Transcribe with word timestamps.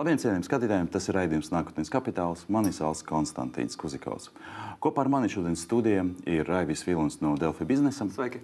Labdien, 0.00 0.16
cienījamie 0.16 0.46
skatītāji! 0.46 0.86
Tas 0.94 1.06
ir 1.10 1.16
raidījums 1.18 1.50
Nākotnes 1.52 1.90
kapitāls. 1.92 2.46
Mani 2.48 2.70
sauc 2.72 3.02
Konstantīns 3.04 3.76
Kuzikovs. 3.76 4.30
Kopā 4.80 5.02
ar 5.02 5.10
mani 5.12 5.28
šodienas 5.28 5.60
studijā 5.66 6.06
ir 6.24 6.48
Raivis 6.48 6.86
Vilons 6.86 7.18
no 7.20 7.34
Delfi 7.36 7.66
biznesa. 7.68 8.06
Sveiki! 8.14 8.40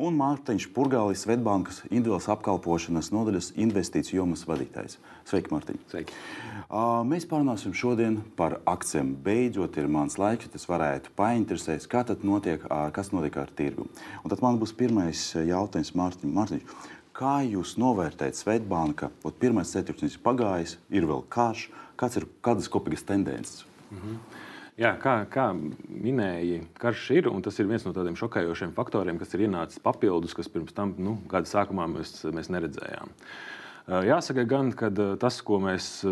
Un 0.00 0.16
Mārtiņš 0.16 0.70
Purgālis, 0.72 1.26
Svetbankas 1.26 1.82
individuālas 1.90 2.30
apkalpošanas 2.32 3.12
nodaļas 3.12 3.50
investīciju 3.60 4.22
jomas 4.22 4.46
vadītājs. 4.48 4.96
Sveiki, 5.28 5.52
Mārtiņ! 5.52 5.82
Sveiki. 5.92 6.16
Uh, 6.62 7.02
mēs 7.04 7.28
parunāsim 7.28 7.76
šodien 7.76 8.22
par 8.40 8.62
akcijiem. 8.64 9.12
Beidzot, 9.28 9.76
ir 9.76 9.92
mans 9.92 10.16
laiks, 10.16 10.48
tas 10.56 10.64
varētu 10.72 11.12
painteresēt, 11.20 11.84
kā 11.84 12.00
tad 12.08 12.24
notiek, 12.24 12.64
uh, 12.70 12.88
kas 12.96 13.12
notiek 13.12 13.36
ar 13.44 13.52
tirgu. 13.60 13.90
Un 14.24 14.32
tad 14.32 14.40
man 14.40 14.56
būs 14.62 14.72
pirmais 14.80 15.28
jautājums 15.36 15.92
Mārtiņ. 16.00 16.32
Mārtiņš, 16.40 16.82
Kā 17.16 17.42
jūs 17.44 17.74
novērtējat 17.80 18.38
Svetbānka? 18.38 19.10
Pirmais 19.40 19.72
ceturksnis 19.74 20.16
ir 20.16 20.24
pagājis, 20.24 20.78
ir 20.90 21.06
vēl 21.08 21.24
karš. 21.32 21.68
Kāds 22.00 22.16
ir 22.18 22.26
kādas 22.44 22.70
kopīgas 22.72 23.04
tendences? 23.04 23.66
Mm 23.90 23.98
-hmm. 23.98 24.18
Jā, 24.78 24.96
kā, 24.98 25.26
kā 25.28 25.52
minēja, 25.88 26.62
karš 26.80 27.10
ir, 27.10 27.28
un 27.28 27.42
tas 27.42 27.58
ir 27.58 27.66
viens 27.66 27.84
no 27.84 27.92
tādiem 27.92 28.16
šokējošiem 28.16 28.72
faktoriem, 28.72 29.18
kas 29.18 29.34
ir 29.34 29.40
ienācis 29.40 29.78
papildus, 29.78 30.34
kas 30.34 30.48
pirms 30.48 30.72
tam 30.72 30.94
nu, 30.98 31.18
gada 31.28 31.46
sākumā 31.46 31.86
mēs, 31.86 32.24
mēs 32.32 32.48
neredzējām. 32.48 33.08
Uh, 33.08 33.52
Jāsaka, 33.82 34.44
gan 34.46 34.68
tas, 35.18 35.40
ko 35.42 35.56
mēs 35.58 36.04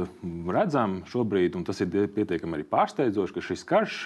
redzam 0.51 0.97
šobrīd, 1.07 1.55
un 1.55 1.63
tas 1.69 1.79
ir 1.85 2.11
pietiekami 2.11 2.59
arī 2.59 2.65
pārsteidzoši, 2.67 3.35
ka 3.37 3.45
šis 3.47 3.63
karš 3.69 3.99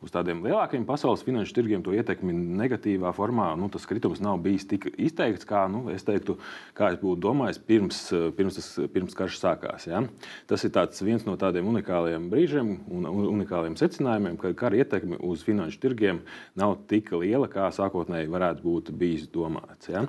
uz 0.00 0.14
tādiem 0.14 0.40
lielākiem 0.46 0.86
pasaules 0.88 1.20
finanšu 1.26 1.52
tirgiem 1.58 1.84
to 1.84 1.92
ietekmi 1.92 2.32
negatīvā 2.32 3.12
formā, 3.12 3.50
nu, 3.60 3.68
tas 3.68 3.84
kritums 3.84 4.22
nav 4.24 4.40
bijis 4.40 4.64
tik 4.72 4.88
izteikts, 4.96 5.44
kā 5.44 5.66
nu, 5.68 5.84
es 5.92 6.06
teiktu, 6.08 6.38
kā 6.72 6.94
es 6.94 6.98
būtu 7.02 7.20
domājis 7.28 7.60
pirms, 7.68 8.02
pirms, 8.40 8.56
tas, 8.56 8.72
pirms 8.94 9.18
karš 9.18 9.36
sākās. 9.42 9.88
Ja? 9.90 10.00
Tas 10.48 10.64
ir 10.64 10.72
viens 11.04 11.28
no 11.28 11.36
tādiem 11.36 11.68
unikāliem 11.68 12.30
brīžiem 12.32 12.76
un 12.88 13.08
unikāliem 13.20 13.76
secinājumiem, 13.76 14.40
ka 14.40 14.56
kara 14.56 14.80
ietekme 14.80 15.20
uz 15.20 15.44
finanšu 15.44 15.82
tirgiem 15.84 16.24
nav 16.56 16.78
tik 16.88 17.12
liela, 17.12 17.52
kā 17.52 17.68
sākotnēji 17.68 18.32
varētu 18.32 18.64
būt 18.64 18.94
bijis 18.96 19.28
domāts. 19.28 19.92
Ja? 19.92 20.08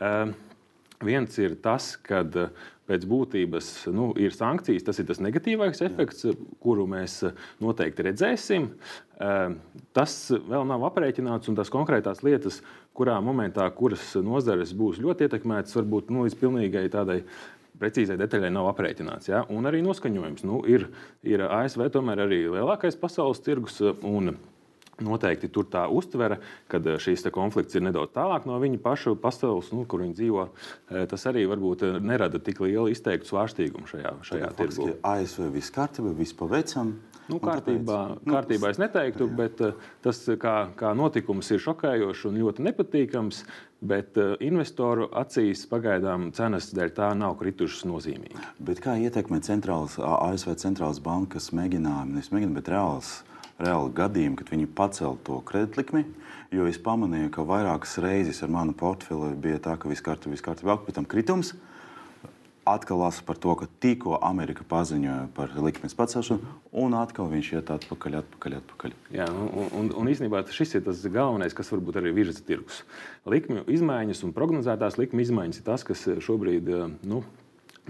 Uh, 0.00 0.32
Viens 1.00 1.36
ir 1.40 1.54
tas, 1.64 1.94
ka 2.04 2.18
eh, 2.36 2.50
pēc 2.90 3.06
būtības 3.08 3.68
nu, 3.96 4.10
ir 4.20 4.34
sankcijas, 4.36 4.84
tas 4.84 4.98
ir 5.00 5.06
tas 5.08 5.22
negatīvais 5.24 5.80
efekts, 5.86 6.26
kuru 6.60 6.84
mēs 6.90 7.14
eh, 7.24 7.38
noteikti 7.64 8.04
redzēsim. 8.04 8.66
Eh, 9.16 9.54
tas 9.96 10.16
vēl 10.34 10.66
nav 10.68 10.84
aprēķināts, 10.90 11.48
un 11.48 11.56
tās 11.56 11.72
konkrētās 11.72 12.20
lietas, 12.26 12.60
kurā 12.92 13.16
momentā, 13.24 13.64
kuras 13.72 14.12
nozares 14.20 14.74
būs 14.76 15.00
ļoti 15.00 15.24
ietekmētas, 15.24 15.78
varbūt 15.78 16.12
nu, 16.12 16.26
līdz 16.28 16.36
pilnīgai 16.42 16.84
tādai 16.92 17.22
precīzai 17.80 18.18
detaļai 18.20 18.52
nav 18.52 18.68
aprēķināts. 18.74 19.32
Ja? 19.32 19.46
Un 19.48 19.64
arī 19.70 19.80
noskaņojums. 19.86 20.44
Nu, 20.44 20.60
ir, 20.68 20.90
ir 21.24 21.46
ASV 21.48 21.88
tomēr 21.94 22.26
arī 22.26 22.42
lielākais 22.44 23.00
pasaules 23.00 23.40
tirgus. 23.46 23.80
Un, 24.04 24.34
Noteikti 25.04 25.48
tur 25.52 25.68
tā 25.70 25.86
uztvere, 25.88 26.40
ka 26.70 26.80
eh, 26.82 26.98
šīs 27.00 27.24
konflikts 27.34 27.76
ir 27.78 27.84
nedaudz 27.86 28.12
tālāk 28.16 28.46
no 28.48 28.58
viņa 28.60 28.80
paša 28.84 29.14
pasaules, 29.20 29.70
nu, 29.76 29.86
kur 29.88 30.04
viņi 30.04 30.16
dzīvo. 30.18 30.48
Eh, 30.48 31.06
tas 31.10 31.24
arī 31.30 31.46
varbūt 31.50 31.86
eh, 31.86 32.00
nerada 32.04 32.40
tik 32.42 32.60
lielu 32.64 32.90
izteiktu 32.92 33.32
svārstīgumu 33.32 33.88
šajā, 33.90 34.16
šajā 34.28 34.50
tirgu. 34.58 34.90
ASV 35.06 35.48
viss 35.54 35.72
kārtībā, 35.74 36.12
viss 36.18 36.36
paveicam. 36.36 36.98
Nu, 37.30 37.38
kārtībā, 37.38 37.98
nu, 38.18 38.34
kārtībā 38.34 38.72
es 38.72 38.78
neteiktu, 38.82 39.28
bet 39.38 39.60
tas 40.02 40.18
kā, 40.42 40.54
kā 40.74 40.90
notikums 40.98 41.46
ir 41.54 41.62
šokējošs 41.62 42.24
un 42.26 42.40
ļoti 42.42 42.64
nepatīkams. 42.66 43.44
Bet 43.80 44.18
investoru 44.44 45.06
acīs 45.16 45.62
pagaidām 45.70 46.26
cenas 46.36 46.66
dēļ 46.76 46.90
tā 46.98 47.06
nav 47.16 47.38
kritušas 47.40 47.86
nozīmīgi. 47.88 48.42
Bet 48.60 48.82
kā 48.84 48.98
ietekmē 49.00 49.38
centrālas, 49.46 49.94
ASV 49.96 50.52
centrālās 50.60 51.00
bankas 51.00 51.48
mēģinājumi, 51.56 52.18
nevis 52.18 52.28
mēģinājumi, 52.34 52.58
bet 52.58 52.68
reāls 52.74 53.14
reāli 53.62 53.92
gadījumi, 53.96 54.38
kad 54.40 54.50
viņi 54.52 54.68
pacēla 54.76 55.16
to 55.26 55.40
kreditlikmi. 55.46 56.04
Jo 56.50 56.66
es 56.66 56.80
pamanīju, 56.82 57.30
ka 57.34 57.46
vairākas 57.46 57.98
reizes 58.02 58.42
ar 58.42 58.50
manu 58.50 58.74
portfeli 58.76 59.36
bija 59.38 59.60
tā, 59.62 59.76
ka 59.78 59.90
viss 59.90 60.02
kārtībā, 60.02 60.34
viss 60.34 60.46
kārtībā, 60.46 60.80
pēc 60.82 60.98
tam 60.98 61.06
kritums. 61.06 61.52
Atkal 62.70 63.00
lasu 63.00 63.22
par 63.26 63.38
to, 63.40 63.54
ka 63.56 63.66
tikko 63.82 64.18
Amerika 64.22 64.64
paziņoja 64.68 65.30
par 65.34 65.54
likmes 65.64 65.94
pacelšanu, 65.96 66.56
un 66.82 66.94
atkal 66.98 67.30
viņš 67.30 67.52
iet 67.54 67.72
atpakaļ, 67.72 68.18
atpakaļ. 68.20 68.56
atpakaļ. 68.60 68.94
Jā, 69.14 69.26
nu, 69.32 69.46
un, 69.62 69.70
un, 69.78 69.88
un 70.02 70.10
īstenībā 70.12 70.42
šis 70.54 70.76
ir 70.76 70.84
tas 70.86 71.00
galvenais, 71.06 71.56
kas 71.56 71.72
varbūt 71.72 71.98
arī 72.02 72.12
virza 72.18 72.44
tirgus. 72.46 72.82
Likmju 73.30 73.64
izmaiņas 73.70 74.22
un 74.26 74.36
prognozētās 74.36 75.00
likmju 75.00 75.24
izmaiņas 75.24 75.62
ir 75.62 75.66
tas, 75.66 75.86
kas 75.86 76.04
šobrīd 76.26 76.70
nu, 77.08 77.24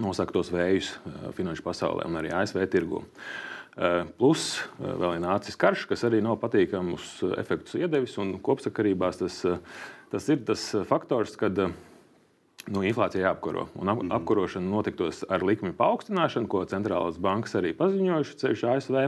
nosaka 0.01 0.39
tos 0.39 0.53
vējus 0.53 0.95
finanšu 1.37 1.65
pasaulē 1.67 2.07
un 2.07 2.21
arī 2.21 2.33
ASV 2.39 2.63
tirgu. 2.71 3.03
Uh, 3.03 3.07
Eh, 3.11 3.50
plus 4.17 4.57
eh, 4.59 4.83
vēl 4.83 5.15
ir 5.17 5.23
nācis 5.23 5.59
karš, 5.59 5.85
kas 5.91 6.03
arī 6.07 6.19
nav 6.23 6.39
patīkams 6.41 7.21
efektus 7.39 7.79
iedevis. 7.79 8.17
Kopsakarībās 8.43 9.21
tas, 9.21 9.39
eh, 9.47 9.61
tas 10.11 10.27
ir 10.33 10.43
tas 10.47 10.65
faktors, 10.89 11.37
kad 11.39 11.57
nu, 12.69 12.83
inflācija 12.85 13.23
jāapkaro. 13.23 13.65
Un 13.79 13.89
ap, 13.89 14.01
mm. 14.03 14.11
apkarošana 14.19 14.69
notiktos 14.69 15.23
ar 15.31 15.45
likmi 15.47 15.71
paaugstināšanu, 15.77 16.49
ko 16.51 16.61
centrālās 16.69 17.17
bankas 17.21 17.55
arī 17.57 17.71
paziņojuši 17.77 18.37
ceļš 18.43 18.65
ASV. 18.75 18.99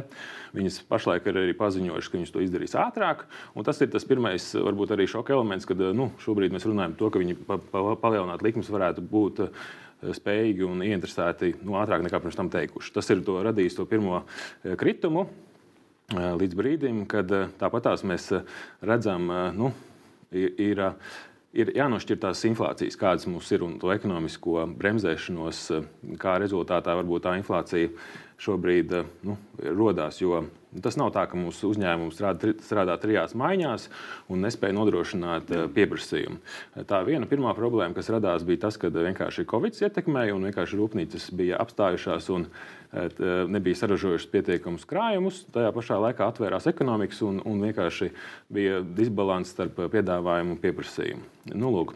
Viņas 0.58 0.80
pašlaik 0.90 1.28
ir 1.30 1.42
arī 1.44 1.54
paziņojušas, 1.60 2.10
ka 2.10 2.20
viņas 2.20 2.34
to 2.34 2.44
izdarīs 2.46 2.78
ātrāk. 2.80 3.28
Un 3.54 3.68
tas 3.68 3.82
ir 3.84 3.92
tas 3.94 4.08
pirmais, 4.10 4.48
varbūt 4.56 4.96
arī 4.96 5.10
šoka 5.12 5.36
elements, 5.36 5.70
kad 5.70 5.84
nu, 5.94 6.10
šobrīd 6.24 6.56
mēs 6.56 6.68
runājam 6.70 6.96
par 6.96 7.04
to, 7.04 7.14
ka 7.14 7.24
viņi 7.24 7.40
pa, 7.44 7.60
pa, 7.62 7.86
palielināt 8.02 8.46
likmes 8.46 8.72
varētu 8.74 9.06
būt 9.12 9.46
spējīgi 10.12 10.66
un 10.68 10.84
ieinteresēti 10.86 11.54
nu, 11.64 11.78
ātrāk 11.80 12.04
nekā 12.06 12.20
pirms 12.24 12.38
tam 12.40 12.52
teikuši. 12.54 12.94
Tas 12.96 13.10
ir 13.14 13.24
to 13.26 13.40
radījis 13.46 13.78
to 13.80 13.88
pirmo 13.90 14.22
eh, 14.24 14.76
kritumu 14.80 15.28
eh, 15.28 16.32
līdz 16.40 16.58
brīdim, 16.60 17.04
kad 17.10 17.32
eh, 17.32 17.52
tāpatās 17.60 18.06
mēs 18.08 18.32
redzam, 18.82 19.32
nu, 19.58 19.74
ir. 20.34 20.90
Ir 21.54 21.70
jānošķir 21.70 22.18
tās 22.18 22.40
inflācijas, 22.50 22.96
kādas 22.98 23.28
mums 23.30 23.46
ir, 23.54 23.62
un 23.62 23.76
to 23.78 23.92
ekonomisko 23.94 24.64
bremzēšanos, 24.74 25.60
kā 26.18 26.32
rezultātā 26.42 26.96
varbūt 26.98 27.28
tā 27.28 27.36
inflācija 27.38 27.92
šobrīd 28.42 28.98
nu, 29.28 29.38
radās. 29.64 30.22
Jo 30.22 30.44
Tas 30.82 30.96
nav 30.98 31.12
tā, 31.14 31.26
ka 31.30 31.38
mūsu 31.38 31.70
uzņēmums 31.74 32.16
strādā, 32.18 32.54
strādā 32.66 32.96
trijās 33.02 33.36
maiņās 33.38 33.88
un 34.34 34.42
nespēja 34.46 34.74
nodrošināt 34.74 35.52
eh, 35.54 35.66
pieprasījumu. 35.74 36.40
Tā 36.90 37.02
viena 37.06 37.30
pirmā 37.30 37.54
problēma, 37.58 37.94
kas 37.98 38.10
radās, 38.14 38.46
bija 38.48 38.66
tas, 38.66 38.80
ka 38.82 38.90
vienkārši 38.94 39.46
Covid 39.50 39.78
ietekmēja 39.86 40.34
un 40.34 40.48
vienkārši 40.50 40.80
rūpnīcas 40.80 41.30
bija 41.38 41.60
apstājušās 41.62 42.32
un 42.34 42.48
eh, 42.48 43.22
nebija 43.54 43.84
saražojušas 43.84 44.32
pietiekamus 44.34 44.88
krājumus. 44.90 45.44
Tajā 45.54 45.70
pašā 45.76 46.00
laikā 46.08 46.32
atvērās 46.32 46.70
ekonomikas 46.74 47.22
un, 47.28 47.44
un 47.46 47.62
vienkārši 47.68 48.10
bija 48.54 48.82
disbalans 48.98 49.54
starp 49.54 49.86
piedāvājumu 49.94 50.58
un 50.58 50.64
pieprasījumu. 50.64 51.30
Nu, 51.54 51.70
lūk, 51.76 51.94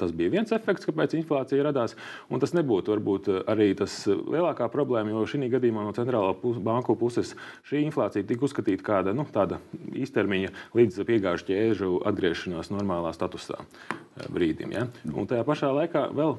Tas 0.00 0.12
bija 0.16 0.32
viens 0.32 0.52
efekts, 0.54 0.86
kāpēc 0.88 1.14
inflācija 1.18 1.64
radās. 1.66 1.94
Un 2.32 2.42
tas 2.42 2.54
nebūtu 2.56 2.94
varbūt 2.94 3.30
arī 3.50 3.70
tas 3.78 3.96
lielākā 4.08 4.68
problēma, 4.72 5.12
jo 5.12 5.24
šī 5.28 5.48
gadījumā 5.52 5.84
no 5.86 5.94
centrālā 5.96 6.32
pus, 6.40 6.58
banku 6.62 6.96
puses 6.98 7.34
šī 7.68 7.84
inflācija 7.86 8.26
tika 8.26 8.46
uzskatīta 8.48 8.86
kā 8.86 9.02
nu, 9.12 9.26
tāda 9.34 9.60
īstermiņa 9.94 10.52
līdz 10.76 11.04
piegāžu 11.08 11.48
ķēžu 11.50 11.92
atgriešanās 12.10 12.72
normālā 12.74 13.14
statusā 13.16 13.60
eh, 13.60 14.26
brīdim. 14.34 14.74
Ja? 14.74 14.88
Un 15.12 15.30
tajā 15.30 15.46
pašā 15.46 15.70
laikā 15.74 16.08
vēl, 16.14 16.36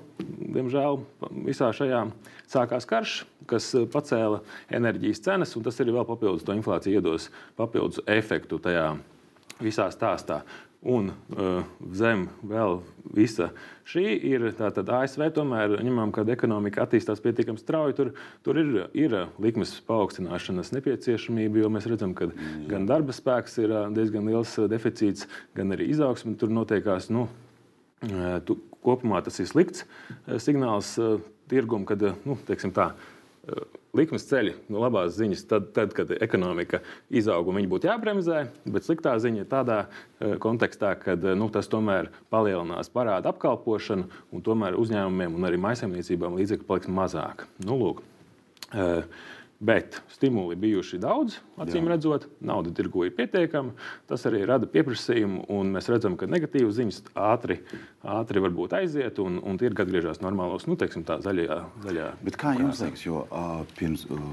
diemžēl, 0.57 0.99
visā 1.47 1.71
šajā 1.75 2.05
sākās 2.51 2.87
karš, 2.89 3.17
kas 3.49 3.71
pacēla 3.93 4.41
enerģijas 4.73 5.23
cenas, 5.25 5.55
un 5.57 5.65
tas 5.65 5.79
arī 5.81 5.95
vēl 5.95 6.07
papildus 6.07 6.45
to 6.45 6.55
inflāciju 6.57 6.99
iedos 6.99 7.29
papildus 7.57 8.01
efektu 8.09 8.59
tajā 8.61 8.95
visā 9.61 9.89
stāstā. 9.93 10.41
Un 10.85 11.07
uh, 11.09 11.63
zem 11.97 12.27
vēl 12.45 12.75
visa 13.17 13.47
šī 13.89 14.03
ir 14.29 14.43
tātad 14.53 14.89
ASV. 14.93 15.23
Tomēr 15.33 15.79
ņemam, 15.81 16.11
ka 16.13 16.21
ekonomika 16.29 16.83
attīstās 16.83 17.23
pietiekami 17.23 17.57
strauji. 17.57 17.95
Tur, 17.97 18.11
tur 18.45 18.59
ir, 18.61 18.69
ir 18.93 19.15
likmes 19.41 19.73
paaugstināšanas 19.89 20.69
nepieciešamība, 20.75 21.63
jo 21.63 21.71
mēs 21.73 21.89
redzam, 21.89 22.13
ka 22.17 22.29
mm. 22.29 22.67
gan 22.69 22.85
darba 22.89 23.15
spēks 23.17 23.57
ir 23.63 23.73
uh, 23.73 23.87
diezgan 23.95 24.29
liels 24.29 24.53
uh, 24.61 24.69
deficīts, 24.69 25.25
gan 25.57 25.73
arī 25.73 25.89
izaugsme 25.95 26.35
tur 26.37 26.53
notiekās. 26.53 27.09
Nu, 27.09 27.25
tu, 28.45 28.59
kopumā 28.85 29.23
tas 29.25 29.39
ir 29.41 29.49
slikts 29.49 29.87
signāls 30.43 30.91
tirgumam, 31.49 31.87
kad 31.89 32.03
nu, 32.27 32.37
tā, 32.45 32.91
likmes 33.95 34.25
ceļi 34.29 34.53
no 34.71 34.81
labās 34.83 35.15
ziņas, 35.17 35.43
tad, 35.49 35.69
tad 35.75 35.93
kad 35.95 36.11
ekonomika 36.23 36.81
izaug 37.13 37.47
un 37.49 37.59
viņi 37.59 37.69
būtu 37.71 37.89
jābremzē, 37.89 38.41
bet 38.71 38.87
sliktā 38.87 39.15
ziņa 39.21 39.43
ir 39.43 39.49
tādā 39.51 39.77
eh, 39.85 40.35
kontekstā, 40.41 40.95
ka 41.01 41.15
eh, 41.15 41.31
nu, 41.37 41.49
tas 41.53 41.69
tomēr 41.71 42.11
palielinās 42.33 42.91
parādu 42.93 43.31
apkalpošanu 43.31 44.09
un 44.35 44.45
tomēr 44.45 44.77
uzņēmumiem 44.81 45.37
un 45.37 45.47
arī 45.49 45.61
maisaimniecībām 45.67 46.37
līdzekļu 46.39 46.67
paliks 46.69 46.91
mazāk. 46.91 47.45
Nu, 47.65 47.79
lūk, 47.81 48.03
eh, 48.73 49.05
Bet 49.59 50.01
stimuli 50.11 50.57
bijuši 50.59 50.97
daudz, 50.99 51.37
acīm 51.63 51.87
redzot, 51.87 52.27
nauda 52.43 52.73
tirgu 52.75 53.05
ir 53.07 53.13
pietiekama. 53.15 53.71
Tas 54.09 54.25
arī 54.27 54.43
rada 54.49 54.67
pieprasījumu, 54.67 55.45
un 55.55 55.71
mēs 55.71 55.87
redzam, 55.93 56.17
ka 56.19 56.27
negatīvas 56.27 56.75
ziņas 56.75 56.99
ātri, 57.15 57.61
ātri 58.03 58.43
varbūt 58.43 58.75
aiziet, 58.81 59.21
un, 59.23 59.39
un 59.39 59.59
tirgi 59.61 59.85
atgriežas 59.85 60.19
normālos, 60.25 60.67
nu, 60.67 60.75
teiksim, 60.79 61.07
tā 61.07 61.21
zaļajā. 61.23 61.61
zaļajā 61.87 62.11
Bet 62.27 62.39
kā 62.41 62.51
jums 62.59 62.83
liekas, 62.83 63.05
jo 63.07 63.23
uh, 63.29 63.63
pirms, 63.79 64.05
uh, 64.11 64.29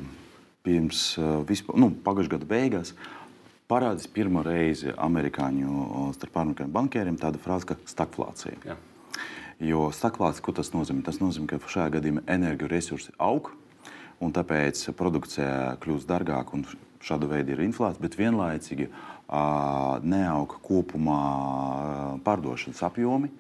pirms 0.67 1.05
uh, 1.23 1.35
vispār, 1.47 1.79
nu, 1.79 1.93
pagājušā 2.03 2.37
gada 2.37 2.51
beigās 2.57 2.97
parādījās 3.71 4.11
pirmo 4.13 4.43
reizi 4.45 4.93
amerikāņu 5.01 6.11
starp 6.19 6.43
amerikāņu 6.43 6.75
banķieriem 6.75 7.19
tāda 7.21 7.41
frāze, 7.41 7.71
ka 7.71 7.79
stagflācija. 7.89 8.59
Jā. 8.67 8.77
Jo 9.63 9.87
stagflācija, 9.95 10.43
ko 10.45 10.55
tas 10.57 10.73
nozīmē? 10.75 11.05
Tas 11.07 11.23
nozīmē, 11.23 11.47
ka 11.55 11.71
šajā 11.71 11.93
gadījumā 11.97 12.25
energoresursi 12.35 13.15
aug, 13.23 13.53
un 14.23 14.33
tāpēc 14.35 14.85
produkcija 14.99 15.77
kļūst 15.83 16.09
dārgāka 16.11 16.57
un 16.57 16.65
šāda 17.03 17.29
veida 17.31 17.55
ir 17.55 17.65
inflācija, 17.65 18.03
bet 18.03 18.19
vienlaicīgi 18.21 18.89
uh, 18.89 19.99
neaug 20.07 20.59
kopumā 20.63 21.21
pārdošanas 22.27 22.85
apjomi. 22.89 23.33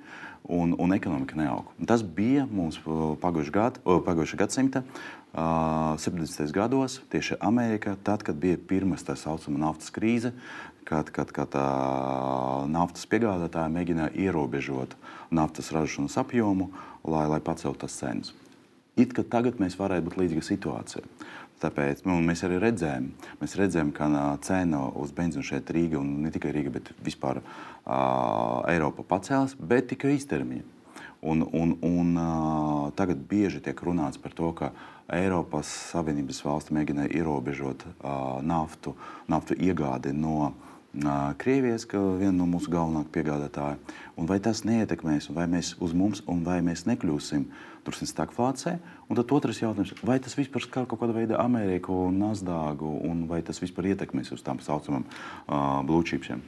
Un, 0.53 0.73
un 0.75 0.91
ekonomika 0.91 1.37
neaug. 1.39 1.69
Un 1.79 1.87
tas 1.87 2.01
bija 2.03 2.43
mums 2.51 2.81
pagājušā 2.83 3.53
gada, 3.55 3.79
pagājušā 3.87 4.41
gadsimta 4.41 4.83
uh, 4.83 5.95
70. 6.03 6.51
gados, 6.51 6.99
tieši 7.15 7.39
Amerikā, 7.39 7.95
tad, 8.03 8.25
kad 8.27 8.41
bija 8.43 8.59
pirmā 8.59 8.99
tā 8.99 9.15
saucamā 9.15 9.63
naftas 9.63 9.95
krīze, 9.95 10.35
kad, 10.83 11.15
kad, 11.15 11.31
kad 11.31 11.55
uh, 11.55 12.67
naftas 12.67 13.07
piegādātāji 13.07 13.77
mēģināja 13.79 14.17
ierobežot 14.19 14.99
naftas 15.31 15.71
ražošanas 15.71 16.19
apjomu, 16.19 16.73
lai, 17.07 17.29
lai 17.31 17.39
paceltu 17.39 17.87
tas 17.87 18.03
cenas. 18.03 18.35
It 18.97 19.15
kā 19.17 19.25
tagad 19.25 19.61
mēs 19.63 19.79
varētu 19.81 20.05
būt 20.09 20.19
līdzīga 20.21 20.45
situācija. 20.45 21.05
Tāpēc 21.63 22.03
nu, 22.05 22.19
mēs 22.27 22.43
arī 22.45 22.59
redzējām, 22.61 23.07
mēs 23.41 23.55
redzējām, 23.57 23.93
ka 23.95 24.09
uh, 24.11 24.23
cena 24.43 24.83
uz 24.99 25.15
benzīnu 25.17 25.47
šeit 25.47 25.71
Rīgā, 25.73 26.01
un 26.01 26.25
ne 26.25 26.33
tikai 26.35 26.51
Rīga, 26.53 26.73
bet 26.75 26.91
vispār 27.07 27.39
uh, 27.41 27.47
Eiropa 28.69 29.07
pacēlās, 29.15 29.55
bet 29.57 29.93
tikai 29.93 30.17
īstermiņā. 30.19 30.67
Un, 31.23 31.45
un, 31.55 31.77
un 31.87 32.17
uh, 32.19 32.91
tagad 32.99 33.21
bieži 33.31 33.63
tiek 33.63 33.79
runāts 33.87 34.19
par 34.19 34.35
to, 34.35 34.51
ka 34.59 34.73
Eiropas 35.15 35.71
Savienības 35.93 36.43
valsts 36.43 36.75
mēģina 36.75 37.07
ierobežot 37.15 37.87
uh, 37.87 38.41
naftu, 38.43 38.97
naftu 39.31 39.55
iegādi 39.55 40.11
no 40.19 40.51
uh, 40.51 40.73
Krievijas, 41.39 41.87
ka 41.87 42.01
viena 42.19 42.35
no 42.37 42.49
mūsu 42.51 42.73
galvenākajiem 42.75 43.15
piegādātājiem. 43.15 43.79
Vai 44.29 44.41
tas 44.45 44.65
neietekmēs, 44.67 45.31
vai 45.33 45.47
mēs 45.49 45.77
uz 45.81 45.95
mums, 45.97 46.21
un 46.27 46.43
vai 46.45 46.59
mēs 46.67 46.85
nekļūsim 46.91 47.47
drusku 47.87 48.09
stagflācijā? 48.09 48.77
Un 49.09 49.19
tad 49.19 49.33
otrs 49.37 49.63
jautājums, 49.63 49.95
vai 50.07 50.19
tas 50.23 50.37
vispār 50.39 50.65
skar 50.65 50.89
kaut 50.91 51.03
kādā 51.03 51.17
veidā 51.17 51.41
Ameriku 51.43 52.05
un 52.09 52.21
Nasdāgu, 52.23 52.91
un 53.09 53.27
vai 53.31 53.43
tas 53.47 53.61
vispār 53.63 53.93
ietekmēs 53.93 54.33
uz 54.35 54.45
tām 54.47 54.63
saucamām 54.63 55.07
uh, 55.07 55.83
blūčīpiem? 55.89 56.45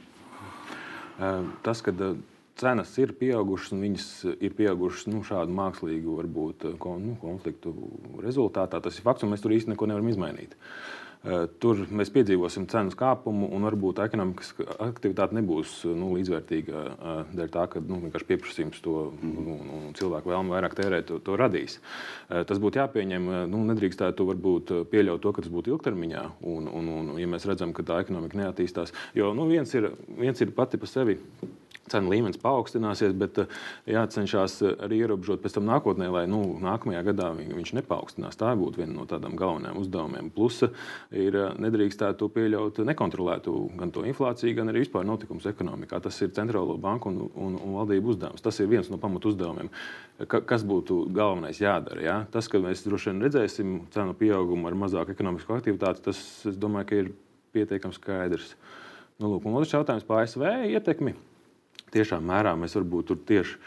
Tas, 1.63 1.79
ka 1.79 1.93
cenas 2.59 2.91
ir 2.99 3.13
pieaugušas, 3.15 3.71
un 3.75 3.85
viņas 3.85 4.09
ir 4.35 4.55
pieaugušas 4.57 5.07
nu, 5.11 5.21
šādu 5.27 5.55
mākslīgu 5.55 6.17
varbūt, 6.19 6.67
nu, 7.03 7.15
konfliktu 7.21 7.71
rezultātā, 8.23 8.81
tas 8.83 8.99
ir 8.99 9.07
fakts, 9.07 9.23
un 9.23 9.31
mēs 9.31 9.43
tur 9.43 9.55
īstenībā 9.55 9.77
neko 9.77 9.91
nevaram 9.91 10.11
izmainīt. 10.11 10.55
Uh, 10.55 11.05
tur 11.61 11.81
mēs 11.89 12.11
piedzīvosim 12.13 12.67
cenu 12.69 12.93
kāpumu, 12.97 13.47
un 13.55 13.65
varbūt 13.65 14.01
ekonomikas 14.03 14.51
aktivitāte 14.83 15.37
nebūs 15.37 15.79
nu, 15.97 16.11
līdzvērtīga 16.19 16.83
eh, 16.85 17.33
dēļ 17.39 17.51
tā, 17.55 17.65
ka 17.71 17.81
nu, 17.81 17.99
vienkārši 18.03 18.29
pieprasījums 18.29 18.83
to 18.85 18.95
nu, 19.23 19.57
nu, 19.65 19.81
cilvēku 19.97 20.31
vēlmu 20.31 20.55
vairāk 20.55 20.77
tērēt, 20.77 21.07
to, 21.09 21.19
to 21.25 21.37
radīs. 21.39 21.79
Eh, 22.29 22.43
tas 22.47 22.61
būtu 22.61 22.81
jāpieņem. 22.81 23.29
Nu, 23.49 23.63
nedrīkstētu 23.71 24.27
varbūt 24.29 24.73
pieļaut 24.91 25.23
to, 25.25 25.33
ka 25.33 25.45
tas 25.45 25.53
būtu 25.53 25.73
ilgtermiņā, 25.73 26.25
un, 26.53 26.69
un, 26.69 26.89
un 26.99 27.13
ja 27.21 27.29
mēs 27.31 27.47
redzam, 27.49 27.73
ka 27.75 27.85
tā 27.87 28.01
ekonomika 28.05 28.39
neattīstās. 28.39 28.93
Jo 29.17 29.33
nu, 29.37 29.49
viens, 29.49 29.73
ir, 29.77 29.91
viens 30.19 30.41
ir 30.45 30.53
pati 30.55 30.81
par 30.81 30.91
sevi 30.91 31.17
cenu 31.91 32.11
līmenis 32.11 32.39
paaugstināsies, 32.41 33.13
bet 33.17 33.39
eh, 33.43 33.57
jācenšas 33.93 34.57
eh, 34.65 34.73
arī 34.85 35.01
ierobežot 35.03 35.43
pēc 35.43 35.57
tam 35.57 35.67
nākotnē, 35.69 36.07
lai 36.11 36.23
nu, 36.29 36.41
nākamajā 36.63 37.03
gadā 37.09 37.29
viņš 37.37 37.73
nepaukstinās. 37.79 38.37
Tā 38.39 38.53
būtu 38.57 38.81
viena 38.81 38.95
no 38.95 39.05
tādām 39.09 39.37
galvenajām 39.39 39.79
uzdevumiem. 39.81 40.31
Plus, 40.35 40.63
eh, 40.65 40.73
ir 41.25 41.37
nedrīkstētu 41.61 42.29
pieļaut 42.33 42.81
nekontrolētu 42.89 43.55
gan 43.79 43.93
to 43.95 44.05
inflāciju, 44.09 44.55
gan 44.57 44.73
arī 44.73 44.85
vispār 44.85 45.05
notikumus 45.07 45.45
ekonomikā. 45.51 46.01
Tas 46.05 46.17
ir 46.25 46.33
centrālo 46.37 46.77
banku 46.81 47.11
un, 47.11 47.21
un, 47.35 47.59
un 47.61 47.77
valdību 47.77 48.15
uzdevums. 48.15 48.43
Tas 48.45 48.59
ir 48.59 48.71
viens 48.71 48.89
no 48.89 48.99
pamatu 49.01 49.33
uzdevumiem. 49.33 49.69
Ka, 50.31 50.41
kas 50.47 50.65
būtu 50.65 51.03
galvenais 51.13 51.59
jādara? 51.61 52.01
Ja? 52.01 52.17
Tas, 52.31 52.49
ka 52.49 52.61
mēs 52.63 52.85
droši 52.87 53.11
vien 53.11 53.21
redzēsim 53.27 53.77
cenu 53.93 54.15
pieaugumu 54.17 54.71
ar 54.71 54.79
mazāku 54.85 55.13
ekonomisku 55.13 55.57
aktivitāti, 55.57 56.05
tas, 56.07 56.23
es 56.47 56.57
domāju, 56.57 57.03
ir 57.03 57.13
pietiekami 57.55 57.95
skaidrs. 57.95 58.55
Nu, 59.19 59.29
lūk, 59.29 59.45
un 59.47 59.55
otrs 59.59 59.71
jautājums 59.75 60.07
par 60.07 60.23
ASV 60.23 60.43
ietekmi 60.73 61.15
tiešām 61.95 62.23
mērā 62.27 62.55
mēs 62.59 62.77
varbūt 62.77 63.11
tur 63.11 63.19
tieši. 63.27 63.59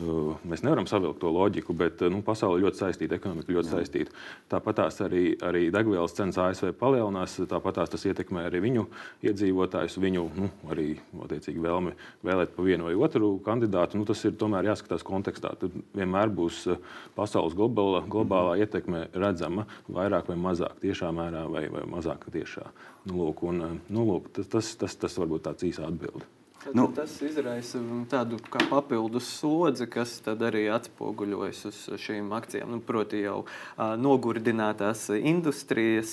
Uh, 0.00 0.36
mēs 0.48 0.62
nevaram 0.64 0.86
savilkt 0.88 1.18
to 1.20 1.28
loģiku, 1.34 1.74
bet 1.76 2.00
uh, 2.00 2.08
nu, 2.12 2.22
pasaule 2.24 2.62
ļoti 2.62 2.78
saistīta, 2.78 3.18
ekonomika 3.18 3.52
ļoti 3.52 3.68
Jā. 3.68 3.74
saistīta. 3.74 4.14
Tāpat 4.48 4.80
arī, 5.04 5.34
arī 5.44 5.66
degvielas 5.74 6.14
cenas 6.16 6.38
ASV 6.40 6.70
palielinās, 6.78 7.34
tāpat 7.50 7.82
tas 7.90 8.06
ietekmē 8.08 8.46
arī 8.48 8.62
viņu 8.64 8.86
iedzīvotājus, 9.28 9.98
viņu 10.00 10.24
nu, 10.38 10.48
arī 10.72 10.94
vēlmi 11.20 11.92
vēlēt 12.24 12.56
pa 12.56 12.64
vienu 12.64 12.88
vai 12.88 12.96
otru 12.96 13.34
kandidātu. 13.44 14.00
Nu, 14.00 14.08
tas 14.08 14.24
ir 14.24 14.38
tomēr 14.40 14.70
jāskatās 14.70 15.04
kontekstā. 15.04 15.52
Tad 15.60 15.76
vienmēr 15.92 16.32
būs 16.32 16.62
uh, 16.70 16.80
pasaules 17.18 17.58
globāla, 17.58 18.00
globālā 18.08 18.56
mm. 18.56 18.64
ietekme 18.64 19.06
redzama 19.12 19.68
vairāk 19.90 20.32
vai 20.32 20.40
mazāk, 20.48 20.80
tiešā 20.86 21.12
mērā 21.12 21.44
vai, 21.50 21.66
vai 21.68 21.84
mazāk 21.90 22.30
tiešā. 22.32 22.70
Nu, 23.10 23.20
lūk, 23.20 23.44
un, 23.50 23.82
nu, 23.84 24.10
lūk, 24.14 24.32
tas, 24.38 24.48
tas, 24.48 24.76
tas, 24.80 24.96
tas 24.96 25.20
varbūt 25.20 25.50
tāds 25.50 25.68
īsa 25.74 25.90
atbilde. 25.90 26.39
Tad, 26.64 26.74
nu, 26.76 26.84
tas 26.92 27.14
izraisa 27.24 27.78
tādu 28.12 28.36
papildus 28.68 29.30
slodzi, 29.38 29.86
kas 29.88 30.18
arī 30.28 30.66
atspoguļojas 30.68 31.60
uz 31.70 31.78
šīm 32.02 32.28
akcijām. 32.36 32.74
Nu, 32.74 32.80
proti, 32.84 33.22
jau 33.24 33.38
uh, 33.46 33.94
nogurdinātās 33.96 35.06
industrijas, 35.16 36.12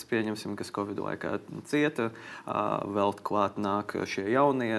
kas 0.55 0.71
Covid 0.71 1.01
laikā 1.03 1.33
cieta, 1.67 2.13
uh, 2.13 2.79
vēl 2.95 3.17
klāt 3.27 3.59
nāk 3.59 3.97
šie 4.07 4.29
jaunie 4.31 4.71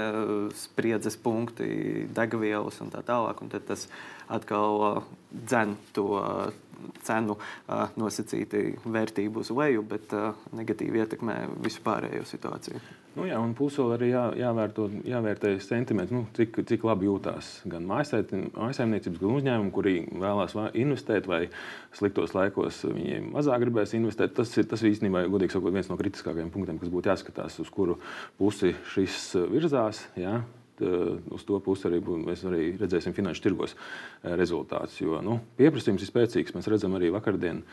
spriedzes 0.56 1.20
punkti, 1.20 1.68
degvielas 2.16 2.80
un 2.80 2.94
tā 2.94 3.04
tālāk. 3.04 3.44
Un 3.44 3.52
tas 3.52 3.84
atkal 4.32 4.86
uh, 4.88 5.12
dzen 5.36 5.76
to. 5.92 6.08
Uh, 6.16 6.67
cenu 7.08 7.38
uh, 7.38 7.88
nosacīti 7.98 8.64
vērtību 8.84 9.44
uz 9.44 9.52
leju, 9.54 9.84
bet 9.88 10.14
uh, 10.16 10.32
negatīvi 10.56 11.04
ietekmē 11.04 11.40
visu 11.64 11.84
pārējo 11.84 12.26
situāciju. 12.28 12.80
Nu, 13.18 13.24
jā, 13.26 13.38
un 13.42 13.50
plus 13.58 13.74
vēl 13.80 13.96
arī 13.96 14.08
jā, 14.12 14.24
jāvērto, 14.38 14.84
jāvērtē 15.08 15.50
sentiments, 15.64 16.12
nu, 16.14 16.20
cik, 16.36 16.60
cik 16.68 16.84
labi 16.86 17.08
jūtās 17.08 17.48
gan 17.70 17.88
mājsaimniecības, 17.88 19.18
gan 19.18 19.32
uzņēmumi, 19.40 19.72
kuri 19.74 19.94
vēlās 20.12 20.54
investēt, 20.78 21.26
vai 21.26 21.40
sliktos 21.98 22.36
laikos 22.36 22.84
viņi 22.86 23.24
mazāk 23.32 23.64
gribēs 23.64 23.96
investēt. 23.98 24.36
Tas 24.38 24.54
ir 24.60 24.68
tas 24.70 24.84
īstenībā, 24.86 25.24
godīgi 25.32 25.56
sakot, 25.56 25.74
viens 25.74 25.90
no 25.90 25.98
kritiskākajiem 25.98 26.52
punktiem, 26.54 26.78
kas 26.78 26.94
būtu 26.94 27.10
jāskatās, 27.10 27.58
uz 27.64 27.74
kuru 27.74 27.98
pusi 28.38 28.76
šis 28.92 29.32
virzās. 29.50 30.04
Jā. 30.20 30.38
Uz 30.80 31.44
to 31.48 31.58
pusi 31.64 31.88
arī 31.88 32.00
mēs 32.02 32.44
arī 32.48 32.70
redzēsim 32.78 33.16
finanšu 33.16 33.44
tirgos 33.44 33.76
rezultātus. 34.22 35.00
Jo 35.02 35.22
nu, 35.24 35.40
pieprasījums 35.58 36.04
ir 36.04 36.12
spēcīgs. 36.12 36.56
Mēs 36.56 36.70
redzam 36.70 36.96
arī 36.98 37.12
vakardien. 37.14 37.64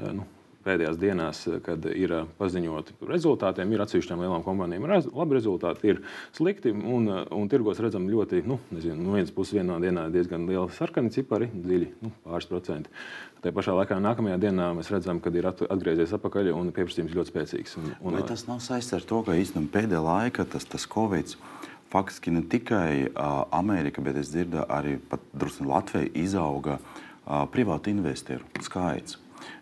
Nu, 0.00 0.26
pēdējās 0.64 0.98
dienās, 1.00 1.40
kad 1.64 1.86
ir 1.92 2.12
paziņoti 2.38 2.96
rezultātiem, 3.08 3.72
ir 3.72 3.84
atsevišķām 3.84 4.22
lielām 4.24 4.44
kompānijām 4.44 4.86
labi 4.90 5.36
rezultāti, 5.38 5.94
ir 5.94 6.02
slikti. 6.36 6.72
Un, 6.74 7.08
un 7.08 7.50
tirgos 7.52 7.80
redzam 7.82 8.08
ļoti, 8.10 8.42
nu, 8.48 8.60
nezinu, 8.74 8.98
no 9.00 9.16
vienas 9.16 9.32
puses, 9.34 9.56
vienā 9.56 9.78
dienā 9.82 10.08
diezgan 10.12 10.46
lieli 10.48 10.68
sarkani 10.76 11.12
cipari, 11.14 11.50
dziļi, 11.54 11.90
nu, 12.04 12.12
pāris 12.26 12.48
procenti. 12.50 12.92
Tā 13.40 13.54
pašā 13.56 13.72
laikā 13.78 13.96
nākamajā 14.04 14.36
dienā 14.42 14.68
mēs 14.76 14.90
redzam, 14.92 15.20
ka 15.24 15.32
ir 15.32 15.48
atgriezies 15.48 16.12
atpakaļ 16.16 16.52
un 16.52 16.74
pieprasījums 16.76 17.16
ļoti 17.16 17.32
spēcīgs. 17.32 17.78
Un, 17.80 17.94
un, 17.96 18.18
Vai 18.18 18.26
tas 18.28 18.44
nav 18.50 18.60
saistīts 18.60 18.98
ar 18.98 19.08
to, 19.08 19.22
ka 19.24 19.38
īstenībā 19.40 19.78
pēdējā 19.78 20.02
laikā 20.04 20.44
tas, 20.52 20.68
tas 20.68 20.84
Covid 20.90 21.38
faktiski 21.90 22.30
ne 22.34 22.42
tikai 22.42 23.08
uh, 23.08 23.44
Amerika, 23.50 24.02
bet 24.02 24.20
es 24.20 24.30
dzirdu 24.32 24.64
arī 24.68 24.98
drusku 25.32 25.66
Latvija 25.68 26.10
izauga 26.14 26.78
uh, 26.78 27.46
privātu 27.50 27.90
investoru 27.90 28.46
skaits. 28.62 29.18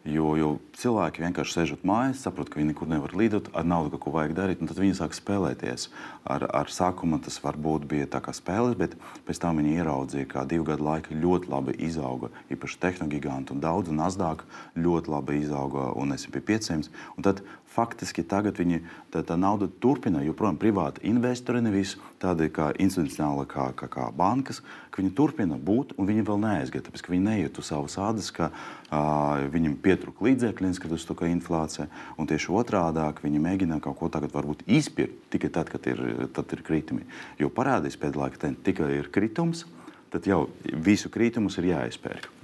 Jo, 0.09 0.31
jo 0.39 0.49
cilvēki 0.79 1.23
vienkārši 1.23 1.55
sēžot 1.55 1.83
mājās, 1.87 2.23
saprot, 2.25 2.49
ka 2.51 2.59
viņi 2.59 2.71
nekur 2.73 2.89
nevar 2.91 3.13
lidot, 3.19 3.51
ar 3.57 3.67
naudu 3.67 3.99
ko 4.01 4.13
vajag 4.15 4.35
darīt, 4.39 4.63
un 4.63 4.71
tad 4.71 4.81
viņi 4.81 4.97
sāk 4.99 5.15
spēlēties. 5.17 5.89
Ar, 6.29 6.47
ar 6.55 6.73
sākumu 6.73 7.19
tas 7.25 7.39
varbūt 7.45 7.87
bija 7.91 8.09
tā 8.11 8.23
kā 8.25 8.33
spēles, 8.37 8.77
bet 8.79 8.97
pēc 9.29 9.43
tam 9.43 9.61
viņi 9.61 9.77
ieraudzīja, 9.79 10.31
ka 10.31 10.47
divu 10.49 10.67
gadu 10.71 10.87
laikā 10.89 11.19
ļoti 11.19 11.53
labi 11.53 11.77
izauga 11.89 12.33
īpaši 12.55 12.81
tehnogiganti 12.85 13.55
un 13.55 13.63
daudz, 13.65 13.93
un 13.93 14.01
Nasdaq 14.01 14.47
ļoti 14.79 15.15
labi 15.15 15.43
izauga 15.43 15.91
un 15.99 16.17
SP 16.17 16.43
500. 16.55 16.91
Un 17.17 17.29
tad 17.29 17.45
faktiski 17.79 18.25
tagad 18.27 18.59
viņi, 18.59 18.81
tā, 19.13 19.23
tā 19.27 19.37
nauda 19.39 19.69
turpina, 19.83 20.25
joprojām 20.27 20.59
privāti 20.59 21.05
investori, 21.11 21.63
nevis 21.65 21.97
tādi 22.23 22.49
kā 22.55 22.73
institucionāli, 22.81 23.47
kā, 23.51 23.71
kā, 23.79 23.91
kā 23.93 24.09
bankas, 24.17 24.63
ka 24.91 25.03
viņi 25.03 25.15
turpina 25.15 25.59
būt 25.61 25.95
un 25.99 26.09
viņi 26.09 26.27
vēl 26.27 26.43
neaizgāja, 26.43 26.89
tāpēc 26.89 27.05
ka 27.05 27.15
viņi 27.15 27.27
neiet 27.29 27.61
uz 27.61 27.71
savas 27.71 27.99
ādas, 28.03 28.33
ka 28.35 28.51
uh, 28.51 29.45
viņiem 29.53 29.77
pie, 29.79 29.99
pietrūka 29.99 30.25
līdzekļi, 30.29 30.73
uz 30.95 31.07
to 31.09 31.17
inflācija, 31.27 31.89
un 32.19 32.29
tieši 32.31 32.53
otrādi 32.55 33.07
viņi 33.25 33.43
mēģina 33.43 33.81
kaut 33.85 33.99
ko 33.99 34.11
tagad 34.13 34.35
varbūt 34.35 34.65
izpirkt 34.67 35.31
tikai 35.33 35.51
tad, 35.53 35.73
kad 35.73 35.87
ir, 35.91 36.29
tad 36.35 36.53
ir 36.55 36.63
kritumi. 36.67 37.07
Jo 37.41 37.51
parādīs 37.51 37.99
laika, 37.99 38.39
ka 38.39 38.53
tikai 38.65 38.93
ir 38.99 39.11
kritums, 39.13 39.67
tad 40.13 40.27
jau 40.27 40.47
visu 40.73 41.11
kritumus 41.11 41.59
ir 41.59 41.73
jāizpērk. 41.75 42.38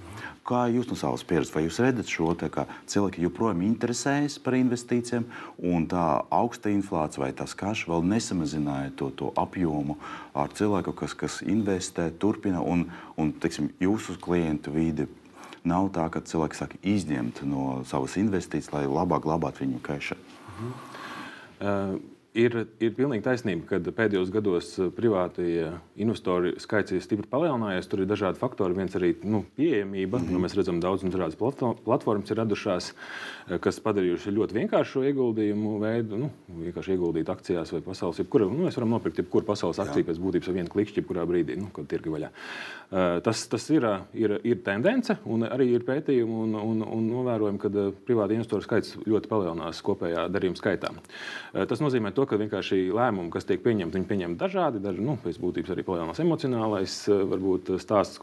Kā 0.44 0.66
jūs 0.68 0.90
no 0.90 0.96
savas 1.00 1.24
pieredzes, 1.24 1.54
vai 1.54 1.62
jūs 1.64 1.78
redzat 1.80 2.10
šo 2.12 2.34
te, 2.36 2.50
ka 2.52 2.66
cilvēki 2.90 3.22
joprojām 3.24 3.62
interesējas 3.64 4.36
par 4.44 4.58
investīcijiem, 4.58 5.24
un 5.72 5.86
tā 5.88 6.04
augsta 6.28 6.68
inflācija 6.68 7.22
vai 7.24 7.30
tas 7.36 7.56
karš 7.56 7.86
vēl 7.88 8.04
nesamazināja 8.10 8.92
to, 9.00 9.08
to 9.16 9.32
apjomu 9.40 9.96
ar 10.36 10.52
cilvēku, 10.52 10.92
kas, 11.00 11.16
kas 11.16 11.40
investē, 11.48 12.10
turpina, 12.20 12.60
un, 12.60 12.90
un 13.16 13.32
teiksim, 13.40 13.72
jūsu 13.80 14.18
klientu 14.20 14.74
vidi 14.74 15.08
nav 15.64 15.88
tā, 15.96 16.10
ka 16.12 16.20
cilvēki 16.20 16.60
saka 16.60 16.80
izņemt 16.84 17.40
no 17.48 17.80
savas 17.88 18.18
investīcijas, 18.20 18.74
lai 18.76 18.84
labāk 18.84 19.24
glabātu 19.24 19.64
viņu 19.64 19.80
kešu. 19.88 20.20
Mhm. 20.54 20.74
Uh 21.64 22.13
Ir, 22.34 22.54
ir 22.82 22.90
pilnīgi 22.96 23.22
taisnība, 23.22 23.62
ka 23.68 23.92
pēdējos 23.94 24.30
gados 24.34 24.72
eh, 24.82 24.88
privātie 24.90 25.68
investori 26.02 26.50
skaits 26.58 26.90
ir 26.90 27.02
stipri 27.04 27.28
palielinājies. 27.30 27.86
Tur 27.86 28.00
ir 28.02 28.08
dažādi 28.10 28.40
faktori. 28.40 28.74
Viens 28.74 28.96
arī 28.98 29.12
nu, 29.22 29.44
pieejamība. 29.54 30.18
Mm 30.18 30.24
-hmm. 30.24 30.34
nu, 30.34 30.40
mēs 30.42 30.56
redzam, 30.58 30.80
daudzas 30.82 31.14
dažādas 31.14 31.38
platformas 31.84 32.30
ir 32.30 32.40
radušās, 32.42 32.90
eh, 32.90 33.58
kas 33.62 33.78
padarījuši 33.78 34.34
ļoti 34.34 34.58
vienkāršu 34.58 35.04
ieguldījumu 35.10 35.78
veidu. 35.78 36.18
Nu, 36.18 36.30
vienkārši 36.48 36.96
ieguldīt 36.96 37.30
akcijās 37.30 37.72
vai 37.72 37.80
pasaules, 37.80 38.18
jebkurā. 38.18 38.50
Nu, 38.50 38.66
mēs 38.66 38.80
varam 38.80 38.90
nopirkt 38.90 39.18
jebkuru 39.22 39.46
pasaules 39.46 39.78
akciju 39.78 40.04
pēc 40.04 40.18
būtības 40.18 40.48
ar 40.48 40.54
vienu 40.54 40.68
klikšķi, 40.74 41.00
jebkurā 41.02 41.26
brīdī, 41.26 41.56
nu, 41.56 41.70
kad 41.72 41.86
tirgi 41.86 42.10
vaļā. 42.10 42.30
Uh, 42.94 43.20
tas 43.22 43.48
tas 43.48 43.70
ir, 43.70 43.82
ir, 44.12 44.40
ir 44.44 44.58
tendence, 44.62 45.16
un 45.24 45.42
arī 45.42 45.72
ir 45.72 45.82
pētījumi 45.82 46.34
un, 46.44 46.54
un, 46.54 46.82
un 46.82 47.06
novērojumi, 47.10 47.58
ka 47.58 47.68
privāti 48.06 48.34
investoru 48.34 48.62
skaits 48.62 48.96
ļoti 49.06 49.28
palielinās 49.28 49.82
kopējā 49.82 50.28
darījuma 50.28 50.56
skaitā. 50.56 50.92
Uh, 50.92 51.64
tas 51.66 51.80
nozīmē 51.80 52.12
to, 52.14 52.23
to, 52.24 52.30
ka 52.30 52.40
vienkārši 52.40 52.88
lēmumi, 52.94 53.30
kas 53.32 53.44
tiek 53.44 53.60
pieņemti, 53.64 53.98
viņi 53.98 54.08
pieņem 54.08 54.36
dažādi. 54.40 54.80
Daži, 54.82 55.02
nu, 55.04 55.16
pēc 55.20 55.36
būtības 55.42 55.74
arī 55.74 55.84
palielinās 55.84 56.22
emocionālais 56.24 56.96
eh, 57.12 57.20
varbūt, 57.28 57.74
eh, 57.74 57.82
stāsts, 57.82 58.22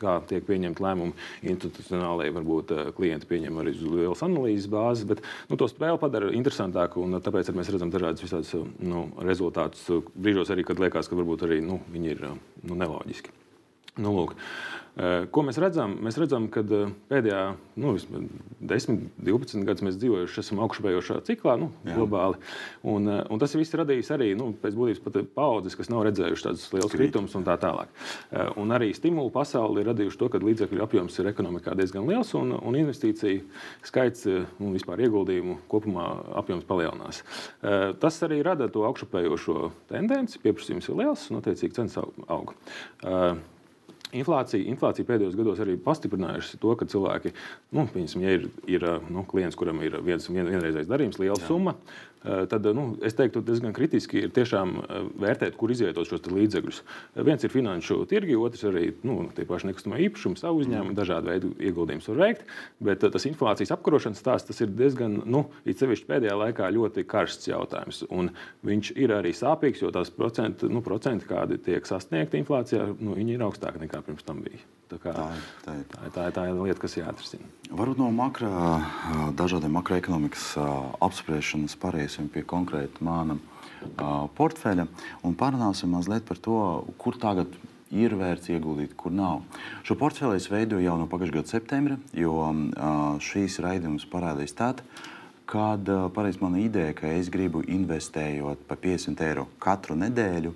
kā 0.00 0.16
tiek 0.26 0.46
pieņemti 0.48 0.82
lēmumi. 0.82 1.14
Institucionālajie 1.52 2.34
varbūt 2.36 2.74
eh, 2.74 2.82
klienti 2.96 3.30
pieņem 3.30 3.62
arī 3.62 3.74
uz 3.76 3.84
lielas 3.86 4.24
analīzes 4.26 4.70
bāzes, 4.72 5.06
bet 5.08 5.22
nu, 5.50 5.58
to 5.60 5.70
spēli 5.70 6.02
padara 6.02 6.32
interesantāku. 6.34 7.06
Tāpēc 7.22 7.52
mēs 7.54 7.70
redzam 7.74 7.94
dažādas 7.94 8.26
visādas 8.26 8.52
nu, 8.82 9.06
rezultātus. 9.22 9.86
Brīžos 10.16 10.50
arī, 10.54 10.66
kad 10.66 10.82
liekas, 10.82 11.10
ka 11.10 11.18
varbūt 11.18 11.46
arī 11.46 11.62
nu, 11.64 11.80
viņi 11.92 12.14
ir 12.16 12.28
nu, 12.30 12.74
neloģiski. 12.74 13.34
Nu, 14.02 14.12
lūk. 14.12 14.34
Eh, 14.96 15.26
ko 15.28 15.42
mēs 15.44 15.58
redzam? 15.60 15.98
Mēs 16.00 16.16
redzam, 16.16 16.46
ka 16.48 16.62
eh, 16.64 16.92
pēdējā 17.10 17.40
nu, 17.84 17.90
10, 18.00 19.00
12 19.20 19.64
gadus 19.68 19.84
mēs 19.84 19.98
dzīvojuši 20.00 20.40
esam 20.40 20.62
augšupejošā 20.64 21.18
ciklā 21.26 21.58
nu, 21.60 21.66
Jā. 21.84 21.98
globāli. 21.98 22.38
Un, 22.88 23.10
eh, 23.12 23.18
un 23.28 23.42
tas 23.42 23.52
viss 23.58 23.76
radījis 23.76 24.08
arī 24.16 24.30
nu, 24.38 24.54
pēc 24.62 24.78
būtības 24.78 25.02
pat 25.04 25.18
paudzes, 25.36 25.76
kas 25.76 25.90
nav 25.92 26.06
redzējuši 26.06 26.46
tādus 26.46 26.64
lielus 26.72 26.94
kritumus 26.94 27.36
un 27.36 27.44
tā 27.44 27.58
tālāk. 27.60 27.92
Un 28.56 28.72
arī 28.72 28.88
stimulu 28.96 29.28
pasauli 29.34 29.82
ir 29.82 29.90
radījuši 29.90 30.20
to, 30.20 30.28
ka 30.32 30.40
līdzekļu 30.40 30.84
apjoms 30.84 31.18
ir 31.20 31.28
ekonomikā 31.28 31.74
diezgan 31.76 32.08
liels 32.08 32.32
un, 32.38 32.54
un 32.56 32.78
investīciju 32.78 33.42
skaits 33.84 34.24
un 34.28 34.72
vispār 34.72 35.02
ieguldījumu 35.04 35.58
kopumā 35.68 36.06
apjoms 36.40 36.64
palielinās. 36.68 37.20
Tas 38.00 38.22
arī 38.24 38.40
rada 38.46 38.70
to 38.72 38.86
augšupejošo 38.88 39.70
tendenci, 39.92 40.40
pieprasījums 40.44 40.88
ir 40.88 41.00
liels 41.02 41.28
un 41.30 41.42
attiecīgi 41.42 41.80
cenas 41.80 42.00
aug. 42.00 42.56
Inflācija, 44.14 44.62
inflācija 44.70 45.06
pēdējos 45.08 45.34
gados 45.34 45.60
arī 45.64 45.74
pastiprinājusi 45.82 46.60
to, 46.62 46.74
ka 46.78 46.86
cilvēki, 46.86 47.32
nu, 47.74 47.88
piemēram, 47.90 48.22
ja 48.22 48.34
ir, 48.38 48.44
ir 48.70 48.84
nu, 49.10 49.24
klients, 49.26 49.58
kuram 49.58 49.82
ir 49.82 49.98
viens 50.06 50.28
vien, 50.30 50.46
vienreizējs 50.46 50.90
darījums, 50.90 51.18
liela 51.18 51.40
Jā. 51.40 51.48
summa, 51.48 51.74
tad 52.50 52.66
nu, 52.74 52.86
es 53.06 53.14
teiktu, 53.14 53.40
diezgan 53.44 53.74
kritiski 53.76 54.24
ir 54.24 54.32
tiešām 54.34 54.72
vērtēt, 55.20 55.56
kur 55.58 55.70
izvietot 55.70 56.08
šos 56.08 56.26
līdzekļus. 56.26 56.80
Viens 57.26 57.44
ir 57.46 57.52
finanšu 57.52 58.00
tirgi, 58.10 58.36
otrs 58.38 58.64
arī 58.70 58.88
nu, 59.06 59.18
tie 59.36 59.46
paši 59.46 59.70
nekustamā 59.70 60.00
īpašuma, 60.06 60.38
savu 60.40 60.62
uzņēmumu, 60.64 60.92
mm. 60.92 60.98
dažādu 60.98 61.30
veidu 61.30 61.52
ieguldījumus 61.62 62.10
var 62.10 62.22
veikt. 62.24 62.46
Bet 62.88 63.04
tas 63.14 63.28
inflācijas 63.28 63.74
apkarošanas 63.76 64.22
stāsts 64.22 64.50
tas 64.50 64.62
ir 64.64 64.72
diezgan, 64.74 65.20
nu, 65.26 65.44
it 65.68 65.82
sevišķi 65.82 66.08
pēdējā 66.10 66.38
laikā 66.42 66.70
ļoti 66.74 67.06
karsts 67.08 67.50
jautājums. 67.50 68.02
Un 68.10 68.32
viņš 68.66 68.92
ir 68.98 69.14
arī 69.14 69.34
sāpīgs, 69.36 69.84
jo 69.84 69.92
tās 69.94 70.10
procenti, 70.14 70.70
nu, 70.72 70.82
procenti 70.86 71.28
kādi 71.30 71.60
tiek 71.62 71.86
sasniegti 71.86 72.40
inflācijā, 72.42 72.88
nu, 72.98 73.14
viņi 73.18 73.38
ir 73.38 73.46
augstāki 73.46 73.84
nekā 73.84 73.95
pirms 74.04 74.26
tam 74.26 74.42
bija. 74.44 74.62
Tā, 74.86 75.00
kā, 75.02 75.12
tā, 75.12 75.26
ir, 75.34 75.46
tā, 75.64 75.74
ir. 75.74 75.86
Tā, 75.90 76.08
tā, 76.14 76.24
tā 76.34 76.42
ir 76.46 76.58
lieta, 76.60 76.78
kas 76.82 76.94
jāatrisina. 76.94 77.48
Varbūt 77.74 77.98
no 77.98 78.10
makro, 78.14 78.50
dažādiem 79.38 79.72
makroekonomikas 79.74 80.52
apspriešanas 81.02 81.74
pāriesim 81.82 82.28
pie 82.30 82.44
konkrēta 82.46 83.02
mana 83.06 83.40
portfeļa 84.38 84.86
un 85.26 85.34
parunāsim 85.38 85.90
mazliet 85.90 86.26
par 86.28 86.38
to, 86.42 86.60
kur 87.02 87.18
tagad 87.18 87.50
ir 87.94 88.14
vērts 88.18 88.50
ieguldīt, 88.50 88.94
kur 88.98 89.14
nav. 89.14 89.42
Šo 89.86 89.96
portfeli 89.98 90.40
es 90.40 90.48
veidoju 90.50 90.84
jau 90.84 90.96
no 90.98 91.06
pagājušā 91.10 91.36
gada 91.38 91.52
septembra, 91.52 91.98
jo 92.14 92.38
šīs 93.22 93.60
raidījums 93.62 94.06
parādīs 94.10 94.56
tad, 94.58 94.82
kad 95.46 95.86
pareiz 96.14 96.40
mana 96.42 96.58
ideja, 96.62 96.94
ka 96.98 97.10
es 97.14 97.30
gribu 97.30 97.62
investējot 97.62 98.66
pa 98.66 98.78
50 98.82 99.22
eiro 99.28 99.46
katru 99.62 99.98
nedēļu. 99.98 100.54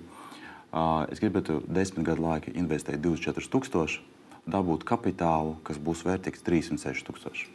Es 1.11 1.19
gribētu 1.19 1.59
desmit 1.67 2.07
gadu 2.07 2.23
laikā 2.23 2.53
investēt 2.55 3.01
24 3.03 3.51
tūkstoši 3.51 4.01
dabūt 4.49 4.85
kapitālu, 4.87 5.57
kas 5.65 5.77
būs 5.77 6.01
vērtīgs 6.05 6.41
36 6.45 7.05
tūkstoši. 7.05 7.49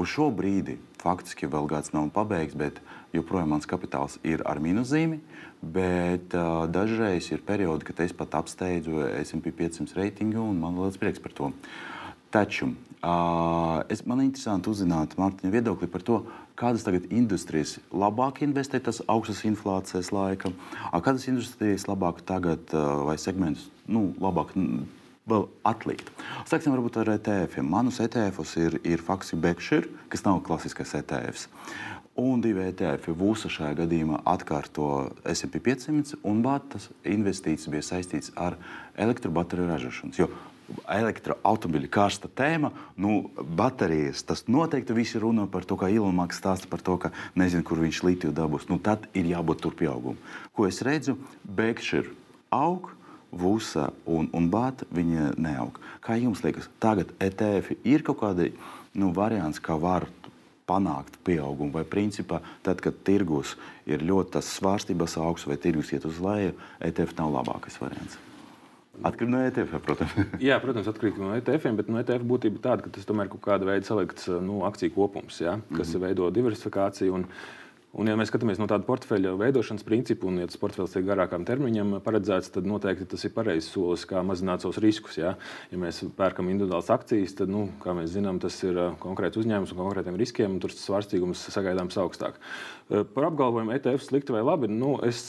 Uz 0.00 0.08
šo 0.08 0.30
brīdi 0.32 0.78
faktiski 1.02 1.48
vēl 1.50 1.68
gads 1.68 1.92
nav 1.92 2.08
pabeigts, 2.14 2.56
bet 2.56 2.80
joprojām 3.12 3.52
mans 3.52 3.68
kapitāls 3.68 4.16
ir 4.24 4.44
ar 4.48 4.60
mīnuszīmi. 4.62 5.20
Bet 5.60 6.32
uh, 6.32 6.64
dažreiz 6.72 7.28
ir 7.34 7.44
periodi, 7.44 7.84
kad 7.90 8.00
es 8.00 8.14
pat 8.16 8.38
apsteidzu 8.38 9.04
SP 9.20 9.52
500 9.52 9.98
reitingu, 9.98 10.40
un 10.40 10.62
man 10.62 10.78
liels 10.80 10.96
prieks 11.00 11.20
par 11.20 11.36
to. 11.36 11.50
Taču 12.32 12.70
uh, 12.70 13.82
es, 13.90 14.06
man 14.06 14.22
ir 14.22 14.30
interesanti 14.30 14.70
uzzināt 14.72 15.18
Mārtiņa 15.20 15.52
viedokli 15.52 15.90
par 15.90 16.06
to, 16.06 16.22
kādas 16.60 16.84
tagad 16.84 17.08
industrijas 17.08 17.78
labāk 17.92 18.42
investē 18.44 18.80
tas 18.84 19.00
augstas 19.08 19.42
inflācijas 19.48 20.12
laika, 20.12 20.52
kādas 20.92 21.26
industrijas 21.32 21.88
labāk 21.88 22.20
tagad 22.28 22.74
vai 23.06 23.16
segmentus 23.20 23.70
nu, 23.90 24.10
labāk 24.20 24.54
vēl 25.30 25.46
atlikt. 25.66 26.10
Sāksim 26.48 26.74
varbūt 26.74 27.00
ar 27.00 27.14
ETF. 27.14 27.60
Manus 27.66 28.00
ETF-us 28.02 28.56
ir, 28.60 28.78
ir 28.86 29.02
faktiski 29.04 29.38
Berkshire, 29.40 29.88
kas 30.12 30.24
nav 30.26 30.42
klasiskais 30.46 30.94
ETF. 30.98 31.46
Un 32.20 32.42
divi 32.44 32.64
ETF. 32.66 33.12
Vūsa 33.16 33.50
šajā 33.52 33.76
gadījumā 33.84 34.22
atkārto 34.28 34.88
SP 35.30 35.62
500 35.62 36.20
un 36.26 36.42
Batas 36.44 36.90
investīcijas 37.06 37.70
bija 37.72 37.86
saistītas 37.92 38.34
ar 38.36 38.58
elektrobateriju 39.00 39.70
ražošanas. 39.70 40.20
Jo 40.20 40.30
elektroautomobiļu 40.90 41.90
karsta 41.92 42.30
tēma, 42.36 42.70
nu, 43.00 43.22
baterijas. 43.56 44.22
Tas 44.26 44.44
noteikti 44.50 44.96
visi 44.96 45.20
runā 45.22 45.46
par 45.50 45.66
to, 45.68 45.78
kā 45.80 45.90
Ilonmaks 45.92 46.40
stāsta 46.40 46.70
par 46.70 46.84
to, 46.84 46.96
ka 47.00 47.12
nezinu, 47.38 47.64
kur 47.66 47.82
viņš 47.82 48.02
litiju 48.06 48.34
dabūs. 48.36 48.68
Nu, 48.70 48.78
tad 48.82 49.08
ir 49.14 49.28
jābūt 49.30 49.64
tur 49.64 49.76
pieaugumam. 49.78 50.20
Ko 50.56 50.68
es 50.68 50.80
redzu? 50.86 51.18
Berkshire 51.44 52.14
aug, 52.54 52.92
Vusa 53.30 53.92
un, 54.10 54.26
un 54.34 54.48
Bāta 54.50 54.88
viņa 54.90 55.36
neaug. 55.38 55.76
Kā 56.02 56.16
jums 56.18 56.42
liekas, 56.42 56.66
tagad 56.82 57.12
ETF 57.22 57.76
ir 57.86 58.02
kaut 58.02 58.18
kāda 58.24 58.48
nu, 58.98 59.12
variants, 59.14 59.62
kā 59.62 59.76
var 59.78 60.08
panākt 60.70 61.18
pieaugumu, 61.26 61.74
vai 61.74 61.84
principā 61.86 62.40
tad, 62.66 62.82
kad 62.82 62.98
tirgus 63.06 63.56
ir 63.90 64.02
ļoti 64.06 64.42
svārstības 64.46 65.16
augsts 65.22 65.50
vai 65.50 65.58
tirgus 65.62 65.94
iet 65.94 66.06
uz 66.06 66.18
leju, 66.22 66.56
ETF 66.82 67.16
nav 67.18 67.38
labākais 67.38 67.78
variants? 67.82 68.18
Atkarībā 69.00 69.32
no 69.32 69.40
ETF, 69.46 69.78
protams. 69.86 70.16
Jā, 70.48 70.58
protams, 70.60 70.88
atkarībā 70.90 71.22
no 71.22 71.36
ETF, 71.38 71.70
bet 71.78 71.88
no 71.88 72.00
ETF 72.02 72.26
būtība 72.28 72.58
ir 72.58 72.64
tāda, 72.64 72.84
ka 72.84 72.92
tas 72.96 73.06
tomēr 73.08 73.28
ir 73.28 73.32
kaut 73.32 73.44
kāda 73.46 73.68
veida 73.68 73.86
salikts 73.86 74.28
nu, 74.44 74.60
akciju 74.68 74.92
kopums, 74.96 75.40
ja, 75.40 75.56
kas 75.70 75.86
mm 75.88 75.94
-hmm. 75.94 76.04
veido 76.06 76.30
diversifikāciju. 76.36 77.14
Un, 77.14 77.26
Un, 77.90 78.06
ja 78.06 78.14
mēs 78.14 78.28
skatāmies 78.30 78.60
no 78.60 78.68
tāda 78.70 78.86
portfeļa 78.86 79.32
veidošanas 79.34 79.82
principa, 79.82 80.28
un 80.30 80.36
ja 80.38 80.46
tas 80.46 80.60
portfels 80.62 80.92
ir 80.94 81.02
garākam 81.08 81.42
termiņam 81.46 81.96
paredzēts, 82.04 82.52
tad 82.54 82.68
noteikti 82.70 83.08
tas 83.10 83.24
ir 83.26 83.32
pareizs 83.34 83.72
solis, 83.74 84.04
kā 84.06 84.22
mazināt 84.22 84.62
savus 84.62 84.78
riskus. 84.82 85.16
Ja, 85.18 85.32
ja 85.72 85.80
mēs 85.80 85.98
pērkam 86.14 86.52
individuālas 86.52 86.92
akcijas, 86.94 87.34
tad, 87.40 87.50
nu, 87.50 87.64
kā 87.82 87.96
mēs 87.98 88.12
zinām, 88.14 88.38
tas 88.42 88.60
ir 88.62 88.78
konkrēts 89.02 89.40
uzņēmums 89.42 89.74
un 89.74 89.80
konkrētiem 89.82 90.20
riskiem, 90.22 90.54
un 90.54 90.62
tur 90.62 90.70
tas 90.70 90.84
svārstīgums 90.86 91.42
sagaidāms 91.50 91.98
augstāk. 91.98 92.38
Par 92.90 93.26
apgalvojumu 93.26 93.74
ETF 93.74 94.06
slikti 94.06 94.34
vai 94.34 94.44
labi, 94.46 94.70
nu, 94.70 94.94
es, 95.06 95.20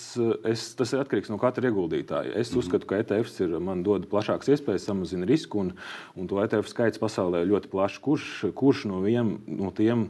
es, 0.50 0.68
tas 0.78 0.94
ir 0.94 1.02
atkarīgs 1.02 1.34
no 1.34 1.42
katra 1.42 1.70
ieguldītāja. 1.70 2.30
Es 2.30 2.50
mm 2.50 2.54
-hmm. 2.54 2.62
uzskatu, 2.62 2.88
ka 2.90 3.02
ETFs 3.02 3.42
ir, 3.42 3.58
man 3.60 3.82
dod 3.84 4.06
plašākas 4.10 4.54
iespējas, 4.54 4.86
samazina 4.86 5.26
risku, 5.26 5.60
un, 5.66 5.74
un 6.16 6.28
to 6.28 6.42
ETF 6.44 6.70
skaits 6.70 7.02
pasaulē 7.02 7.42
ir 7.42 7.52
ļoti 7.54 7.74
plašs. 7.74 8.00
Kurš, 8.02 8.46
kurš 8.54 8.86
no, 8.86 9.02
viem, 9.02 9.38
no 9.48 9.72
tiem? 9.72 10.10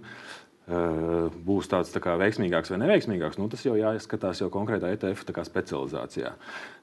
Būs 0.71 1.67
tāds 1.71 1.91
tā 1.93 2.01
kā, 2.03 2.15
veiksmīgāks 2.21 2.71
vai 2.71 2.79
neveiksmīgāks, 2.83 3.39
nu, 3.41 3.49
tas 3.51 3.65
jau 3.65 3.75
jāskatās 3.79 4.43
jau 4.43 4.49
konkrētā 4.53 4.93
ETF 4.95 5.25
specializācijā. 5.47 6.31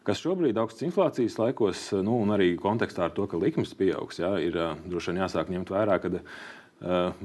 Kas 0.04 0.20
šobrīd 0.24 0.60
augstas 0.60 0.86
inflācijas 0.88 1.38
laikos, 1.40 1.88
nu, 2.04 2.20
un 2.22 2.34
arī 2.36 2.52
kontekstā 2.60 3.08
ar 3.08 3.16
to, 3.16 3.26
ka 3.30 3.40
likmes 3.40 3.74
pieaugs, 3.78 4.20
jā, 4.20 4.34
ir 4.44 4.60
droši 4.86 5.12
vien 5.12 5.22
jāsāk 5.24 5.52
ņemt 5.54 5.74
vērā, 5.74 5.98
ka 6.04 6.12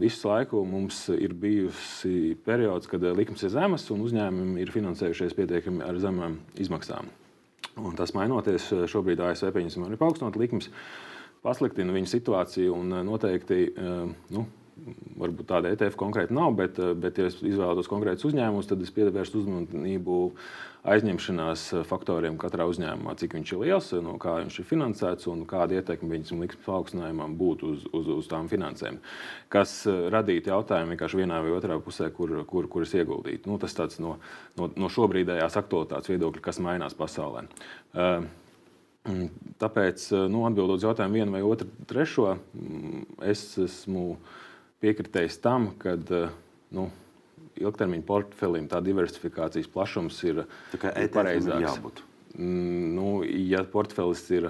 Visu 0.02 0.28
laiku 0.28 0.64
mums 0.66 1.06
ir 1.14 1.36
bijusi 1.38 2.34
periods, 2.46 2.90
kad 2.90 3.04
likmes 3.14 3.44
ir 3.46 3.52
zemas 3.54 3.86
un 3.94 4.02
uzņēmumi 4.02 4.64
ir 4.64 4.72
finansējušies 4.74 5.36
pietiekami 5.38 5.84
ar 5.86 6.00
zemām 6.02 6.40
izmaksām. 6.58 7.12
Un 7.78 7.94
tas 7.98 8.16
mainoties, 8.18 8.72
šobrīd 8.90 9.22
ASV 9.22 9.52
pieņemsim 9.54 9.86
arī 9.86 10.00
paaugstināt 10.02 10.40
likmes, 10.42 10.72
pasliktina 11.46 11.94
viņu 11.94 12.10
situāciju 12.10 12.74
un 12.80 12.98
noteikti 13.06 13.68
nu, 14.34 14.48
varbūt 15.20 15.48
tāda 15.50 15.72
ETF 15.74 15.98
konkrēti 16.00 16.36
nav, 16.36 16.54
bet, 16.58 16.80
bet 17.00 17.20
ja 17.20 17.30
es 17.30 17.40
izvēlos 17.46 17.90
konkrētus 17.92 18.28
uzņēmumus, 18.30 18.70
tad 18.70 18.82
es 18.84 18.92
pievērstu 18.94 19.44
uzmanību 19.44 20.18
aizņemšanās 20.94 21.64
faktoriem 21.88 22.36
katrā 22.42 22.66
uzņēmumā, 22.68 23.16
cik 23.22 23.38
viņš 23.38 23.54
ir 23.54 23.62
liels, 23.62 23.88
no 24.04 24.18
kā 24.20 24.36
viņš 24.42 24.60
ir 24.60 24.68
finansēts 24.68 25.30
un 25.32 25.46
kāda 25.48 25.80
ietekme 25.80 26.12
viņas 26.18 26.34
likmes 26.36 26.60
paaugstinājumam 26.66 27.38
būtu 27.40 27.72
uz, 27.72 27.88
uz, 27.96 28.12
uz 28.18 28.30
tām 28.32 28.52
finansēm. 28.52 29.00
Kas 29.54 29.78
radītu 29.88 30.52
jautājumu 30.52 30.96
vienkārši 30.96 31.22
vienā 31.24 31.40
vai 31.46 31.56
otrā 31.56 31.80
pusē, 31.80 32.12
kur, 32.12 32.36
kur, 32.50 32.68
kur 32.68 32.84
es 32.84 32.96
ieguldītu. 33.00 33.48
Nu, 33.48 33.62
tas 33.62 33.78
tāds 33.80 34.02
no, 34.04 34.18
no, 34.60 34.72
no 34.76 34.92
šobrīdējās 34.92 35.60
aktualitātes 35.64 36.12
viedokļa, 36.12 36.48
kas 36.50 36.64
mainās 36.64 37.00
pasaulē. 37.00 37.48
Uh, 37.94 38.26
Tāpēc, 39.04 40.06
nu, 40.32 40.46
atbildot 40.48 40.80
uz 40.80 40.86
jautājumu, 40.86 41.18
vienu 41.20 41.34
vai 41.36 41.42
otru, 41.44 41.68
trešo, 41.90 42.38
es 43.28 43.42
esmu 43.60 44.14
piekritējis 44.84 45.40
tam, 45.44 45.72
ka 45.80 45.96
nu, 46.76 46.90
ilgtermiņa 47.62 48.08
portfelim 48.08 48.70
tā 48.72 48.82
diversifikācijas 48.84 49.70
plašums 49.72 50.22
ir 50.28 50.44
e 50.44 51.08
pareizāks. 51.14 52.04
Mm, 52.34 52.96
nu, 52.96 53.10
ja 53.24 53.62
portfelis 53.70 54.24
ir 54.34 54.50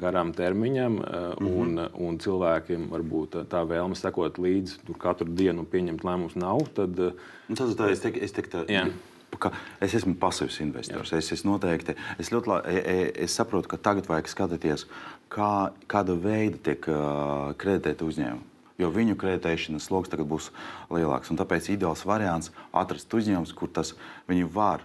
garām 0.00 0.32
termiņam, 0.36 0.98
mm 0.98 1.46
-hmm. 1.46 1.54
un, 1.62 1.80
un 2.08 2.18
cilvēkiem 2.20 2.90
varbūt 2.92 3.42
tā 3.52 3.62
vēlme 3.68 3.96
sekot 3.96 4.38
līdzi 4.38 4.96
katru 5.00 5.28
dienu 5.28 5.64
un 5.64 5.68
pieņemt 5.68 6.04
lēmumus 6.04 6.36
nav, 6.36 6.66
tad. 6.76 7.00
Nu, 7.48 7.56
tas, 7.56 7.74
tā, 7.76 7.90
es 7.92 8.00
teiktu, 8.04 8.24
es, 8.24 8.32
teiktu, 8.32 8.64
es 9.80 9.94
esmu 9.94 10.14
pasīvs 10.20 10.60
investors. 10.60 11.12
Es, 11.12 11.32
es, 11.32 11.44
noteikti, 11.44 11.96
es, 12.18 12.32
ļoti, 12.32 12.60
e, 12.68 12.78
e, 12.78 13.12
es 13.24 13.36
saprotu, 13.36 13.68
ka 13.68 13.76
tagad 13.76 14.08
vajag 14.08 14.28
skatīties, 14.28 14.86
kā, 15.28 15.72
kāda 15.88 16.16
veida 16.16 16.58
tiek 16.68 16.88
uh, 16.88 17.52
kreditēta 17.56 18.04
uzņēmuma 18.04 18.51
jo 18.82 18.90
viņu 18.92 19.18
kreditēšanas 19.20 19.88
sloks 19.88 20.12
tagad 20.12 20.28
būs 20.30 20.50
lielāks. 20.92 21.30
Un 21.32 21.40
tāpēc 21.40 21.70
ideāls 21.72 22.04
variants 22.08 22.52
atrast 22.72 23.14
uzņēmumus, 23.14 23.54
kur 23.56 23.70
tas 23.72 23.94
viņi 24.30 24.48
var 24.52 24.84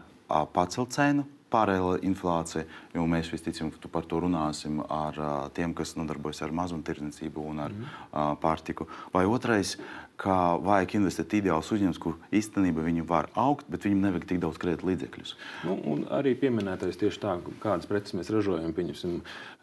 pacelt 0.53 0.95
cenu. 0.95 1.27
Pārējā 1.47 2.01
inflācija, 2.03 2.65
jo 2.91 3.05
mēs 3.07 3.29
visticamāk 3.31 3.85
par 3.87 4.03
to 4.03 4.17
runāsim 4.19 4.81
ar 4.91 5.15
uh, 5.15 5.35
tiem, 5.55 5.71
kas 5.71 5.93
nodarbojas 5.95 6.41
ar 6.43 6.51
mazumtirdzniecību 6.51 7.45
un 7.53 7.61
ar 7.63 7.71
mm. 7.71 7.85
uh, 8.09 8.33
pārtiku. 8.41 8.89
Vai 9.13 9.23
otrais, 9.31 9.77
ka 10.17 10.57
vajag 10.65 10.95
investēt 10.97 11.35
ideālus 11.37 11.69
uzņēmumus, 11.75 11.99
kur 12.01 12.15
īstenībā 12.33 12.81
viņi 12.81 13.03
var 13.05 13.29
augt, 13.37 13.67
bet 13.69 13.85
viņiem 13.85 14.01
nevajag 14.01 14.25
tik 14.31 14.39
daudz 14.41 14.57
kredīt 14.61 14.85
līdzekļus. 14.87 15.33
Nu, 15.69 15.97
arī 16.17 16.33
pieminētais 16.41 16.97
tieši 16.97 17.21
tā, 17.21 17.35
kādas 17.61 17.85
preces 17.89 18.15
mēs 18.17 18.31
ražojam, 18.33 18.73
pieņemsim, 18.77 19.19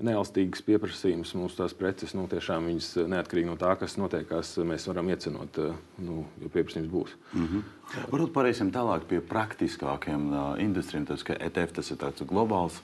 neelastīgas 0.07 0.63
pieprasījumus. 0.69 1.35
Mūsu 1.41 1.59
tās 1.59 1.75
preces 1.79 2.15
nu, 2.15 2.29
tiešām 2.31 2.71
viņas 2.71 2.93
neatkarīgi 3.11 3.51
no 3.51 3.59
tā, 3.59 3.75
kas 3.81 3.99
notiekās, 3.99 4.55
mēs 4.63 4.87
varam 4.91 5.11
iecenot, 5.11 5.59
nu, 6.07 6.23
jo 6.43 6.55
pieprasījums 6.55 6.93
būs. 6.93 7.19
Mm 7.35 7.47
-hmm. 7.51 7.71
Varbūt 8.15 8.33
pārēsim 8.35 8.71
tālāk 8.73 9.09
pie 9.11 9.21
praktiskākiem 9.21 10.31
industrijiem. 10.63 11.07
Tas, 11.07 11.23
ka 11.23 11.35
ETF 11.35 11.73
tas 11.73 11.91
ir 11.91 11.97
tāds 11.97 12.23
globāls, 12.23 12.81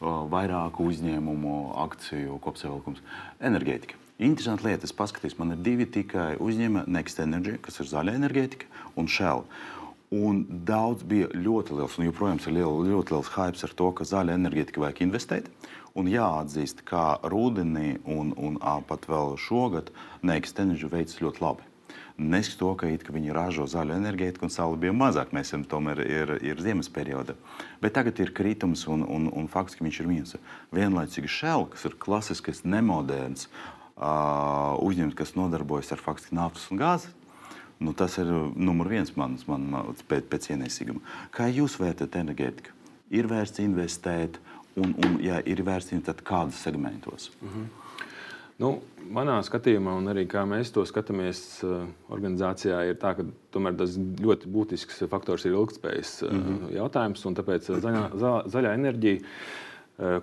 vairāku 0.00 0.90
uzņēmumu, 0.90 1.74
akciju 1.86 2.38
kopsavilkums, 2.42 3.00
enerģētika. 3.40 4.03
Interesanti 4.22 4.68
lieta, 4.68 4.86
es 4.86 4.94
paskatījos, 4.94 5.34
man 5.40 5.56
ir 5.56 5.62
divi 5.66 5.88
tikai 5.90 6.36
uzņēmumi, 6.38 6.86
Next 6.94 7.18
Energy, 7.18 7.56
kas 7.58 7.80
ir 7.82 7.88
zaļa 7.90 8.14
enerģētika, 8.14 8.68
un 9.00 9.10
Shell. 9.10 9.42
Un 10.14 10.44
daudz 10.68 11.02
bija 11.02 11.32
ļoti 11.34 11.74
liels, 11.74 11.96
un 11.98 12.06
joprojām 12.06 12.38
ir 12.38 12.54
liel, 12.60 12.78
ļoti 12.92 13.16
liels 13.16 13.32
hype 13.34 13.66
ar 13.66 13.74
to, 13.74 13.90
ka 13.98 14.06
zaļa 14.06 14.36
enerģētika 14.38 14.84
vajag 14.84 15.02
investēt. 15.08 15.50
Un 15.98 16.06
jāatzīst, 16.10 16.84
ka 16.86 17.18
rudenī 17.26 17.96
un, 18.06 18.30
un 18.38 18.62
pat 18.86 19.10
vēl 19.10 19.34
šogad 19.34 19.90
Next 20.22 20.62
Energy 20.62 20.86
veids 20.94 21.18
ļoti 21.18 21.42
labi. 21.42 21.66
Neskatoties 22.14 22.58
to, 22.60 22.70
ka, 22.78 22.86
it, 22.94 23.02
ka 23.02 23.10
viņi 23.10 23.34
ražo 23.34 23.66
zaļu 23.66 23.96
enerģētiku 23.96 24.46
un 24.46 24.54
saule 24.54 24.78
bija 24.78 24.94
mazāk, 24.94 25.32
mēs 25.34 25.50
esam 25.50 25.64
tomēr 25.66 26.04
ir, 26.06 26.36
ir 26.46 26.60
ziemas 26.62 26.86
perioda. 26.86 27.34
Bet 27.82 27.96
tagad 27.98 28.20
ir 28.22 28.30
kritums 28.30 28.86
un, 28.86 29.02
un, 29.02 29.26
un 29.34 29.50
fakts, 29.50 29.74
ka 29.74 29.82
viņš 29.82 29.98
ir 29.98 30.10
viens. 30.12 30.36
Vienlaicīgi 30.70 31.26
Shell, 31.26 31.66
kas 31.72 31.88
ir 31.90 31.98
klasisks, 31.98 32.62
nemoderns, 32.62 33.48
uzņēmums, 34.84 35.18
kas 35.18 35.34
nodarbojas 35.38 35.92
ar 35.94 36.02
faktiski 36.02 36.36
naftas 36.36 36.66
un 36.72 36.80
gāzi. 36.80 37.12
Nu, 37.82 37.92
tas 37.92 38.16
ir 38.22 38.28
numurs 38.54 38.90
viens 38.90 39.14
manas, 39.18 39.46
man, 39.50 39.66
pēc, 40.08 40.28
pēc 40.30 40.50
ienesīguma. 40.54 41.02
Kā 41.34 41.48
jūs 41.50 41.78
vērtējat 41.80 42.20
enerģētiku? 42.20 42.74
Ir 43.14 43.28
vērts 43.30 43.60
investēt, 43.64 44.38
un, 44.80 44.94
un 45.04 45.18
ja 45.22 45.40
ir 45.42 45.62
vērts 45.66 45.92
investēt, 45.92 46.22
tad 46.22 46.26
kādos 46.26 46.62
segmentos? 46.62 47.32
Mm 47.42 47.48
-hmm. 47.48 47.72
Nu, 48.62 48.68
manā 49.10 49.40
skatījumā, 49.42 49.96
un 49.98 50.06
arī 50.12 50.28
kā 50.30 50.44
mēs 50.46 50.70
to 50.74 50.84
skatāmies 50.86 51.40
organizācijā, 52.08 52.84
ir 52.86 53.00
tā, 53.02 53.16
ka 53.18 53.26
tomēr 53.50 53.74
tas 53.80 53.96
ļoti 53.98 54.50
būtisks 54.54 55.02
faktors 55.10 55.44
ir 55.44 55.56
ilgspējas 55.56 56.22
mm 56.22 56.42
-hmm. 56.42 56.74
jautājums. 56.76 57.24
Tāpēc 57.40 57.70
zaļā, 57.82 58.04
zaļā 58.46 58.74
enerģija 58.74 59.20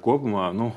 kopumā 0.02 0.54
nu, 0.54 0.72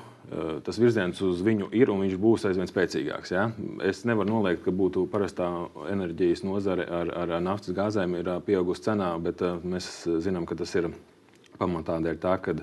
tas 0.64 0.78
virziens 0.80 1.20
uz 1.24 1.42
viņu 1.44 1.70
ir 1.76 1.90
un 1.92 2.02
viņš 2.04 2.16
būs 2.20 2.46
aizvien 2.48 2.68
spēcīgāks. 2.70 3.32
Ja? 3.34 3.46
Es 3.86 4.04
nevaru 4.08 4.32
noliegt, 4.32 4.64
ka 4.64 4.74
būtu 4.74 5.06
parastā 5.12 5.48
enerģijas 5.92 6.44
nozare 6.46 6.86
ar, 6.88 7.12
ar 7.24 7.34
naftas 7.44 7.76
gāzēm 7.76 8.18
ir 8.18 8.30
eh, 8.32 8.42
pieaugusi 8.46 8.88
cenā, 8.88 9.14
bet 9.22 9.44
eh, 9.44 9.56
mēs 9.62 9.90
zinām, 10.24 10.48
ka 10.48 10.58
tas 10.58 10.74
ir 10.80 10.90
pamatā 11.60 12.00
dēļ 12.02 12.20
tā, 12.22 12.36
ka 12.42 12.56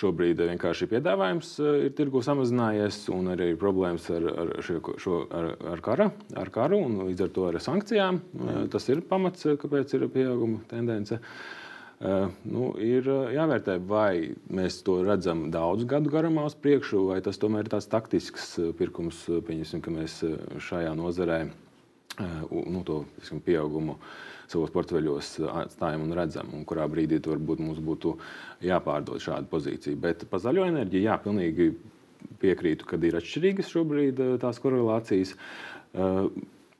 šobrīd 0.00 0.38
vienkārši 0.48 0.86
piedāvājums 0.88 1.48
ir 1.60 1.90
tirgu 1.98 2.22
samazinājies 2.24 3.02
un 3.12 3.34
arī 3.34 3.50
ir 3.52 3.58
problēmas 3.60 4.06
ar, 4.14 4.28
ar, 4.30 4.52
šo, 4.64 4.78
šo, 5.02 5.18
ar, 5.36 5.50
ar, 5.74 5.82
kara, 5.84 6.06
ar 6.40 6.52
karu 6.54 6.78
un 6.86 7.00
līdz 7.10 7.26
ar 7.26 7.32
to 7.36 7.48
ar 7.50 7.58
sankcijām. 7.60 8.22
Mm. 8.32 8.70
Tas 8.72 8.88
ir 8.88 9.02
pamats, 9.10 9.44
kāpēc 9.60 9.92
ir 9.98 10.06
pieauguma 10.14 10.62
tendence. 10.70 11.18
Uh, 11.20 11.20
Eh, 11.20 11.58
nu, 12.00 12.70
ir 12.80 13.04
eh, 13.12 13.32
jāvērtē, 13.36 13.76
vai 13.84 14.32
mēs 14.48 14.78
to 14.86 15.00
redzam 15.04 15.50
daudz 15.52 15.84
gadu 15.88 16.12
garumā 16.12 16.46
uz 16.48 16.56
priekšu, 16.56 17.02
vai 17.10 17.18
tas 17.24 17.36
tomēr 17.40 17.66
ir 17.66 17.72
tāds 17.74 17.90
taktisks 17.92 18.54
eh, 18.62 18.70
pirkums, 18.76 19.26
pieņemsim, 19.28 19.82
ka 19.84 19.92
mēs 19.92 20.22
šajā 20.70 20.94
nozarē 20.96 21.42
nu, 22.20 22.80
to 22.84 23.02
visam, 23.20 23.40
pieaugumu 23.44 23.98
savos 24.50 24.72
portfeļos 24.74 25.36
atstājam 25.52 26.02
un 26.04 26.16
redzam, 26.16 26.48
un 26.56 26.64
kurā 26.68 26.88
brīdī 26.90 27.20
varbūt 27.22 27.60
mums 27.62 27.78
būtu 27.84 28.16
jāpārdod 28.66 29.22
šāda 29.22 29.46
pozīcija. 29.52 30.00
Bet 30.00 30.24
par 30.28 30.42
zaļo 30.42 30.64
enerģiju, 30.66 31.04
jā, 31.04 31.18
pilnīgi 31.22 31.68
piekrītu, 32.40 32.88
ka 32.88 32.98
ir 33.06 33.20
atšķirīgas 33.20 33.70
šobrīd 33.72 34.24
tās 34.42 34.60
korelācijas. 34.60 35.36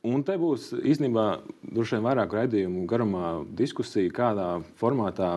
Un 0.01 0.23
te 0.25 0.33
būs 0.41 0.71
īstenībā 0.81 1.23
droši 1.61 1.99
vien 1.99 2.05
vairāk 2.07 2.31
raidījumu 2.33 2.87
garumā 2.89 3.25
diskusija, 3.53 4.09
kādā 4.09 4.47
formātā 4.81 5.35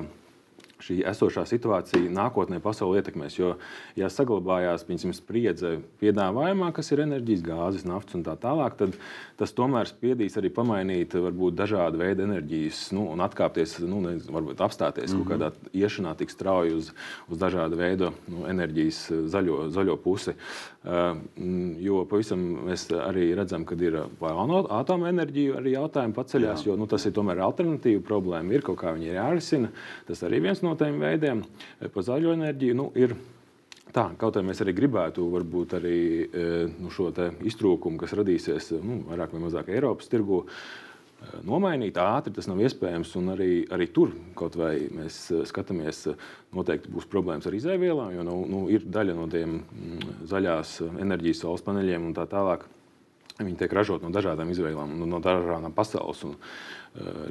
šī 0.84 0.98
esošā 1.08 1.46
situācija 1.48 2.12
nākotnē 2.12 2.60
pasauli 2.64 3.00
ietekmēs. 3.00 3.38
Jo, 3.38 3.54
ja 3.98 4.10
saglabājās 4.12 4.84
piņasim, 4.88 5.14
spriedze 5.16 5.78
piedāvājumā, 6.02 6.70
kas 6.76 6.92
ir 6.92 7.04
enerģijas, 7.06 7.44
gāzes, 7.46 7.86
naftas 7.88 8.18
un 8.18 8.24
tā 8.26 8.36
tālāk, 8.40 8.76
tad 8.80 8.98
tas 9.40 9.54
tomēr 9.56 9.88
spiedīs 9.90 10.36
arī 10.40 10.52
pamainīt 10.54 11.16
varbūt 11.16 11.56
dažādu 11.58 12.02
veidu 12.02 12.26
enerģijas 12.26 12.86
nu, 12.96 13.06
un 13.14 13.24
atkāpties, 13.24 13.78
nu, 13.86 14.02
nezinu, 14.04 14.34
varbūt 14.36 14.60
apstāties 14.64 15.12
mm 15.12 15.16
-hmm. 15.16 15.28
kaut 15.28 15.32
kādā 15.32 15.84
iešanā 15.84 16.14
tik 16.20 16.30
strauji 16.30 16.74
uz, 16.74 16.92
uz 17.28 17.38
dažādu 17.38 17.76
veidu 17.80 18.12
nu, 18.28 18.46
enerģijas 18.48 19.08
zaļo, 19.32 19.68
zaļo 19.70 19.96
pusi. 19.96 20.36
Uh, 20.84 21.16
jo 21.80 22.02
pavisam 22.04 22.40
mēs 22.66 22.90
arī 22.92 23.30
redzam, 23.34 23.64
ka 23.64 23.74
ir 23.80 23.96
atomenerģija 24.20 25.56
arī 25.56 25.72
jautājumi 25.72 26.14
paceļās, 26.14 26.60
Jā. 26.60 26.66
jo 26.68 26.76
nu, 26.76 26.86
tas 26.86 27.06
ir 27.06 27.14
tomēr 27.16 27.40
alternatīva 27.40 28.02
problēma. 28.04 28.52
Ir 28.52 28.64
kaut 28.66 28.82
kā 28.82 28.92
viņi 28.92 29.08
ir 29.08 29.16
jārisina. 29.16 29.70
Tas 30.06 30.22
arī 30.22 30.42
viens 30.44 30.60
no 30.62 30.73
tiem 30.80 30.98
veidiem 31.02 31.44
par 31.94 32.06
zaļo 32.06 32.34
enerģiju. 32.36 32.76
Nu, 32.80 32.90
ir, 32.98 33.16
Tā, 33.94 34.08
kaut 34.18 34.34
arī 34.34 34.48
mēs 34.48 34.58
arī 34.64 34.72
gribētu 34.74 35.22
varbūt 35.30 35.76
arī 35.76 35.98
nu, 36.82 36.88
šo 36.90 37.12
iztrūkumu, 37.46 38.00
kas 38.00 38.16
radīsies 38.18 38.72
nu, 38.82 39.04
vairāk 39.06 39.36
vai 39.36 39.42
mazāk 39.44 39.68
Eiropas 39.70 40.10
tirgu, 40.10 40.40
nomainīt 41.46 41.98
ātri. 42.00 42.34
Tas 42.34 42.48
nav 42.50 42.58
iespējams. 42.64 43.14
Arī, 43.34 43.50
arī 43.74 43.88
tur 43.94 44.10
kaut 44.38 44.58
vai 44.58 44.88
mēs 44.90 45.20
skatāmies, 45.50 46.08
noteikti 46.56 46.92
būs 46.92 47.08
problēmas 47.10 47.46
ar 47.46 47.54
izēvielām, 47.54 48.14
jo 48.16 48.26
nu, 48.26 48.38
nu, 48.50 48.62
ir 48.72 48.82
daļa 48.82 49.18
no 49.18 49.28
tiem 49.30 49.60
mm, 49.62 50.16
zaļās 50.30 50.78
enerģijas, 50.90 51.44
saules 51.44 51.64
paneļiem 51.66 52.10
un 52.10 52.16
tā 52.16 52.26
tālāk. 52.30 52.66
Viņi 53.34 53.58
tiek 53.58 53.72
ražot 53.74 54.02
no 54.04 54.12
dažādām 54.14 54.50
izvēlēm, 54.52 54.98
no 55.10 55.18
dažādām 55.22 55.72
pasaules 55.74 56.20
un, 56.26 56.36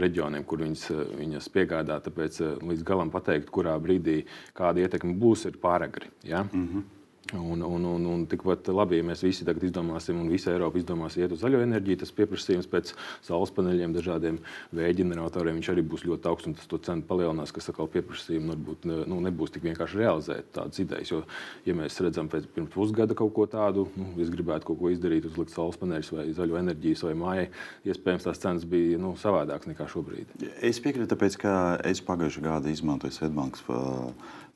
reģioniem, 0.02 0.44
kur 0.44 0.64
viņas, 0.64 0.90
viņas 1.20 1.50
piegādā. 1.54 2.00
Tāpēc 2.04 2.42
uh, 2.44 2.56
līdz 2.72 2.84
galam 2.88 3.12
pateikt, 3.14 3.52
kurā 3.54 3.78
brīdī 3.80 4.24
kāda 4.58 4.84
ietekme 4.84 5.16
būs, 5.20 5.46
ir 5.50 5.60
pāragri. 5.64 6.12
Ja? 6.28 6.44
Mm 6.52 6.68
-hmm. 6.68 6.84
Un, 7.32 7.62
un, 7.62 7.84
un, 7.84 8.06
un 8.06 8.24
tikpat 8.28 8.68
labi, 8.68 8.98
ja 9.00 9.04
mēs 9.08 9.22
visi 9.24 9.46
tagad 9.48 9.64
izdomāsim, 9.64 10.18
un 10.20 10.28
visa 10.28 10.52
Eiropa 10.52 10.76
izdomās 10.78 11.16
iet 11.16 11.32
uz 11.32 11.40
zaļo 11.40 11.62
enerģiju, 11.64 12.02
tas 12.02 12.12
pieprasījums 12.14 12.68
pēc 12.68 12.92
saules 13.24 13.54
paneļiem, 13.56 13.94
dažādiem 13.96 14.42
vēja 14.76 14.98
ģeneratoriem, 15.00 15.56
viņš 15.58 15.70
arī 15.72 15.86
būs 15.88 16.04
ļoti 16.04 16.30
augsts, 16.30 16.50
un 16.52 16.58
tas 16.60 16.68
to 16.68 16.82
cenu 16.84 17.08
palielinās, 17.08 17.54
kas 17.56 17.72
atkal 17.72 17.88
pieprasījumu 17.94 18.52
varbūt 18.52 18.90
nu, 18.92 19.22
nebūs 19.24 19.56
tik 19.56 19.64
vienkārši 19.70 20.02
realizēt 20.02 20.52
tādas 20.60 20.84
idejas. 20.84 21.14
Jo, 21.14 21.22
ja 21.64 21.78
mēs 21.80 22.02
redzam 22.04 22.28
pēc 22.28 22.52
pirms 22.58 22.76
pusgada 22.76 23.16
kaut 23.18 23.32
ko 23.40 23.48
tādu, 23.48 23.88
nu, 23.96 24.12
es 24.20 24.30
gribētu 24.34 24.74
kaut 24.74 24.84
ko 24.84 24.92
izdarīt, 24.92 25.32
uzlikt 25.32 25.56
saules 25.56 25.80
paneļus 25.80 26.12
vai 26.18 26.28
zaļo 26.36 26.60
enerģiju 26.60 27.02
savai 27.06 27.16
mājai, 27.24 27.50
iespējams 27.88 28.28
tās 28.28 28.44
cenas 28.44 28.68
bija 28.68 29.00
nu, 29.00 29.16
savādākas 29.24 29.72
nekā 29.72 29.88
šobrīd. 29.96 30.38
Es 30.60 30.84
piekrītu, 30.84 31.14
tāpēc, 31.16 31.40
ka 31.48 31.58
es 31.88 32.04
pagājušajā 32.04 32.50
gadā 32.52 32.76
izmantoju 32.76 33.16
Svetbankas 33.16 33.64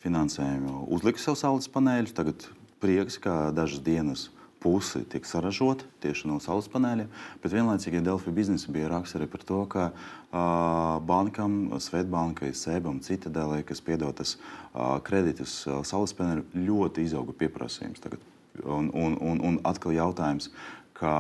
finansējumu, 0.04 0.86
uzliku 0.94 1.22
sev 1.22 1.38
saules 1.40 1.70
paneļus. 1.74 2.16
Tagad 2.18 2.46
prieks, 2.82 3.18
ka 3.22 3.52
dažas 3.56 3.84
dienas 3.84 4.28
pusi 4.60 5.04
tiek 5.06 5.26
saražota 5.26 5.86
tieši 6.02 6.28
no 6.28 6.40
saules 6.42 6.68
paneļiem, 6.72 7.10
bet 7.44 7.54
vienlaicīgi 7.54 8.02
Delfi 8.06 8.34
biznesa 8.34 8.72
bija 8.74 8.90
raksts 8.92 9.18
arī 9.20 9.28
par 9.30 9.44
to, 9.46 9.60
ka 9.70 9.84
uh, 9.92 10.98
bankam, 11.06 11.78
Svetbankai, 11.82 12.54
SEB 12.58 12.90
un 12.90 13.02
Citadēlē, 13.06 13.62
kas 13.68 13.84
piedotas 13.86 14.36
uh, 14.38 14.98
kreditus 15.06 15.60
uh, 15.68 15.84
saules 15.88 16.16
paneļu, 16.18 16.48
ļoti 16.68 17.06
izauga 17.06 17.38
pieprasījums. 17.38 18.02
Tagad. 18.04 18.26
Un, 18.66 18.90
un, 18.98 19.14
un, 19.22 19.44
un 19.46 19.60
atkal 19.70 19.94
jautājums, 19.94 20.50
kā 20.98 21.14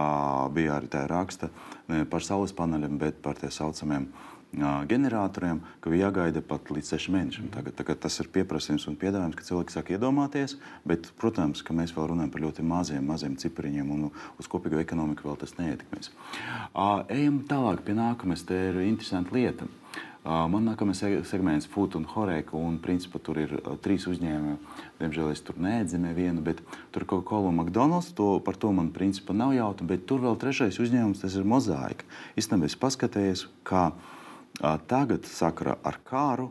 bija 0.56 0.80
arī 0.80 0.90
tā 0.90 1.04
raksta, 1.06 1.52
ne 1.92 2.02
par 2.10 2.26
saules 2.26 2.56
paneļiem, 2.58 2.98
bet 2.98 3.22
par 3.22 3.38
tā 3.38 3.52
saucamiem 3.54 4.10
uh, 4.10 4.37
ģeneratoriem, 4.58 5.62
ka 5.80 5.92
bija 5.94 6.08
jāgaida 6.08 6.42
pat 6.42 6.72
līdz 6.74 6.92
sešiem 6.94 7.18
mēnešiem. 7.18 7.48
Tagad, 7.54 7.76
tagad 7.78 8.02
tas 8.04 8.18
ir 8.20 8.30
pieprasījums 8.34 8.88
un 8.90 8.98
piedāvājums, 9.00 9.38
ka 9.38 9.46
cilvēki 9.48 9.76
sāk 9.76 9.92
iedomāties, 9.94 10.58
bet, 10.88 11.12
protams, 11.22 11.62
ka 11.62 11.76
mēs 11.78 11.94
vēl 11.96 12.12
runājam 12.12 12.34
par 12.34 12.46
ļoti 12.48 12.66
maziem, 12.66 13.06
maziem 13.06 13.38
cipariņiem 13.38 13.96
un 13.96 14.08
uz 14.10 14.50
kopīgo 14.52 14.82
ekonomiku 14.82 15.30
vēl 15.30 15.38
tas 15.44 15.58
neietekmēs. 15.60 16.12
Ejam 17.14 17.44
tālāk 17.50 17.86
pie 17.86 17.98
nākamās, 17.98 18.48
te 18.50 18.58
ir 18.72 18.82
interesanta 18.88 19.38
lieta. 19.38 19.70
Man 20.28 20.66
nākamais 20.68 21.00
segments 21.30 21.70
ir 21.70 21.72
Food 21.72 21.94
un 21.96 22.04
Horeika, 22.12 22.58
un 22.60 22.82
principā 22.84 23.22
tur 23.24 23.38
ir 23.40 23.54
trīs 23.80 24.10
uzņēmumi. 24.12 24.58
Diemžēl 25.00 25.30
es 25.32 25.40
tur 25.46 25.56
neatzīmēju 25.64 26.18
vienu, 26.18 26.44
bet 26.44 26.60
tur 26.92 27.06
ir 27.06 27.08
Coca-Cola 27.08 27.48
un 27.54 27.62
McDonald's. 27.62 28.10
To, 28.18 28.34
par 28.44 28.60
to 28.60 28.74
man 28.76 28.90
principā 28.92 29.32
nav 29.32 29.54
jautājums, 29.56 29.88
bet 29.94 30.04
tur 30.10 30.26
vēl 30.26 30.36
trešais 30.42 30.82
uzņēmums, 30.84 31.22
tas 31.24 31.38
ir 31.40 31.48
Mozaika. 31.48 32.04
Īstenībā 32.36 32.68
es 32.68 32.76
paskatījos, 32.76 33.46
kā 33.64 33.86
Tagad, 34.58 35.28
sakarā 35.30 35.76
ar 35.86 36.00
kāru, 36.08 36.50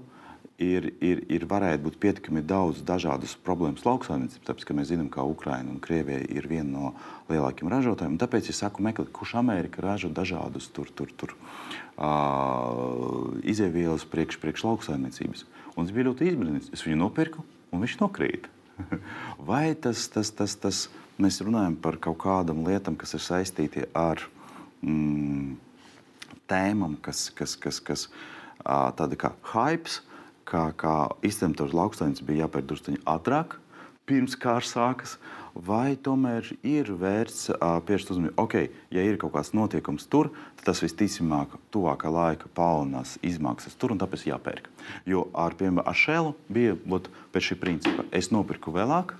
ir, 0.62 0.88
ir, 1.04 1.20
ir 1.32 1.44
varētu 1.48 1.84
būt 1.84 1.98
pietiekami 2.00 2.42
daudz 2.46 2.80
dažādas 2.86 3.34
problēmas 3.44 3.84
lauksaimniecībā, 3.86 4.44
tāpēc, 4.46 4.70
mēs 4.78 4.90
zinām, 4.92 5.08
ka 5.12 5.24
Ukraina 5.26 5.72
un 5.72 5.80
Krievija 5.82 6.22
ir 6.32 6.48
viena 6.48 6.70
no 6.70 6.92
lielākajiem 7.30 7.72
ražotājiem. 7.72 8.18
Tāpēc 8.20 8.50
es 8.52 8.62
saku, 8.62 8.84
meklēt, 8.86 9.10
kurš 9.14 9.36
Amerika 9.42 9.84
ražo 9.84 10.10
dažādus 10.12 10.70
tur, 10.72 10.90
tur, 10.96 11.12
tur, 11.18 11.34
uh, 11.98 13.36
izievielas 13.44 14.06
priekš, 14.08 14.40
priekš 14.42 14.66
lauksaimniecības. 14.68 15.44
Un 15.76 15.84
es 15.84 15.92
biju 15.92 16.10
ļoti 16.10 16.30
izbrīnīts. 16.30 16.72
Es 16.72 16.86
viņu 16.86 17.02
nopirku, 17.02 17.44
un 17.74 17.84
viņš 17.84 17.98
nokrīt. 18.00 18.48
Vai 19.50 19.74
tas, 19.74 20.06
tas, 20.12 20.32
tas, 20.32 20.56
tas, 20.62 20.86
mēs 21.20 21.42
runājam 21.44 21.76
par 21.80 22.00
kaut 22.00 22.20
kādām 22.24 22.64
lietām, 22.68 22.96
kas 22.96 23.16
ir 23.18 23.24
saistīti 23.24 23.84
ar. 23.96 24.24
Mm, 24.84 25.56
tēmām, 26.50 26.96
kas, 27.02 27.28
kas, 27.36 27.56
kas, 27.60 27.80
kas 27.80 28.08
tāda 28.64 29.18
kā 29.20 29.32
hype, 29.52 30.00
kā, 30.46 30.68
kā 30.78 30.96
izcēlot 31.26 31.74
lauksaimnieks 31.74 32.24
bija 32.26 32.46
jāpērk 32.46 32.68
druskuļi 32.70 33.02
ātrāk, 33.08 33.58
pirms 34.06 34.38
kārs 34.38 34.74
sākas. 34.74 35.18
Vai 35.56 35.96
tomēr 35.96 36.50
ir 36.68 36.90
vērts 37.00 37.46
pievērst 37.56 38.10
uzmanību, 38.12 38.34
ok, 38.42 38.56
ja 38.92 39.00
ir 39.08 39.16
kaut 39.16 39.32
kāds 39.32 39.54
notiekums 39.56 40.04
tur, 40.12 40.28
tad 40.58 40.66
tas 40.68 40.82
visticamāk, 40.84 41.54
tuvākā 41.72 42.10
laika 42.12 42.50
palielinās 42.52 43.14
izmaksas 43.24 43.78
tur 43.80 43.94
un 43.94 44.02
tāpēc 44.02 44.26
jāpērk. 44.28 44.68
Jo 45.08 45.30
ar, 45.32 45.56
piemēram, 45.56 45.80
ar 45.88 45.96
šēlu 45.96 46.34
bija 46.52 46.76
būt, 46.76 47.08
pēc 47.32 47.48
šī 47.48 47.56
principa. 47.62 48.04
Es 48.12 48.28
nopirku 48.34 48.74
vēlāk, 48.76 49.14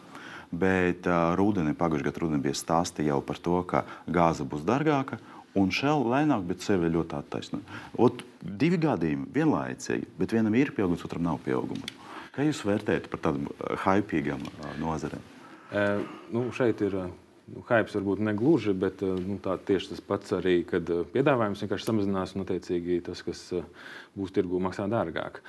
bet 0.53 1.09
uh, 1.09 1.33
rudenī, 1.41 1.73
pagājušajā 1.73 2.11
gadā 2.11 2.23
rudenī 2.27 2.43
bija 2.45 2.61
stāsti 2.61 3.09
jau 3.09 3.23
par 3.25 3.41
to, 3.41 3.57
ka 3.65 3.87
gāze 4.05 4.45
būs 4.45 4.69
dārgāka 4.69 5.17
un 5.57 5.73
šēl 5.75 6.07
lēnāk, 6.13 6.45
bet 6.51 6.65
sevi 6.65 6.91
ļoti 6.93 7.19
attaisnot. 7.19 8.25
Divi 8.47 8.79
gadījumi 8.79 9.31
vienlaicīgi, 9.35 10.11
bet 10.21 10.35
vienam 10.37 10.55
ir 10.59 10.73
pieaugums, 10.77 11.05
otram 11.07 11.25
nav 11.27 11.41
pieauguma. 11.45 11.89
Kā 12.37 12.45
jūs 12.45 12.61
vērtējat 12.69 13.09
par 13.11 13.23
tādām 13.25 13.49
hypīgām 13.87 14.45
nozarēm? 14.83 15.23
E, 15.73 15.87
nu, 16.35 16.45
šeit 16.55 16.83
ir 16.85 16.99
nu, 17.01 17.63
hype, 17.65 17.89
varbūt 17.95 18.23
ne 18.27 18.37
gluži, 18.37 18.77
bet 18.77 19.03
nu, 19.03 19.39
tieši 19.41 19.95
tas 19.95 20.05
pats 20.05 20.37
arī, 20.37 20.61
kad 20.69 20.91
piedāvājums 21.15 21.65
vienkārši 21.65 21.89
samazinās, 21.89 22.37
un 22.37 22.45
attiecīgi 22.45 23.01
tas, 23.09 23.25
kas 23.27 23.43
būs 24.15 24.37
tirgū, 24.37 24.61
maksā 24.63 24.87
dārgāk. 24.93 25.41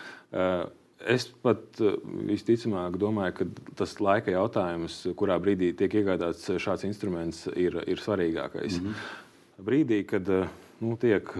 Es 0.97 1.27
pat 1.43 1.77
visticamāk 2.25 2.95
domāju, 2.97 3.35
ka 3.37 3.45
tas 3.83 3.99
laika 4.01 4.33
jautājums, 4.33 5.03
kurā 5.19 5.35
brīdī 5.43 5.75
tiek 5.77 5.99
iegādāts 5.99 6.47
šāds 6.63 6.87
instruments, 6.87 7.43
ir, 7.53 7.77
ir 7.85 8.01
svarīgākais. 8.01 8.79
Mm 8.79 8.87
-hmm 8.87 9.26
brīdī, 9.63 10.03
kad 10.07 10.29
eh, 10.29 10.51
nu, 10.83 10.97
tiek 10.99 11.31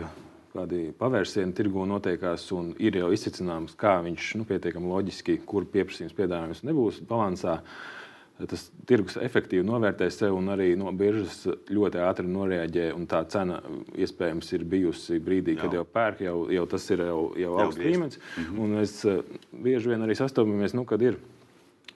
kādi 0.54 0.88
pavērsieni 0.98 1.54
tirgu 1.58 1.86
notiekās 1.90 2.48
un 2.56 2.72
ir 2.82 2.98
jau 2.98 3.12
izsicināms, 3.14 3.78
kā 3.78 4.00
viņš 4.06 4.34
nu, 4.40 4.48
pietiekami 4.50 4.90
loģiski, 4.90 5.42
kur 5.46 5.68
pieprasījums 5.70 6.18
piedāvājums 6.18 6.66
nebūs 6.68 7.04
balansā. 7.08 7.62
Tas 8.38 8.68
tirgus 8.86 9.16
efektīvi 9.18 9.66
novērtē 9.66 10.12
sevi 10.14 10.36
un 10.38 10.52
arī 10.54 10.68
no 10.78 10.92
biržas 10.94 11.40
ļoti 11.74 12.04
ātri 12.06 12.30
noreaģē. 12.30 12.92
Tā 13.10 13.24
cena 13.34 13.58
iespējams 13.98 14.52
ir 14.54 14.66
bijusi 14.70 15.18
brīdī, 15.26 15.56
kad 15.58 15.74
jau, 15.74 15.82
jau 15.82 15.88
pērk, 15.96 16.22
jau, 16.22 16.36
jau 16.54 16.68
tas 16.70 16.86
ir 16.94 17.02
jau, 17.02 17.18
jau 17.42 17.56
augsts 17.64 17.82
līmenis. 17.82 18.20
Mm 18.20 18.46
-hmm. 18.52 18.76
Mēs 18.78 18.94
eh, 19.10 19.40
bieži 19.66 19.90
vien 19.90 20.06
arī 20.06 20.18
sastopamies, 20.18 20.78
nu, 20.78 20.86
kad 20.86 21.02
ir 21.02 21.18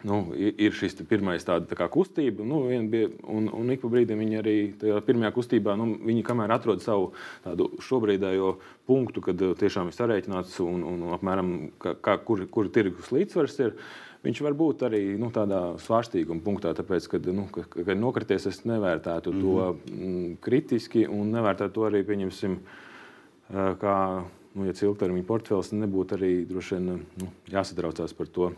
nu, 0.08 0.20
ir 0.36 0.74
šis 0.76 0.96
pirmais 1.10 1.44
tāda 1.46 1.70
tā 1.70 1.88
kustība, 1.92 2.46
nu, 2.48 2.64
bija, 2.92 3.10
un, 3.30 3.50
un 3.54 3.74
ik 3.74 3.84
pa 3.84 3.92
brīdim 3.92 4.22
viņi 4.22 4.40
arī 4.40 4.56
tajā 4.82 5.02
pirmajā 5.06 5.34
kustībā, 5.36 5.76
nu, 5.80 5.92
viņi 6.08 6.24
kamēr 6.26 6.54
atrod 6.56 6.82
savu 6.84 7.12
tādu 7.46 7.70
šobrīdējo 7.86 8.56
punktu, 8.90 9.24
kad 9.26 9.42
uh, 9.46 9.54
tiešām 9.58 9.92
ir 9.92 9.98
sarēķināts 9.98 10.58
un, 10.66 10.86
un 10.88 11.04
apmēram 11.18 11.52
kā, 11.82 11.96
kā, 12.02 12.18
kur, 12.26 12.46
kur 12.52 12.72
tirgus 12.74 13.12
līdzsvars 13.14 13.60
ir. 13.66 13.76
Viņš 14.22 14.44
var 14.46 14.54
būt 14.54 14.84
arī 14.86 15.02
nu, 15.18 15.32
tādā 15.34 15.62
svārstīguma 15.82 16.44
punktā, 16.46 16.76
tāpēc, 16.78 17.08
ka, 17.10 17.20
nu, 17.34 17.48
ka, 17.54 17.64
ka 17.74 17.96
nokrities, 17.98 18.46
es 18.52 18.62
nevērtētu 18.70 19.34
mm 19.34 19.40
-hmm. 19.40 19.78
to 19.88 19.96
mm, 19.96 20.36
kritiski 20.46 21.08
un 21.08 21.32
nevērtētu 21.34 21.74
to 21.74 21.88
arī, 21.90 22.04
pieņemsim, 22.06 22.60
uh, 22.60 23.74
kā, 23.82 24.24
nu, 24.54 24.66
ja 24.66 24.74
ilgtermiņa 24.74 25.26
portfels 25.26 25.72
nebūtu 25.74 26.18
arī 26.18 26.34
droši 26.46 26.76
vien 26.76 27.02
nu, 27.18 27.32
jāsatraucās 27.50 28.14
par 28.14 28.28
to 28.28 28.52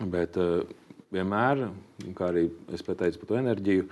Bet 0.00 0.36
uh, 0.40 0.66
vienmēr, 1.14 1.68
kā 2.16 2.30
arī 2.30 2.48
es 2.74 2.84
pateicu 2.84 3.22
par 3.22 3.30
to 3.30 3.38
enerģiju, 3.40 3.86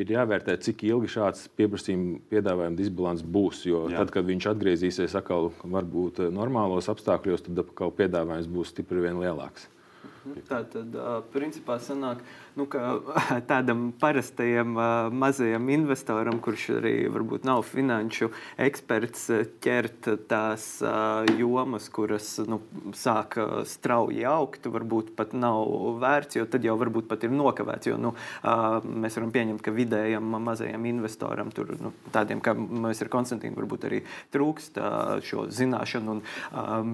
ir 0.00 0.12
jāvērtē, 0.14 0.54
cik 0.62 0.84
ilgi 0.86 1.10
šāds 1.16 1.48
pieprasījuma 1.58 2.20
piedāvājuma 2.30 2.78
disbalans 2.78 3.24
būs. 3.24 3.64
Jo 3.66 3.86
Jā. 3.90 4.02
tad, 4.02 4.12
kad 4.14 4.28
viņš 4.28 4.50
atgriezīsies 4.52 5.16
atkal 5.18 5.50
varbūt 5.64 6.24
eh, 6.26 6.32
normālos 6.34 6.90
apstākļos, 6.92 7.46
tad 7.48 7.64
atkal 7.64 7.94
piedāvājums 7.96 8.50
būs 8.50 8.74
stipri 8.74 9.06
vien 9.06 9.20
lielāks. 9.22 9.68
Tā 10.50 10.60
tad, 10.68 10.96
principā, 11.32 11.78
sanāk, 11.80 12.20
nu, 12.60 12.66
tādam 13.50 13.92
parastajam 14.00 14.76
mazajam 15.12 15.68
investoram, 15.72 16.40
kurš 16.42 16.66
arī 16.78 16.94
varbūt 17.12 17.46
nav 17.48 17.62
finanšu 17.68 18.30
eksperts, 18.60 19.26
ķert 19.64 20.08
tās 20.30 20.66
jomas, 21.38 21.88
kuras 21.92 22.32
nu, 22.48 22.60
sāk 22.96 23.38
strauji 23.68 24.24
augt, 24.28 24.68
varbūt 24.70 25.14
pat 25.18 25.34
nav 25.36 25.70
vērts, 26.02 26.40
jo 26.40 26.46
tad 26.50 26.64
jau 26.66 26.76
varbūt 26.80 27.08
pat 27.10 27.24
ir 27.26 27.34
nokavēts. 27.34 27.90
Jo, 27.90 27.98
nu, 28.00 28.14
mēs 28.84 29.18
varam 29.18 29.32
pieņemt, 29.34 29.64
ka 29.64 29.74
vidējam 29.74 30.36
mazajam 30.40 30.86
investoram, 30.90 31.52
tur, 31.54 31.72
nu, 31.80 31.94
tādiem 32.14 32.42
kā 32.44 32.54
mēs 32.56 33.02
ar 33.04 33.12
Konstantīnu, 33.12 33.58
varbūt 33.58 33.88
arī 33.88 34.02
trūkst 34.34 34.78
šo 35.26 35.46
zināšanu 35.50 36.16
un 36.16 36.22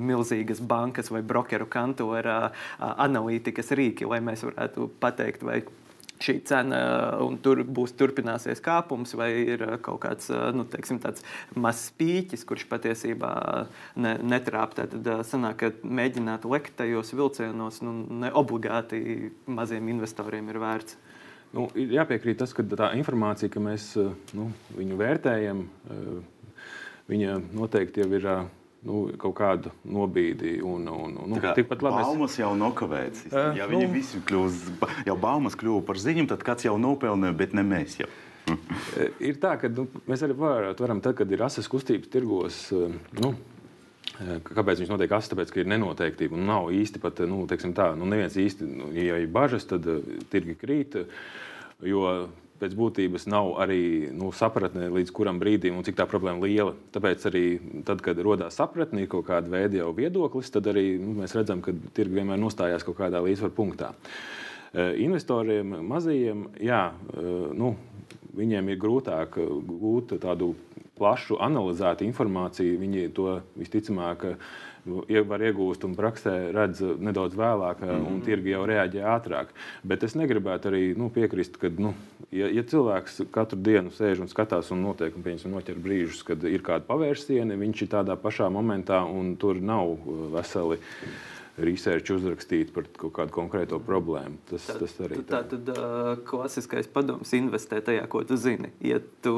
milzīgas 0.07 0.63
bankas 0.65 1.11
vai 1.13 1.23
brokeru 1.27 1.69
kantora 1.71 2.53
analītikas 2.79 3.73
rīki, 3.77 4.09
lai 4.09 4.23
mēs 4.25 4.45
varētu 4.47 4.89
pateikt, 5.03 5.45
vai 5.47 5.56
šī 6.23 6.37
cena 6.49 6.79
un 7.25 7.37
tur 7.45 7.61
būs 7.65 7.95
turpināsies 7.99 8.63
kāpums, 8.65 9.13
vai 9.19 9.29
ir 9.55 9.65
kaut 9.85 10.01
kāds 10.05 10.31
nu, 10.57 10.65
teiksim, 10.69 11.01
mazs 11.61 11.91
spīķis, 11.91 12.45
kurš 12.49 12.67
patiesībā 12.71 13.33
ne, 14.01 14.17
netrāp. 14.25 14.77
Tad 14.79 14.97
sanāk, 15.29 15.61
ka 15.61 15.73
mēģināt 15.85 16.47
lekt 16.49 16.79
tajos 16.81 17.13
vilcienos 17.17 17.83
nu, 17.85 17.99
ne 18.23 18.33
obligāti 18.33 19.33
maziem 19.47 19.93
investoriem 19.93 20.49
ir 20.53 20.61
vērts. 20.63 21.01
Nu, 21.57 21.69
jāpiekrīt 21.77 22.41
tas, 22.41 22.53
ka 22.57 22.65
tā 22.67 22.91
informācija, 22.99 23.51
ka 23.53 23.63
mēs 23.63 23.93
nu, 24.37 24.51
viņu 24.77 24.99
vērtējam, 25.01 25.63
viņa 27.07 27.37
noteikti 27.55 28.03
jau 28.03 28.11
ir 28.19 28.27
nu, 28.87 29.03
kaut 29.21 29.35
kādu 29.39 29.73
nobīdi. 29.85 30.57
Un, 30.65 30.87
un, 30.91 31.17
un, 31.23 31.35
nu, 31.35 31.41
tikpat 31.43 31.83
labi. 31.85 32.05
Baumas 32.07 32.37
jau 32.39 32.53
nokavēts. 32.59 33.27
Uh, 33.33 33.51
ja 33.59 33.67
viņi 33.71 33.89
nu, 33.89 33.95
visi 33.97 34.23
kļūst, 34.29 34.87
jau 35.09 35.19
baumas 35.21 35.59
kļuva 35.59 35.83
par 35.89 36.01
ziņu, 36.03 36.29
tad 36.33 36.47
kāds 36.47 36.69
jau 36.69 36.77
nopelnīja, 36.81 37.37
bet 37.37 37.57
ne 37.57 37.67
mēs 37.67 37.99
jau. 38.03 38.09
ir 39.29 39.43
tā, 39.43 39.57
ka 39.61 39.71
nu, 39.73 39.89
mēs 40.07 40.23
arī 40.23 40.39
varam, 40.39 41.03
tad, 41.03 41.17
kad 41.19 41.35
ir 41.35 41.45
asas 41.47 41.69
kustības 41.71 42.11
tirgos, 42.13 42.65
nu, 43.19 43.35
Kāpēc 44.17 44.81
viņš 44.81 44.89
notiek 44.89 45.13
asi? 45.13 45.29
Tāpēc, 45.29 45.51
ka 45.53 45.59
ir 45.61 45.67
nenoteiktība 45.69 46.39
un 46.39 46.47
nav 46.49 46.71
īsti 46.73 47.01
pat, 47.03 47.19
nu, 47.29 47.43
tā, 47.51 47.91
nu, 47.99 48.07
neviens 48.09 48.39
īsti, 48.41 48.69
nu, 48.79 48.89
ja 48.97 49.19
ir 49.21 49.29
bažas, 49.29 49.67
tad 49.69 49.85
tirgi 50.33 50.57
krīt. 50.57 50.97
Jo 51.85 52.07
pēc 52.61 52.75
būtības 52.79 53.27
nav 53.31 53.53
arī 53.63 54.11
nu, 54.15 54.31
sapratne, 54.35 54.89
līdz 54.95 55.13
kuram 55.17 55.41
brīdim 55.43 55.77
un 55.79 55.87
cik 55.87 55.99
tā 55.99 56.07
problēma 56.11 56.45
liela. 56.45 56.75
Tāpēc 56.95 57.27
arī 57.31 57.45
tad, 57.89 58.03
kad 58.05 58.21
radās 58.25 58.59
sapratne, 58.61 59.07
kaut 59.11 59.29
kāda 59.29 59.53
veida 59.53 59.83
jau 59.83 59.93
viedoklis, 59.97 60.53
tad 60.55 60.69
arī 60.73 60.97
nu, 61.03 61.17
mēs 61.21 61.37
redzam, 61.37 61.63
ka 61.65 61.75
tirgi 61.97 62.21
vienmēr 62.21 62.41
nostājās 62.41 62.87
kaut 62.87 62.99
kādā 63.01 63.23
līdzsvaru 63.25 63.57
punktā. 63.57 63.93
Investoriem, 64.77 65.77
mazajiem, 65.89 66.47
jā, 66.61 66.83
nu, 67.57 67.75
viņiem 68.37 68.73
ir 68.73 68.81
grūtāk 68.83 69.39
gūt 69.67 70.19
tādu 70.21 70.53
plašu 70.97 71.39
analizētu 71.45 72.05
informāciju. 72.09 72.81
Viņi 72.81 73.11
to 73.17 73.39
visticamāk 73.57 74.27
var 75.29 75.43
iegūst 75.43 75.85
un 75.87 75.95
praksē 75.99 76.35
redz 76.55 76.83
nedaudz 77.03 77.37
vēlāk, 77.37 77.83
mm 77.83 77.89
-hmm. 77.89 78.07
un 78.07 78.21
tirgi 78.27 78.51
jau 78.51 78.65
reaģē 78.67 79.03
ātrāk. 79.17 79.53
Bet 79.85 80.03
es 80.03 80.15
negribētu 80.15 80.71
arī 80.71 80.97
nu, 80.97 81.11
piekrist, 81.11 81.57
ka, 81.57 81.69
nu, 81.79 81.95
ja, 82.31 82.49
ja 82.49 82.63
cilvēks 82.63 83.23
katru 83.31 83.59
dienu 83.59 83.91
sēž 83.91 84.21
un 84.21 84.29
skatās 84.29 84.71
un 84.71 84.83
notiek 84.83 85.17
un 85.17 85.53
noķer 85.53 85.77
brīžus, 85.77 86.25
kad 86.25 86.45
ir 86.45 86.63
kāda 86.63 86.85
pavērsiena, 86.87 87.57
viņš 87.57 87.83
ir 87.83 87.89
tādā 87.89 88.17
pašā 88.17 88.51
momentā 88.51 89.05
un 89.05 89.37
tur 89.37 89.61
nav 89.61 89.97
veseli. 90.33 90.77
Mm 90.77 91.36
research 91.57 92.13
uzrakstīt 92.13 92.73
par 92.75 92.89
kaut 92.99 93.15
kādu 93.17 93.35
konkrēto 93.35 93.79
problēmu. 93.83 94.39
Tas, 94.51 94.67
tā, 94.69 94.77
tas 94.83 94.95
arī 95.07 95.21
tā. 95.23 95.27
Tā 95.31 95.41
tad 95.53 95.71
uh, 95.73 96.11
klasiskais 96.29 96.89
padoms 96.93 97.33
investē 97.37 97.81
tajā, 97.85 98.05
ko 98.13 98.23
tu 98.29 98.39
zini. 98.41 98.73
Ja 98.85 99.01
tu 99.25 99.35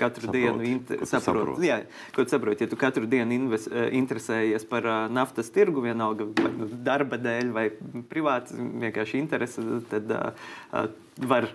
katru 0.00 0.28
saprot, 0.28 0.38
dienu 0.38 0.66
inter... 0.70 1.04
saproti, 1.04 1.26
saprot. 1.26 1.66
jā, 1.66 1.82
ko 2.16 2.24
tu 2.24 2.34
saproti, 2.36 2.66
ja 2.66 2.72
tu 2.72 2.80
katru 2.80 3.10
dienu 3.10 3.36
invest, 3.36 3.68
interesējies 4.00 4.64
par 4.70 4.88
uh, 4.88 5.02
naftas 5.12 5.52
tirgu, 5.54 5.84
vienalga 5.84 6.28
vai 6.40 6.54
nu, 6.56 6.70
darba 6.88 7.20
dēļ 7.20 7.54
vai 7.56 7.68
privāti 8.10 8.56
vienkārši 8.56 9.20
interesi, 9.20 9.66
tad 9.92 10.16
uh, 10.16 10.88
var, 11.28 11.46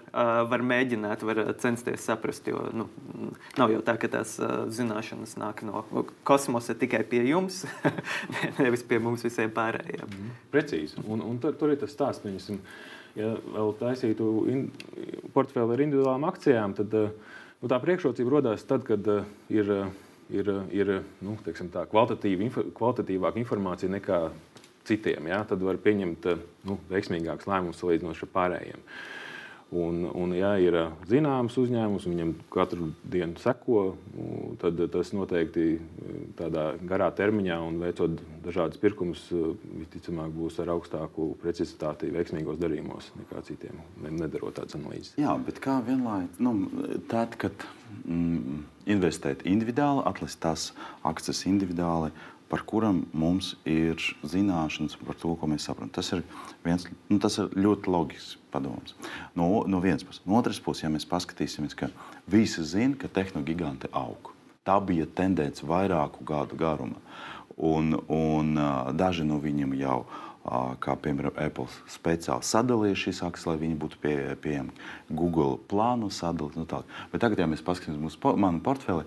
var 0.49 0.63
mēģināt, 0.65 1.23
var 1.25 1.41
censties 1.61 2.05
saprast. 2.05 2.47
Jo 2.49 2.65
nu, 2.75 2.87
nav 3.59 3.73
jau 3.73 3.81
tā, 3.85 3.95
ka 4.01 4.09
tās 4.11 4.35
zināšanas 4.75 5.35
nāk 5.41 5.63
no 5.67 5.83
kosmosa 6.27 6.75
tikai 6.77 7.03
pie 7.09 7.23
jums, 7.29 7.63
nevis 8.63 8.85
pie 8.87 8.99
mums 9.03 9.25
visiem 9.25 9.53
pārējiem. 9.55 10.05
Mm, 10.09 10.33
precīzi. 10.53 11.01
Un, 11.07 11.23
un 11.25 11.39
tur, 11.41 11.55
tur 11.59 11.73
ir 11.73 11.79
tas 11.81 11.93
stāsts. 11.95 12.25
Viņasim, 12.25 12.59
ja 13.19 13.33
vēl 13.55 13.75
taisītu 13.81 14.31
in, 14.51 14.65
portfeli 15.35 15.77
ar 15.77 15.85
individuālām 15.87 16.27
akcijām, 16.29 16.75
tad 16.77 16.95
nu, 16.95 17.69
tā 17.69 17.79
priekšrocība 17.81 18.37
radās 18.37 18.65
tad, 18.67 18.85
kad 18.87 19.07
ir, 19.53 19.73
ir, 20.29 20.53
ir 20.75 20.95
nu, 21.25 21.37
tā, 21.45 21.85
kvalitatīva, 21.91 22.49
inf, 22.49 22.61
kvalitatīvāka 22.77 23.41
informācija 23.41 23.91
nekā 23.93 24.21
citiem. 24.85 25.31
Ja? 25.31 25.41
Tad 25.49 25.63
var 25.65 25.81
pieņemt 25.81 26.31
nu, 26.69 26.79
veiksmīgākus 26.91 27.49
lēmumus 27.49 27.81
salīdzinot 27.81 28.25
ar 28.25 28.33
pārējiem. 28.35 28.81
Uh, 28.85 29.13
Un, 29.73 30.03
un, 30.13 30.29
ja 30.37 30.51
ir 30.61 30.75
zināms 31.09 31.55
uzņēmums, 31.57 32.05
viņam 32.05 32.33
katru 32.53 32.91
dienu 33.01 33.39
seko, 33.41 33.95
tad 34.61 34.77
tas 34.93 35.09
noteikti 35.17 35.79
tādā 36.37 36.67
garā 36.85 37.07
termiņā 37.17 37.57
un 37.65 37.79
veicot 37.81 38.21
dažādas 38.45 38.77
pirkumus, 38.79 39.23
visticamāk 39.79 40.29
būs 40.37 40.59
ar 40.61 40.69
augstāku 40.75 41.31
precizitāti 41.41 42.11
veiksmīgos 42.13 42.61
darījumos 42.61 43.09
nekā 43.17 43.41
citiem, 43.49 43.81
nedarot 44.05 44.53
tādas 44.59 44.77
analīzes. 44.77 45.15
Jā, 45.19 45.33
bet 45.47 45.59
kā 45.65 45.79
vienlaikus, 45.87 46.39
nu, 46.45 46.53
tad, 47.09 47.33
kad 47.41 47.65
mm, 48.05 48.61
investēt 48.95 49.43
individuāli, 49.49 50.05
atlasīt 50.05 50.43
tās 50.45 50.69
akcijas 51.09 51.41
individuāli, 51.49 52.13
par 52.53 52.61
kuram 52.69 53.01
mums 53.17 53.55
ir 53.65 53.97
zināšanas 54.21 54.93
par 55.01 55.17
to, 55.17 55.33
ko 55.41 55.49
mēs 55.49 55.65
saprotam. 55.65 55.89
Tas 55.97 56.13
ir, 56.13 56.21
viens, 56.63 56.85
nu, 57.09 57.17
tas 57.19 57.41
ir 57.41 57.49
ļoti 57.57 57.89
loģisks 57.89 58.44
padoms. 58.55 58.95
No, 59.35 59.65
no 59.67 59.83
vienas 59.83 60.07
puses. 60.07 60.23
No 60.25 60.39
otras 60.39 60.61
puses, 60.63 60.85
ja 60.85 60.91
mēs 60.93 61.07
paskatīsimies, 61.11 61.75
ka 61.77 61.91
visi 62.31 62.63
zina, 62.63 62.95
ka 62.99 63.11
tehnogiganti 63.11 63.91
aug. 63.91 64.31
Tā 64.65 64.79
bija 64.81 65.05
tendence 65.05 65.65
vairāku 65.67 66.25
gadu 66.25 66.57
garumā. 66.57 66.97
Un, 67.55 67.93
un 68.11 68.55
daži 68.97 69.23
no 69.23 69.37
viņiem 69.39 69.75
jau, 69.79 70.01
uh, 70.01 70.25
kā 70.81 70.95
piemēram 71.01 71.37
Apple, 71.41 71.69
speciāli 71.89 72.45
sadalīja 72.45 72.97
šīs 73.05 73.21
akcijas, 73.25 73.47
lai 73.49 73.55
viņi 73.61 73.77
būtu 73.81 74.01
pie, 74.01 74.17
pieejami. 74.41 74.75
Google 75.09 75.57
plānu 75.69 76.11
sadalīt. 76.13 76.57
Nu, 76.59 76.67
tā. 76.69 76.83
Bet 77.13 77.23
tagad, 77.23 77.41
ja 77.41 77.49
mēs 77.49 77.63
paskatāmies 77.65 78.03
mūsu 78.03 78.21
po, 78.21 78.35
portfeli, 78.65 79.05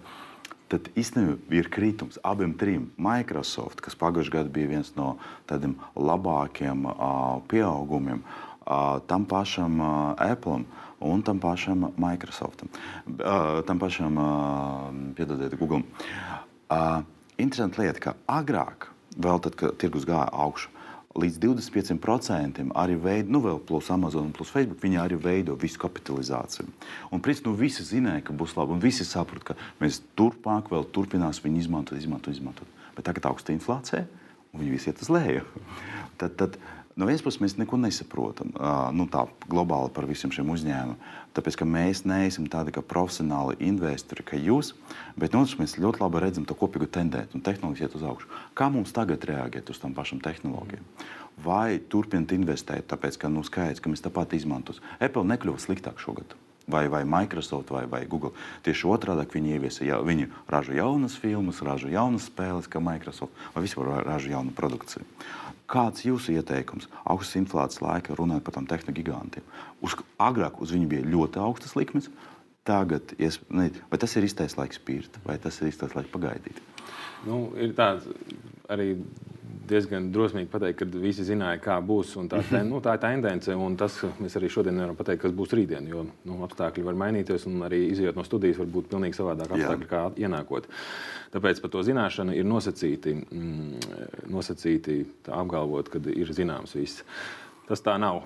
tad 0.68 0.90
īstenībā 0.98 1.38
ir 1.54 1.70
kritums 1.72 2.18
abiem 2.26 2.54
trim. 2.58 2.90
Microsoft, 2.96 3.82
kas 3.84 3.96
pagājušajā 3.98 4.34
gadā 4.34 4.52
bija 4.52 4.72
viens 4.74 4.92
no 4.96 5.16
tādiem 5.48 5.76
labākiem 5.96 6.88
uh, 6.90 7.38
pieaugumiem, 7.48 8.22
uh, 8.24 8.47
tam 9.08 9.24
pašam 9.28 9.80
Apple 10.18 10.62
un 11.00 11.22
tam 11.22 11.38
pašam 11.38 11.92
Microsoftam, 11.96 12.68
tam 13.66 13.78
pašam, 13.78 14.18
piedodiet, 15.16 15.54
Google. 15.58 15.84
Interesanti 17.38 17.80
lieta, 17.84 18.02
ka 18.02 18.16
agrāk, 18.26 18.90
vēl 19.14 19.38
tad, 19.44 19.54
kad 19.58 19.78
tirgus 19.78 20.06
gāja 20.08 20.26
augšu, 20.34 20.72
līdz 21.18 21.38
25% 21.42 22.66
arī 22.78 22.96
veido, 23.00 23.32
nu 23.32 23.40
vēl 23.42 23.58
plus 23.66 23.88
Amazon 23.90 24.30
plus 24.34 24.50
Facebook, 24.52 24.80
viņi 24.82 25.00
arī 25.02 25.18
veido 25.18 25.56
visu 25.58 25.80
kapitalizāciju. 25.82 26.68
Un 27.14 27.22
principā 27.24 27.50
nu, 27.50 27.58
visi 27.58 27.86
zināja, 27.86 28.22
ka 28.26 28.36
būs 28.36 28.54
labi, 28.58 28.76
un 28.76 28.82
visi 28.82 29.06
saprot, 29.08 29.44
ka 29.50 29.56
mēs 29.82 30.02
turpmāk 30.18 30.70
vēl 30.72 30.86
turpināsim 30.94 31.48
viņu 31.48 31.64
izmantot, 31.64 31.98
izmantot, 31.98 32.34
izmantot. 32.34 32.78
Bet 32.96 33.08
tagad 33.08 33.30
augsta 33.30 33.54
inflācija, 33.54 34.04
un 34.52 34.62
viņi 34.62 34.74
visi 34.74 34.90
iet 34.90 35.02
uz 35.02 35.10
leju. 35.14 35.46
tad, 36.20 36.36
tad, 36.38 36.58
No 36.98 37.06
vienas 37.06 37.22
puses, 37.22 37.38
mēs 37.38 37.54
neko 37.54 37.78
nesaprotam 37.78 38.48
nu, 38.98 39.04
tā, 39.06 39.20
globāli 39.46 39.92
par 39.94 40.08
visiem 40.08 40.32
šiem 40.34 40.48
uzņēmumiem, 40.50 40.96
tāpēc 41.36 41.60
mēs 41.62 42.00
neesam 42.10 42.48
tādi 42.50 42.74
profesionāli 42.74 43.54
investori, 43.68 44.26
kā 44.26 44.34
jūs. 44.34 44.72
Bet 45.14 45.30
no 45.30 45.44
otras 45.44 45.54
puses, 45.54 45.60
mēs 45.60 45.76
ļoti 45.84 46.02
labi 46.02 46.24
redzam 46.24 46.48
to 46.48 46.58
kopīgu 46.58 46.90
tendenci 46.90 47.38
un 47.38 47.44
tehnoloģiju 47.46 47.86
iet 47.86 47.94
uz 47.94 48.02
augšu. 48.02 48.32
Kā 48.58 48.66
mums 48.74 48.90
tagad 48.96 49.28
reaģēt 49.30 49.70
uz 49.70 49.78
tām 49.78 49.94
pašām 49.94 50.24
tehnoloģijām? 50.26 50.90
Vai 51.46 51.78
turpināt 51.78 52.34
investēt, 52.34 52.88
tāpēc 52.90 53.22
ka 53.22 53.30
nu, 53.30 53.46
skaidrs, 53.46 53.78
ka 53.78 53.94
mēs 53.94 54.02
tāpat 54.02 54.34
izmantosim? 54.34 54.82
Apple 54.98 55.22
nekļuva 55.30 55.62
sliktāk 55.62 56.02
šogad 56.02 56.34
vai, 56.68 56.88
vai 56.88 57.04
Microsoft 57.04 57.70
vai, 57.70 57.86
vai 57.86 58.04
Google. 58.06 58.34
Tieši 58.66 58.88
otrādi 58.92 59.24
viņi 59.32 59.54
ieviesa, 59.56 59.84
ja, 59.88 59.98
viņi 60.04 60.28
ražo 60.52 60.76
jaunas 60.76 61.16
filmas, 61.16 61.62
ražo 61.64 61.88
jaunas 61.88 62.28
spēles, 62.28 62.68
kā 62.68 62.82
Microsoft, 62.82 63.32
vai 63.54 63.64
vispār 63.64 64.04
ražo 64.04 64.34
jaunu 64.34 64.52
produkciju. 64.52 65.06
Kāds 65.68 66.04
ir 66.04 66.14
jūsu 66.14 66.32
ieteikums? 66.38 66.88
Augstas 67.04 67.36
inflācijas 67.42 67.82
laika 67.84 68.16
runājot 68.16 68.44
par 68.46 68.56
tām 68.56 68.68
tehnoloģijām. 68.70 69.32
Agrāk 70.24 70.62
uz 70.64 70.72
viņu 70.72 70.88
bija 70.88 71.08
ļoti 71.12 71.42
augstas 71.44 71.76
likmes. 71.76 72.08
Tagad, 72.68 73.14
ne, 73.52 73.70
vai 73.88 73.98
tas 74.00 74.14
ir 74.16 74.26
īstais 74.26 74.56
laiks 74.58 74.80
pirkt, 74.84 75.16
vai 75.24 75.38
tas 75.40 75.60
ir 75.60 75.70
īstais 75.70 75.94
laiks 75.96 76.12
pagaidīt? 76.12 76.58
Nu, 77.28 77.48
ir 77.56 77.72
tāds 77.76 78.08
arī 78.68 78.94
diezgan 79.68 80.08
drosmīgi 80.14 80.50
pateikt, 80.52 80.80
ka 80.80 81.00
visi 81.02 81.26
zināja, 81.26 81.60
kā 81.62 81.78
būs. 81.84 82.14
Tā, 82.30 82.40
ten, 82.50 82.68
nu, 82.70 82.80
tā 82.84 82.96
ir 82.96 83.02
tendence, 83.02 83.54
un 83.54 83.76
tas 83.78 83.96
mēs 84.18 84.38
arī 84.40 84.50
šodien 84.52 84.76
nevaram 84.78 84.98
pateikt, 84.98 85.22
kas 85.26 85.34
būs 85.36 85.54
rītdien. 85.56 85.88
Jo 85.90 86.04
nu, 86.08 86.38
apstākļi 86.46 86.86
var 86.86 86.98
mainīties, 87.04 87.46
un 87.50 87.64
arī 87.68 87.84
izjūt 87.92 88.18
no 88.18 88.26
studijas 88.26 88.60
var 88.62 88.70
būt 88.78 88.90
pilnīgi 88.92 89.18
savādāk 89.18 89.54
apstākļi, 89.56 89.90
kā 89.90 90.04
ienākot. 90.24 90.70
Tāpēc 91.34 91.60
par 91.60 91.74
to 91.74 91.84
zināšanu 91.84 92.36
ir 92.38 92.46
nosacīti, 92.48 93.18
mm, 93.20 93.90
nosacīti 94.32 95.02
apgalvot, 95.28 95.92
ka 95.92 96.00
ir 96.14 96.32
zināms 96.36 96.76
viss. 96.78 97.04
Tas 97.68 97.82
tā 97.84 97.98
nav. 98.00 98.22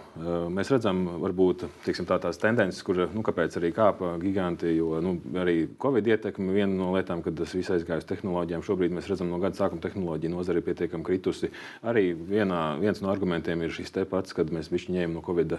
Mēs 0.55 0.69
redzam, 0.71 1.01
varbūt 1.19 1.65
tiksim, 1.83 2.07
tā, 2.07 2.21
tās 2.23 2.39
tendences, 2.39 2.79
kur 2.87 3.01
nu, 3.11 3.25
arī 3.27 3.73
kāpa 3.75 4.13
giganti, 4.23 4.71
jo 4.77 5.01
nu, 5.03 5.17
arī 5.43 5.65
Covid 5.83 6.11
ietekme 6.15 6.55
viena 6.55 6.71
no 6.77 6.93
lietām, 6.95 7.25
kad 7.25 7.35
tas 7.41 7.55
viss 7.57 7.73
aizgāja 7.75 8.05
uz 8.05 8.07
tehnoloģijām. 8.07 8.63
Šobrīd 8.63 8.95
mēs 8.95 9.09
redzam, 9.11 9.33
no 9.33 9.41
gada 9.43 9.59
sākuma 9.59 9.83
tehnoloģija 9.83 10.31
nozare 10.31 10.63
ir 10.63 10.67
pietiekami 10.69 11.07
kritusi. 11.09 11.51
Arī 11.83 12.13
vienā, 12.15 12.61
viens 12.79 13.03
no 13.03 13.11
argumentiem 13.11 13.67
ir 13.67 13.75
šis 13.75 13.91
te 13.97 14.07
pats, 14.07 14.37
kad 14.37 14.55
mēs 14.55 14.71
viņš 14.71 14.87
ņēmām 14.95 15.19
no 15.19 15.25
Covid. 15.27 15.59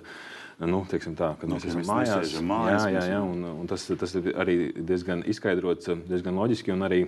Nu, 0.63 0.79
tā, 0.87 1.01
kad 1.35 1.49
nu, 1.49 1.57
mēs 1.57 1.67
esam 1.67 1.83
mājās, 1.89 2.37
mājās 2.39 2.87
jā, 2.87 2.95
jā, 2.95 3.03
jā, 3.17 3.19
un, 3.25 3.43
un 3.51 3.67
tas, 3.67 3.83
tas 3.99 4.15
ir 4.15 4.31
arī 4.39 4.57
diezgan 4.77 5.25
izskaidrots, 5.27 5.91
diezgan 6.07 6.39
loģiski. 6.39 6.71
Un 6.71 6.87
arī 6.87 7.03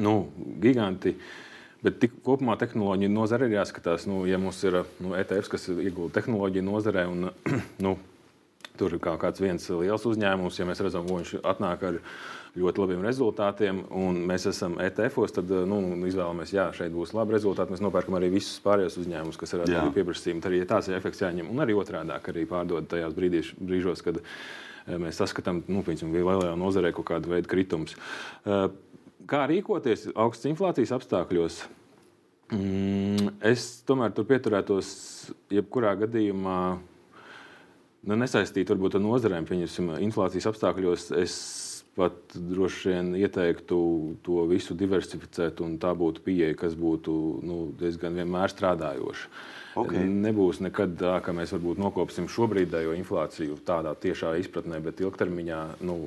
nu, 0.00 0.16
giganti 0.64 1.18
Bet 1.80 1.96
tik, 2.02 2.18
kopumā 2.26 2.58
tehnoloģija 2.60 3.12
nozare 3.12 3.48
ir 3.48 3.56
jāskatās, 3.56 4.04
nu, 4.08 4.22
ja 4.28 4.36
mums 4.40 4.58
ir 4.68 4.82
nu, 5.00 5.14
ETFs, 5.16 5.48
kas 5.48 5.68
iegūta 5.72 6.18
tehnoloģija 6.18 6.64
nozarē. 6.66 7.06
Un, 7.08 7.30
nu, 7.86 7.94
tur 8.80 8.96
ir 8.96 9.00
kāds 9.00 9.40
viens 9.40 9.64
liels 9.72 10.04
uzņēmums, 10.08 10.60
ja 10.60 10.68
mēs 10.68 10.84
redzam, 10.84 11.08
ka 11.08 11.16
viņš 11.16 11.34
atnāk 11.40 11.86
ar 11.88 11.98
ļoti 12.60 12.82
labiem 12.82 13.04
rezultātiem, 13.06 13.84
un 13.96 14.18
mēs 14.28 14.48
esam 14.50 14.76
ETF-os, 14.82 15.32
tad 15.36 15.52
nu, 15.70 15.80
izvēlamies, 16.10 16.52
jā, 16.52 16.66
šeit 16.76 16.92
būs 16.92 17.14
labi 17.16 17.36
rezultāti. 17.36 17.72
Mēs 17.72 17.84
nopērkam 17.84 18.18
arī 18.18 18.32
visus 18.34 18.58
pārējos 18.64 18.98
uzņēmumus, 19.00 19.38
kas 19.40 19.54
ir 19.54 19.64
ar 19.64 19.92
pieprasījumu. 19.94 20.42
Tad 20.42 20.52
arī 20.52 20.64
tāds 20.68 20.90
ir 20.90 20.98
efekts 20.98 21.22
jāņem, 21.22 21.48
un 21.52 21.62
arī 21.64 21.78
otrādi, 21.78 22.16
arī 22.34 22.44
pārdod 22.50 22.90
tajās 22.90 23.14
brīdīs, 23.16 23.54
brīžos, 23.60 24.02
kad 24.04 24.20
mēs 25.00 25.20
saskatām, 25.22 25.62
nu, 25.70 25.84
piemēram, 25.86 26.12
lielajā 26.16 26.56
nozarē 26.58 26.92
kaut 26.96 27.08
kādu 27.12 27.36
veidu 27.36 27.52
kritumus. 27.52 27.96
Kā 29.28 29.44
rīkoties 29.50 30.08
augstas 30.14 30.48
inflācijas 30.52 30.94
apstākļos? 30.96 31.60
Mm, 32.54 33.34
es 33.46 33.82
tomēr 33.86 34.14
tur 34.14 34.26
pieturētos, 34.26 34.88
jebkurā 35.54 35.92
gadījumā, 36.00 36.60
nu, 38.08 38.16
nesaistīt 38.18 38.72
varbūt 38.72 38.96
ar 38.98 39.04
nozarēm, 39.04 39.46
pieņemsim, 39.46 39.92
inflācijas 40.08 40.48
apstākļos. 40.50 41.10
Es 41.20 41.36
pat 41.98 42.34
droši 42.34 42.92
vien 42.92 43.08
ieteiktu 43.18 43.78
to 44.24 44.44
visu 44.50 44.76
diversificēt, 44.78 45.60
un 45.64 45.76
tā 45.82 45.90
būtu 45.98 46.22
pieeja, 46.24 46.56
kas 46.58 46.76
būtu 46.78 47.14
nu, 47.46 47.58
diezgan 47.80 48.16
vienmēr 48.18 48.52
strādājoša. 48.52 49.30
Okay. 49.80 50.02
Nebūs 50.02 50.62
nekad 50.64 50.96
tā, 50.98 51.18
ka 51.22 51.34
mēs 51.36 51.52
varbūt 51.54 51.78
nokopsim 51.82 52.26
šobrīdējo 52.30 52.96
inflāciju 52.98 53.58
tādā 53.66 53.94
tiešā 53.94 54.34
izpratnē, 54.42 54.80
bet 54.82 55.02
ilgtermiņā 55.02 55.60
nu, 55.86 55.98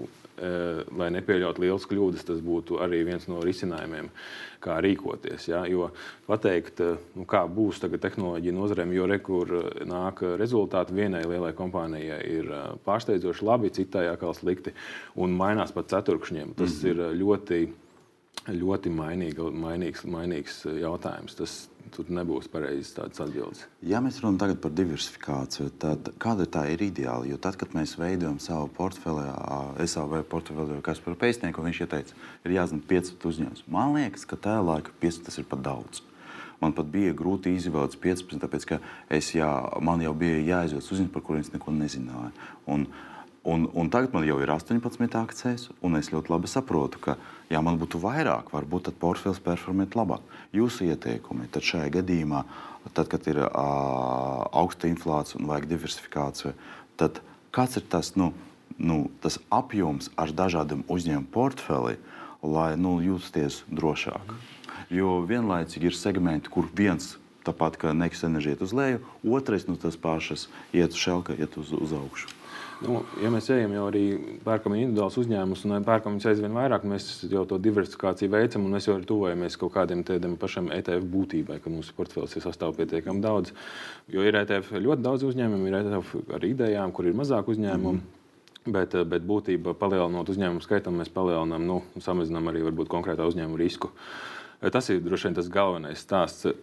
lai 0.98 1.10
nepieļautu 1.14 1.62
lielas 1.62 1.86
kļūdas, 1.90 2.26
tas 2.26 2.40
būtu 2.42 2.80
arī 2.82 3.04
viens 3.06 3.28
no 3.30 3.42
risinājumiem, 3.44 4.10
kā 4.64 4.80
rīkoties. 4.82 5.48
Ja? 5.52 5.64
Jo 5.70 5.92
pateikt, 6.28 6.82
eh, 6.82 6.98
nu, 7.18 7.28
kā 7.30 7.44
būs 7.46 7.82
tehnoloģija 7.84 8.56
nozarēm, 8.56 8.94
jo 8.96 9.08
rekur 9.10 9.54
eh, 9.60 9.86
nāk 9.90 10.24
rezultāti 10.40 10.96
vienai 10.98 11.24
lielai 11.28 11.54
kompānijai 11.58 12.22
ir 12.40 12.52
pārsteidzoši 12.86 13.46
labi, 13.46 13.74
citai 13.76 14.08
atkal 14.12 14.34
slikti 14.38 14.74
un 15.16 15.36
mainās 15.38 15.76
pat 15.76 15.92
ceturkšņiem. 15.94 16.56
Tas 16.56 16.82
mm 16.82 16.90
-hmm. 16.90 16.90
ir 16.90 17.22
ļoti 17.22 17.62
ļoti 18.50 18.92
mainīga, 18.92 19.48
mainīgs, 19.56 20.04
mainīgs 20.10 20.64
jautājums. 20.82 21.36
Tas, 21.38 21.56
tur 21.94 22.08
nebūs 22.14 22.48
pareizas 22.52 22.94
tādas 22.96 23.22
atbildes. 23.24 23.66
Ja 23.86 24.00
mēs 24.04 24.20
runājam 24.24 24.58
par 24.62 24.74
diversifikāciju, 24.76 25.70
tad 25.82 26.10
kāda 26.22 26.48
tā 26.50 26.66
ir 26.74 26.82
ideāla? 26.86 27.28
Jo 27.30 27.38
tad, 27.42 27.58
kad 27.62 27.76
mēs 27.78 27.96
veidojam 28.00 28.40
savu 28.44 28.70
portfeli, 28.74 29.28
SAV 29.86 30.24
portfeli, 30.30 30.80
kas 30.86 31.02
par 31.04 31.20
pēcnieku, 31.22 31.66
viņš 31.66 31.84
ieteica, 31.86 32.18
ir 32.48 32.56
jāzina 32.58 32.88
15 32.90 33.30
uzņēmums. 33.30 33.68
Man 33.72 33.94
liekas, 33.98 34.26
ka 34.30 34.40
tajā 34.48 34.66
laikā 34.66 34.96
15 35.04 35.30
tas 35.30 35.40
ir 35.40 35.48
par 35.50 35.62
daudz. 35.64 36.04
Man 36.64 36.76
pat 36.76 36.88
bija 36.88 37.14
grūti 37.18 37.52
izvēlēties 37.58 38.00
15, 38.00 38.40
tāpēc 38.40 38.68
ka 38.70 38.80
jā, 39.12 39.50
man 39.84 40.04
jau 40.04 40.14
bija 40.16 40.40
jāizvēlas 40.40 40.92
uzņēmumi, 40.94 41.14
par 41.14 41.26
kuriem 41.28 41.44
es 41.44 41.52
neko 41.54 41.74
nezināju. 41.76 42.32
Un, 42.72 42.88
Un, 43.44 43.66
un 43.76 43.90
tagad 43.92 44.14
man 44.16 44.24
jau 44.24 44.38
ir 44.40 44.52
18 44.54 45.18
akcijas, 45.20 45.66
un 45.84 45.98
es 46.00 46.14
ļoti 46.14 46.32
labi 46.32 46.48
saprotu, 46.48 47.00
ka, 47.04 47.18
ja 47.52 47.60
man 47.60 47.76
būtu 47.76 48.00
vairāk, 48.00 48.54
varbūt 48.56 48.88
tad 48.88 48.96
portfels 49.02 49.42
performēt 49.44 49.98
labāk. 50.00 50.24
Jūsu 50.56 50.88
ieteikumi 50.88 51.50
tad 51.52 51.66
šajā 51.68 51.90
gadījumā, 51.98 52.46
tad, 52.96 53.10
kad 53.12 53.28
ir 53.28 53.42
uh, 53.44 53.50
augsta 54.48 54.88
inflācija 54.88 55.42
un 55.42 55.50
vajag 55.52 55.68
diversifikāciju, 55.74 56.54
tad 56.96 57.20
kāds 57.52 57.82
ir 57.82 57.84
tas, 57.92 58.14
nu, 58.16 58.30
nu, 58.80 59.10
tas 59.20 59.36
apjoms 59.52 60.08
ar 60.16 60.32
dažādiem 60.32 60.86
uzņēmumu 60.88 61.28
portfeli, 61.34 61.98
lai 62.48 62.70
nu, 62.80 62.96
justies 63.04 63.66
drošāk? 63.68 64.38
Jo 64.94 65.18
vienlaicīgi 65.28 65.92
ir 65.92 66.00
segmenti, 66.00 66.52
kur 66.54 66.72
viens 66.72 67.18
tāpat 67.44 67.76
kā 67.82 67.92
nekas 67.92 68.24
enerģija 68.24 68.56
iet 68.56 68.64
uz 68.64 68.72
leju, 68.72 69.04
otrais 69.28 69.68
no 69.68 69.76
nu, 69.76 69.82
tas 69.84 70.00
pašas 70.00 70.48
iet 70.72 70.96
uz 70.96 71.04
šelka, 71.04 71.36
iet 71.36 71.60
uz, 71.60 71.76
uz 71.76 71.92
augšu. 72.00 72.32
Nu, 72.82 73.02
ja 73.22 73.30
mēs 73.32 73.48
ejam 73.54 73.74
jau 73.76 73.84
arī 73.88 74.02
pērkam 74.44 74.74
individuālus 74.76 75.20
uzņēmumus 75.22 75.62
un 75.68 75.86
pērkam 75.86 76.16
viņus 76.16 76.30
aizvien 76.32 76.56
vairāk, 76.56 76.88
mēs 76.90 77.06
jau 77.32 77.44
to 77.48 77.60
diversifikāciju 77.62 78.32
veicam 78.34 78.66
un 78.66 78.76
mēs 78.76 78.88
jau 78.90 78.96
arī 78.98 79.08
tuvojamies 79.08 79.58
kaut 79.62 79.76
kādiem 79.76 80.02
tādiem 80.08 80.34
pašam 80.42 80.72
ETF 80.74 81.06
būtībai, 81.14 81.60
ka 81.64 81.72
mūsu 81.72 81.96
portfels 81.96 82.34
ir 82.36 82.44
sastāv 82.44 82.76
pietiekami 82.80 83.24
daudz. 83.24 83.54
Jo 84.12 84.26
ir 84.26 84.40
ETF 84.42 84.74
ļoti 84.80 85.06
daudz 85.06 85.28
uzņēmumu, 85.30 85.70
ir 85.70 85.80
ETF 85.80 86.34
ar 86.40 86.50
idejām, 86.50 86.96
kur 86.96 87.08
ir 87.08 87.18
mazāk 87.20 87.54
uzņēmumu. 87.54 88.02
Mm. 88.02 88.20
Bet, 88.74 88.96
bet 89.12 89.26
būtībā 89.28 89.74
palielinot 89.76 90.30
uzņēmumu 90.32 90.64
skaitu, 90.64 90.92
mēs 90.96 91.12
palielinām, 91.12 91.66
nu, 91.68 91.82
samazinām 92.00 92.48
arī 92.48 92.64
konkrētā 92.88 93.28
uzņēmuma 93.28 93.60
risku. 93.60 93.92
Tas 94.72 94.88
ir 94.88 95.02
droši 95.04 95.28
vien 95.28 95.36
tas 95.36 95.50
galvenais 95.52 96.00
stāsts. 96.00 96.54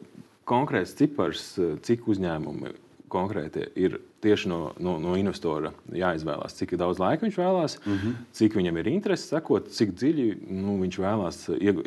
Konkrēts 0.49 0.97
cipars, 0.97 1.51
cik 1.85 2.09
uzņēmumi 2.09 2.73
konkrēti 3.11 3.67
ir 3.79 3.99
tieši 4.23 4.51
no, 4.51 4.59
no, 4.83 4.97
no 5.03 5.17
investora 5.19 5.73
jāizvēlās, 5.97 6.55
cik 6.59 6.77
daudz 6.81 7.01
laika 7.01 7.27
viņš 7.27 7.39
vēlās, 7.41 7.77
mm 7.81 7.97
-hmm. 7.97 8.17
cik 8.37 8.57
viņam 8.59 8.79
ir 8.81 8.91
interese 8.93 9.29
sekot, 9.33 9.71
cik 9.75 9.95
dziļi 9.97 10.27
nu, 10.61 10.77
viņš 10.83 10.99
vēlās 11.03 11.43
iegu, 11.57 11.85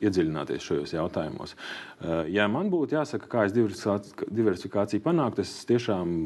iedziļināties 0.00 0.68
šajos 0.68 0.94
jautājumos. 0.96 1.54
Eh, 1.54 2.32
ja 2.38 2.48
man 2.48 2.70
būtu 2.70 2.96
jāsaka, 2.98 3.28
kā 3.28 3.46
es 3.46 3.52
diversifikāciju 3.52 5.02
panāktu, 5.02 5.42
es 5.42 5.54
tiešām 5.68 6.16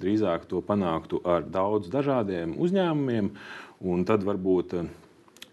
drīzāk 0.00 0.46
to 0.48 0.62
panāktu 0.62 1.20
ar 1.24 1.42
daudz 1.42 1.88
dažādiem 1.92 2.56
uzņēmumiem, 2.58 3.30
un 3.80 4.04
tad 4.04 4.24
varbūt 4.24 4.76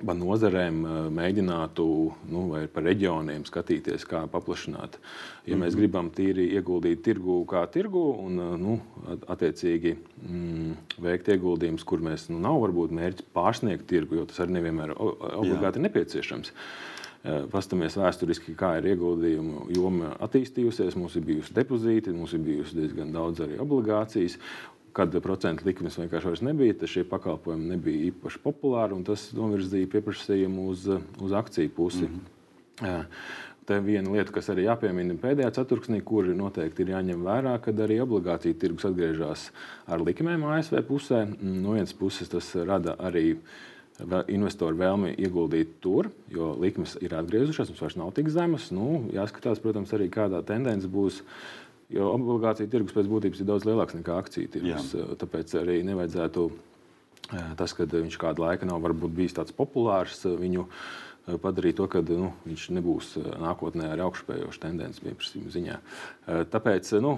pa 0.05 0.15
nozarēm 0.17 0.81
eh, 0.85 0.97
mēģinātu, 1.17 1.85
nu, 2.31 2.43
vai 2.51 2.63
par 2.71 2.85
reģioniem 2.87 3.45
skatīties, 3.47 4.05
kā 4.09 4.23
paplašināt. 4.31 4.99
Ja 5.47 5.57
mēs 5.57 5.73
mhm. 5.73 5.79
gribam 5.81 6.11
tīri 6.13 6.49
ieguldīt 6.57 7.03
tirgu 7.05 7.39
kā 7.49 7.63
tirgu 7.73 8.03
un 8.25 8.43
eh, 8.43 8.51
nu, 8.61 8.77
attiecīgi 9.17 9.95
mm, 9.97 10.75
veikt 11.07 11.31
ieguldījumus, 11.35 11.87
kur 11.87 12.03
mēs 12.05 12.29
nu, 12.31 12.41
nav 12.43 12.61
varbūt 12.65 12.93
mērķis 12.97 13.31
pārsniegt 13.35 13.89
tirgu, 13.89 14.21
jo 14.21 14.27
tas 14.29 14.43
arī 14.45 14.59
nevienmēr 14.59 14.95
obligāti 14.97 15.81
ir 15.81 15.87
nepieciešams. 15.89 16.53
Eh, 17.27 17.43
paskatāmies 17.51 17.97
vēsturiski, 17.97 18.53
kā 18.55 18.75
ir 18.77 18.91
ieguldījumu 18.93 19.67
joma 19.75 20.13
attīstījusies. 20.23 20.95
Mums 20.99 21.17
ir 21.17 21.25
bijusi 21.27 21.55
depozīti, 21.55 22.13
mums 22.15 22.35
ir 22.37 22.43
bijusi 22.45 22.77
diezgan 22.77 23.09
daudz 23.15 23.41
arī 23.43 23.57
obligācijas 23.63 24.37
kad 24.97 25.13
procentu 25.21 25.67
likmes 25.67 25.97
vienkārši 25.99 26.31
vairs 26.31 26.41
nebija, 26.45 26.77
tad 26.81 26.89
šie 26.89 27.03
pakalpojumi 27.09 27.69
nebija 27.75 28.07
īpaši 28.09 28.41
populāri, 28.41 28.97
un 28.97 29.03
tas 29.05 29.27
novirzīja 29.37 29.89
pieprasījumu 29.93 30.65
uz, 30.71 30.87
uz 31.21 31.35
akciju 31.37 31.73
pusi. 31.75 32.07
Mm 32.07 32.23
-hmm. 32.81 33.05
Te 33.67 33.79
viena 33.83 34.11
lieta, 34.11 34.31
kas 34.31 34.47
arī 34.49 34.63
jāpiemina 34.63 35.17
pēdējā 35.19 35.49
ceturksnī, 35.57 35.99
kur 36.07 36.27
noteikti 36.31 36.85
ir 36.85 36.93
jāņem 36.93 37.23
vērā, 37.25 37.57
kad 37.61 37.79
arī 37.83 37.97
obligāciju 37.99 38.55
tirgus 38.55 38.85
atgriežas 38.85 39.51
ar 39.85 39.99
likmēm 39.99 40.45
ASV 40.47 40.77
pusē. 40.87 41.25
No 41.41 41.73
vienas 41.75 41.93
puses 41.93 42.29
tas 42.29 42.55
rada 42.55 42.95
arī 42.95 43.35
investoru 44.27 44.77
vēlmi 44.77 45.15
ieguldīt 45.17 45.67
tur, 45.81 46.09
jo 46.29 46.53
likmes 46.61 46.95
ir 47.01 47.15
atgriezušās, 47.17 47.69
mums 47.69 47.81
vairs 47.81 47.97
nav 47.99 48.13
tik 48.13 48.29
zemas. 48.29 48.71
Nu, 48.71 49.09
jāskatās, 49.11 49.59
protams, 49.59 49.93
arī 49.93 50.09
kādā 50.09 50.43
tendence 50.45 50.87
būs 50.87 51.23
Jo 51.93 52.09
obligāciju 52.17 52.67
tirgus 52.71 52.95
pēc 52.95 53.07
būtības 53.07 53.41
ir 53.41 53.47
daudz 53.47 53.67
lielāks 53.67 53.95
nekā 53.95 54.17
akciju 54.19 54.51
tirgus. 54.51 54.91
Jā. 54.91 55.05
Tāpēc 55.21 55.53
arī 55.61 55.79
nevajadzētu 55.87 56.47
tas, 57.59 57.73
ka 57.75 57.87
viņš 57.91 58.17
kādu 58.19 58.43
laiku 58.43 58.67
nav 58.67 58.83
bijis 59.07 59.35
tāds 59.37 59.55
populārs, 59.55 60.25
viņu 60.27 60.67
padarīt 61.43 61.79
to, 61.79 61.87
ka 61.91 62.03
nu, 62.07 62.33
viņš 62.47 62.67
nebūs 62.75 63.15
nākotnē 63.39 63.89
ar 63.91 64.03
augšupējošu 64.05 64.61
tendenci 64.63 65.03
pieprasījuma 65.03 65.51
ziņā. 65.55 65.79
Tāpēc 66.53 66.91
nu, 67.03 67.17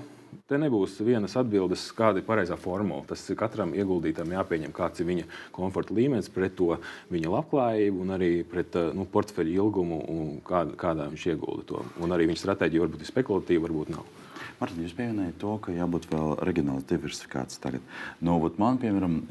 te 0.49 0.57
nebūs 0.61 0.97
vienas 1.05 1.35
atbildes, 1.37 1.87
kāda 1.97 2.21
ir 2.21 2.25
pareizā 2.25 2.57
formula. 2.57 3.05
Tas 3.09 3.25
katram 3.37 3.75
ieguldītājam 3.77 4.33
jāpieņem, 4.37 4.73
kāds 4.73 5.01
ir 5.01 5.09
viņa 5.09 5.27
komforta 5.53 5.97
līmenis 5.97 6.29
pret 6.33 6.57
to 6.57 6.79
viņa 7.13 7.35
labklājību 7.35 8.01
un 8.05 8.15
arī 8.17 8.31
pret 8.49 8.77
nu, 8.97 9.05
portfeļu 9.09 9.59
ilgumu 9.61 10.01
kādā, 10.45 10.77
kādā 10.77 11.09
viņš 11.13 11.27
iegulda 11.33 11.69
to. 11.73 11.85
Un 12.01 12.17
arī 12.17 12.31
viņa 12.31 12.45
stratēģija 12.45 12.85
varbūt 12.85 13.05
ir 13.05 13.13
spekulatīva, 13.13 13.67
varbūt 13.67 13.93
nav. 13.97 14.09
Martin, 14.59 14.83
jūs 14.83 14.95
pieminējāt 14.97 15.39
to, 15.41 15.55
ka 15.63 15.73
jābūt 15.75 16.09
vēl 16.11 16.35
reģionāls 16.47 16.87
diversifikācijas 16.89 17.63
tagad. 17.63 17.85
Nu, 18.19 18.37
man, 18.61 18.79
piemēram, 18.81 19.21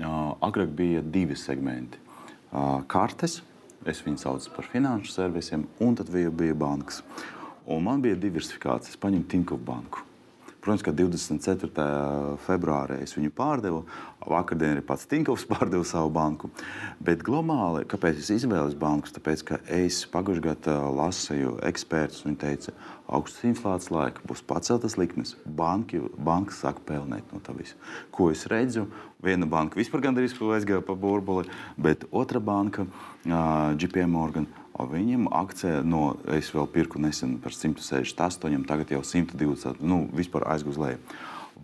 agrāk 0.45 0.73
bija 0.79 1.05
divi 1.05 1.37
segmenti. 1.39 2.01
Kartes, 2.89 3.43
es 3.89 4.03
viņu 4.05 4.23
saucu 4.25 4.53
par 4.57 4.69
finanšu 4.73 5.13
servisiem, 5.13 5.69
un 5.85 5.97
tad 6.01 6.11
bija 6.13 6.57
bankas. 6.57 7.03
Un 7.69 7.85
man 7.85 8.01
bija 8.05 8.17
diversifikācija. 8.17 8.95
Es 8.95 9.01
paņēmu 9.01 9.29
Tinkovu 9.29 9.65
banku. 9.69 10.08
Protams, 10.59 10.83
ka 10.83 10.93
24. 10.93 11.71
februārī 12.43 13.03
es 13.05 13.15
viņu 13.15 13.31
pārdevu. 13.37 13.85
Vakardien 14.29 14.75
arī 14.75 14.83
pats 14.85 15.07
Tinkovs 15.09 15.47
pārdeva 15.53 15.87
savu 15.87 16.11
banku. 16.13 16.51
Bet 17.05 17.23
globāli, 17.27 17.87
kāpēc 17.89 18.19
es 18.21 18.31
izvēlos 18.35 18.75
bankus? 18.79 19.15
Tāpēc, 19.17 19.45
ka 19.47 19.61
es 19.79 20.03
pagājušajā 20.11 20.47
gadā 20.49 20.77
lasīju 20.99 21.57
ekspertus, 21.69 22.25
viņi 22.27 22.41
teica, 22.43 22.75
ka 22.75 22.99
augstas 23.19 23.47
inflācijas 23.49 23.93
laika 23.95 24.25
būs 24.29 24.43
paceltas 24.49 24.99
likmes. 25.01 25.37
Banki, 25.47 26.03
bankas 26.19 26.61
sāk 26.65 26.83
pelnīt 26.89 27.31
no 27.33 27.41
tā 27.45 27.55
visa. 27.57 27.79
Ko 28.15 28.31
es 28.35 28.45
redzu? 28.51 28.89
Viena 29.25 29.49
banka 29.51 29.81
vispār 29.81 30.05
gandrīz 30.05 30.37
aizgāja 30.39 30.85
pa 30.85 30.95
burbuli, 30.95 31.49
bet 31.79 32.05
otra 32.11 32.39
banka, 32.39 32.85
uh, 32.87 33.75
JP 33.79 34.07
Morgan, 34.11 34.47
Viņam 34.79 35.27
akcija 35.35 35.83
no, 35.83 36.13
es 36.31 36.53
vēl 36.55 36.69
pirku 36.71 37.01
nesen 37.03 37.39
par 37.43 37.55
168, 37.55 38.63
tagad 38.69 38.93
jau 38.95 39.03
120, 39.03 39.83
nu, 39.83 40.05
vispār 40.15 40.47
aizgūs 40.55 40.79
leju. 40.79 41.01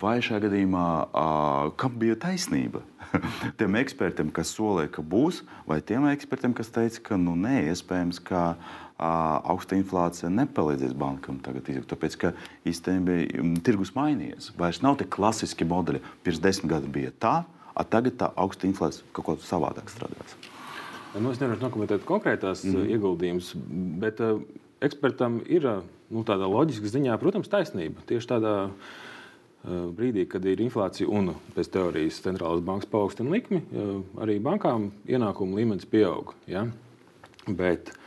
Vai 0.01 0.17
šajā 0.19 0.49
gadījumā, 0.49 0.87
uh, 1.07 1.69
kam 1.79 1.95
bija 2.01 2.17
taisnība? 2.19 2.83
tiem 3.61 3.77
ekspertiem, 3.79 4.33
kas 4.35 4.51
solīja, 4.57 4.91
ka 4.97 5.05
būs, 5.07 5.45
vai 5.69 5.79
tiem 5.87 6.09
ekspertiem, 6.11 6.57
kas 6.57 6.73
teica, 6.75 7.03
ka 7.11 7.19
nu, 7.21 7.37
nē, 7.39 7.61
iespējams, 7.71 8.19
ka 8.27 8.41
uh, 8.57 8.73
augsta 9.55 9.79
inflācija 9.79 10.33
nepalīdzēs 10.35 10.97
bankam 10.99 11.39
tagad 11.45 11.71
izjūt. 11.71 11.87
Tāpēc, 11.93 12.19
ka 12.19 12.33
īstenībā 12.67 13.21
tirgus 13.67 13.95
mainījies. 13.95 14.51
Vairs 14.59 14.83
nav 14.83 14.99
tik 14.99 15.13
klasiski 15.15 15.69
modeļi. 15.69 16.03
Pirms 16.27 16.43
desmit 16.43 16.75
gadiem 16.75 16.95
bija 16.99 17.15
tā, 17.15 17.37
a 17.75 17.87
tagad 17.87 18.19
tā 18.19 18.33
augsta 18.35 18.67
inflācija 18.71 19.07
kaut 19.15 19.31
ko 19.31 19.39
savādāk 19.47 19.95
strādās. 19.95 20.37
Nu, 21.15 21.31
es 21.31 21.41
nevaru 21.41 21.63
nokomentēt 21.63 22.07
konkrētās 22.09 22.65
mm. 22.67 22.89
ieguldījumus, 22.97 23.53
bet 24.03 24.23
uh, 24.25 24.41
ekspertam 24.85 25.41
ir 25.47 25.69
nu, 26.11 26.25
tādā 26.27 26.49
loģiskā 26.51 26.91
ziņā, 26.91 27.19
protams, 27.23 27.51
taisnība. 27.53 28.03
Tieši 28.09 28.33
tādā 28.35 28.55
uh, 28.67 28.95
Eh, 29.65 29.85
brīdī, 29.97 30.27
kad 30.29 30.45
ir 30.45 30.61
inflācija 30.61 31.09
un 31.09 31.31
pēc 31.57 31.71
teorijas 31.73 32.19
centrālās 32.21 32.61
bankas 32.61 32.91
paaugstina 32.93 33.33
likmi, 33.33 33.63
eh, 33.65 33.93
arī 34.21 34.37
bankām 34.45 34.91
ienākumu 35.09 35.57
līmenis 35.57 35.89
pieaug. 35.89 36.35
Ja? 36.47 36.67
Bet 37.49 37.89
eh, 37.89 38.04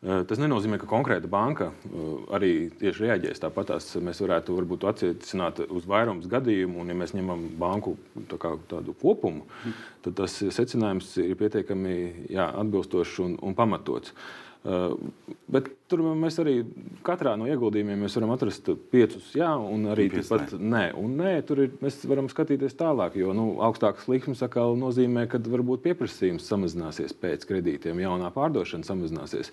tas 0.00 0.38
nenozīmē, 0.38 0.78
ka 0.78 0.86
konkrēta 0.90 1.30
banka 1.30 1.72
arī 2.34 2.70
tieši 2.78 3.06
reaģēs 3.06 3.42
tāpat. 3.42 3.72
Mēs 4.04 4.22
varētu 4.22 4.56
varbūt 4.58 4.86
attiecināt 4.92 5.62
uz 5.66 5.88
vairums 5.90 6.28
gadījumu, 6.30 6.82
un 6.82 6.92
ja 6.92 6.98
mēs 6.98 7.16
ņemam 7.18 7.46
banku 7.58 7.96
tā 8.30 8.38
kā, 8.40 8.54
tādu 8.70 8.94
kopumu, 8.98 9.48
tad 10.06 10.18
tas 10.22 10.38
secinājums 10.38 11.16
ir 11.24 11.34
pietiekami 11.38 11.96
jā, 12.30 12.46
atbilstošs 12.62 13.18
un, 13.26 13.40
un 13.42 13.58
pamatots. 13.58 14.14
Uh, 14.14 14.18
Uh, 14.18 14.47
bet 14.64 15.68
tur 15.88 16.02
mēs 16.18 16.36
arī 16.42 16.56
katrā 17.06 17.36
no 17.38 17.46
ieguldījumiem 17.48 18.02
varam 18.18 18.32
atrast 18.34 18.66
piecus 18.92 19.30
jā, 19.38 19.50
un 19.54 19.86
arī 19.92 20.08
pat 20.28 20.54
nē. 20.58 20.82
Un 20.98 21.14
nē, 21.20 21.34
tur 21.48 21.62
ir, 21.64 21.76
mēs 21.82 22.00
varam 22.10 22.28
skatīties 22.28 22.74
tālāk, 22.78 23.16
jo 23.20 23.32
nu, 23.36 23.46
augstākas 23.64 24.08
likmes 24.10 24.42
atkal 24.44 24.74
nozīmē, 24.80 25.28
ka 25.30 25.40
varbūt 25.40 25.84
pieprasījums 25.86 26.48
samazināsies 26.50 27.14
pēc 27.22 27.46
kredītiem, 27.48 28.02
jaunā 28.02 28.32
pārdošana 28.34 28.88
samazināsies. 28.88 29.52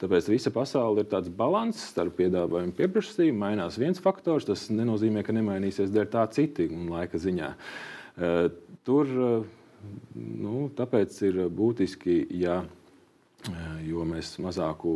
Tāpēc 0.00 0.30
visa 0.32 0.52
pasaule 0.54 1.04
ir 1.04 1.10
tāds 1.12 1.30
līdzsvars 1.30 1.92
starp 1.92 2.16
piedāvājumu 2.18 2.72
un 2.72 2.76
pieprasījumu. 2.76 3.38
Mainās 3.44 3.78
viens 3.80 4.00
faktors, 4.02 4.48
tas 4.48 4.66
nenozīmē, 4.72 5.22
ka 5.26 5.36
nemainīsies 5.36 5.92
dēļ 5.94 6.10
tā 6.12 6.24
citi 6.32 6.66
un 6.72 6.88
laika 6.94 7.20
ziņā. 7.20 7.52
Uh, 8.16 8.48
tur 8.88 9.12
uh, 9.12 9.46
nu, 10.16 10.66
tāpēc 10.76 11.20
ir 11.28 11.40
būtiski, 11.52 12.18
ja 12.40 12.62
jo 13.86 14.04
mēs 14.08 14.34
mazāku 14.42 14.92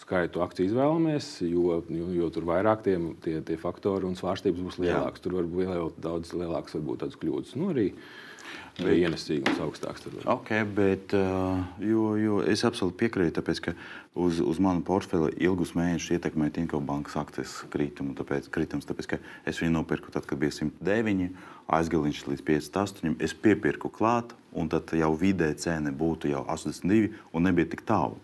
skaitu 0.00 0.42
akciju 0.44 0.70
izvēlamies, 0.70 1.28
jo, 1.46 1.80
jo, 1.92 2.08
jo 2.16 2.30
tur 2.34 2.46
vairāk 2.48 2.84
tie, 2.86 2.96
tie, 3.24 3.36
tie 3.46 3.58
faktori 3.60 4.08
un 4.08 4.16
svārstības 4.18 4.64
būs 4.66 4.80
lielākas. 4.82 5.22
Tur 5.24 5.38
var 5.38 5.48
būt 5.50 5.68
liel, 5.68 5.92
daudz 6.00 6.32
lielākas 6.36 6.76
varbūt 6.78 7.06
kļūdas. 7.20 7.56
Nu, 7.60 7.70
arī, 7.74 7.90
Bet, 8.80 8.96
ienesīgums 8.96 9.58
augstāks. 9.60 10.06
Okay, 10.30 10.64
bet, 10.64 11.12
jo, 11.84 12.04
jo 12.16 12.38
es 12.48 12.62
absolūti 12.64 12.96
piekrītu, 13.02 13.34
tāpēc, 13.36 13.60
ka 13.66 13.74
uz, 14.14 14.40
uz 14.40 14.60
manu 14.62 14.80
portfeli 14.86 15.34
ilgus 15.44 15.74
mēnešus 15.76 16.16
ietekmē 16.16 16.48
Tinko 16.54 16.80
bankas 16.84 17.18
akcijas 17.20 17.58
kritumu. 17.72 18.14
Tāpēc, 18.18 18.48
kritums, 18.54 18.88
tāpēc, 18.88 19.18
es 19.48 19.60
viņu 19.60 19.74
nopirku 19.74 20.14
tad, 20.14 20.24
kad 20.28 20.40
bija 20.40 20.56
109, 20.62 21.28
aizgaliņš 21.76 22.22
līdz 22.30 22.46
58. 22.48 23.18
Es 23.20 23.36
piepirku 23.36 23.92
klāt, 23.92 24.32
un 24.56 24.70
tad 24.72 24.94
jau 24.96 25.12
vidē 25.18 25.52
cena 25.60 25.92
būtu 25.92 26.32
jau 26.32 26.46
82 26.48 27.12
un 27.34 27.48
nebija 27.50 27.74
tik 27.74 27.84
tālu. 27.88 28.16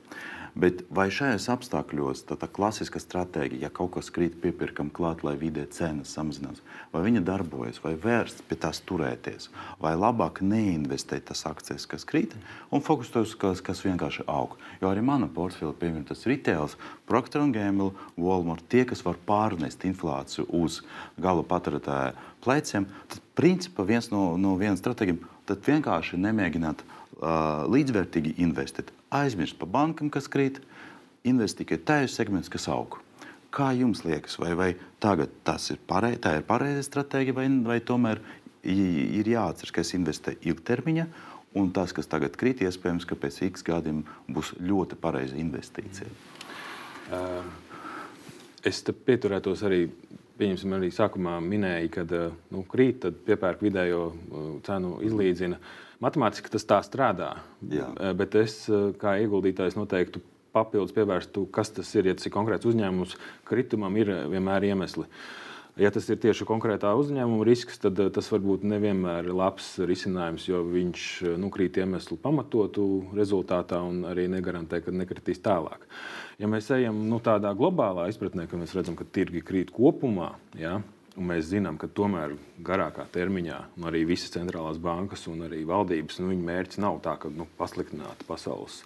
Bet 0.56 0.86
vai 0.88 1.10
šajos 1.12 1.50
apstākļos 1.52 2.22
tā, 2.30 2.36
tā 2.40 2.46
klasiskā 2.48 2.96
stratēģija, 3.02 3.66
ja 3.66 3.68
kaut 3.76 3.90
kas 3.98 4.08
krīt, 4.08 4.38
piepirkam 4.40 4.88
klāt, 4.88 5.20
lai 5.26 5.34
vidē 5.36 5.66
cenas 5.68 6.14
samazinās, 6.16 6.62
vai 6.94 7.02
viņa 7.04 7.20
darbojas, 7.28 7.82
vai 7.84 7.92
vērsts 8.00 8.46
pie 8.48 8.56
tās 8.62 8.80
turēties, 8.88 9.50
vai 9.84 9.92
labāk 10.00 10.40
neinvestēt 10.40 11.28
tās 11.28 11.44
akcijas, 11.50 11.84
kas 11.90 12.08
krīt, 12.08 12.32
un 12.72 12.80
fokusēties, 12.80 13.36
kas, 13.42 13.60
kas 13.68 13.84
vienkārši 13.84 14.24
aug. 14.32 14.56
Jo 14.80 14.94
arī 14.94 15.04
mana 15.04 15.28
portfeļa, 15.28 15.76
piemēram, 15.76 16.08
tas 16.08 16.24
retails, 16.24 16.80
Procter 17.04 17.44
Gamble, 17.52 17.92
Walmart, 18.16 18.64
tie, 18.72 18.86
kas 18.88 19.04
var 19.04 19.20
pārnest 19.28 19.84
inflāciju 19.84 20.48
uz 20.56 20.80
gala 21.20 21.44
patērētāja 21.44 22.16
pleciem, 22.40 22.88
tad 23.12 23.20
principā 23.36 23.84
viens 23.84 24.08
no, 24.08 24.30
no 24.40 24.56
vienas 24.56 24.80
stratēģiem 24.80 25.20
tad 25.46 25.68
vienkārši 25.68 26.16
nemēģināt 26.24 26.80
uh, 26.82 27.66
līdzvērtīgi 27.70 28.38
investēt 28.42 28.90
aizmirst 29.22 29.58
par 29.60 29.70
bankām, 29.72 30.10
kas 30.12 30.28
krīt, 30.32 30.60
investēt 31.26 31.64
tikai 31.64 31.78
tajos 31.90 32.16
segmentos, 32.18 32.52
kas 32.52 32.68
aug. 32.72 32.98
Kā 33.54 33.70
jums 33.76 34.02
liekas, 34.04 34.36
vai, 34.42 34.52
vai 34.58 34.70
tagad 35.00 35.32
tas 35.46 35.70
ir 35.72 35.80
pareizi, 35.88 36.20
tā 36.24 36.36
ir 36.38 36.44
pareiza 36.48 36.82
stratēģija, 36.84 37.36
vai, 37.36 37.46
vai 37.66 37.78
tomēr 37.80 38.20
ir 38.66 39.30
jāatcerās, 39.30 39.72
ka 39.72 39.84
es 39.84 39.94
investēju 39.96 40.42
ilgtermiņā, 40.52 41.06
un 41.56 41.70
tas, 41.72 41.94
kas 41.96 42.10
tagad 42.10 42.36
krīt, 42.36 42.60
iespējams, 42.66 43.06
ka 43.08 43.16
pēc 43.18 43.40
x 43.48 43.64
gadiem 43.66 44.02
būs 44.28 44.52
ļoti 44.60 44.98
pareiza 45.00 45.38
investīcija? 45.40 46.10
Uh, 47.06 47.46
es 48.66 48.82
pieturētos 48.84 49.62
arī 49.66 49.86
pieņemsim, 50.36 50.74
arī 50.76 50.90
sākumā 50.92 51.38
minēja, 51.44 51.88
ka 51.94 52.04
nu, 52.52 52.62
krīt, 52.68 53.00
tad 53.06 53.18
piepērk 53.26 53.62
vidējo 53.64 54.02
cenu 54.66 54.98
izlīdzina. 55.06 55.58
Matemātiski 56.04 56.52
tas 56.52 56.66
tā 56.68 56.82
strādā. 56.84 57.36
Jā. 57.72 57.88
Eh, 57.96 58.12
bet 58.16 58.34
es, 58.36 58.68
eh, 58.68 58.92
kā 59.00 59.16
ieguldītājs, 59.22 59.78
noteikti 59.78 60.20
papildus 60.52 60.92
pievērstu, 60.92 61.50
kas 61.50 61.70
tas 61.70 61.94
ir. 61.94 62.06
Ja 62.06 62.14
tas 62.14 62.26
ir 62.26 62.32
konkrēts 62.32 62.68
uzņēmums, 62.68 63.16
kritumam 63.44 63.96
ir 63.96 64.06
vienmēr 64.28 64.72
iemesli. 64.72 65.06
Ja 65.76 65.90
tas 65.90 66.08
ir 66.08 66.16
tieši 66.16 66.46
konkrētā 66.48 66.88
uzņēmuma 66.96 67.44
risks, 67.44 67.78
tad 67.78 67.98
eh, 68.00 68.10
tas 68.10 68.28
varbūt 68.28 68.64
nevienmēr 68.64 69.24
ir 69.24 69.36
labs 69.36 69.78
risinājums, 69.78 70.48
jo 70.48 70.62
viņš 70.64 71.36
nu, 71.40 71.50
krīt 71.50 71.80
iemeslu 71.80 72.16
pamatotu 72.20 73.08
rezultātā 73.16 73.80
un 73.80 74.04
arī 74.04 74.28
negarantē, 74.28 74.82
ka 74.84 74.92
nekritīs 74.92 75.40
tālāk. 75.40 75.88
Ja 76.38 76.46
mēs 76.46 76.68
ejam 76.76 77.08
nu, 77.08 77.20
tādā 77.20 77.54
globālā 77.56 78.10
izpratnē, 78.12 78.48
ka 78.48 78.56
mēs 78.56 78.76
redzam, 78.76 78.96
ka 78.96 79.04
tirgi 79.04 79.40
krīt 79.40 79.72
kopumā, 79.72 80.34
ja, 80.60 80.82
Un 81.16 81.30
mēs 81.30 81.46
zinām, 81.48 81.78
ka 81.80 81.88
tomēr 81.88 82.34
garākā 82.64 83.06
termiņā 83.12 83.58
arī 83.88 84.02
visas 84.08 84.34
centrālās 84.34 84.76
bankas 84.82 85.24
un 85.32 85.46
arī 85.46 85.62
valdības 85.68 86.20
nu, 86.20 86.34
mērķis 86.44 86.80
nav 86.84 87.00
tā, 87.04 87.14
ka 87.22 87.30
nu, 87.32 87.46
pasliktināt 87.56 88.26
pasaules 88.28 88.82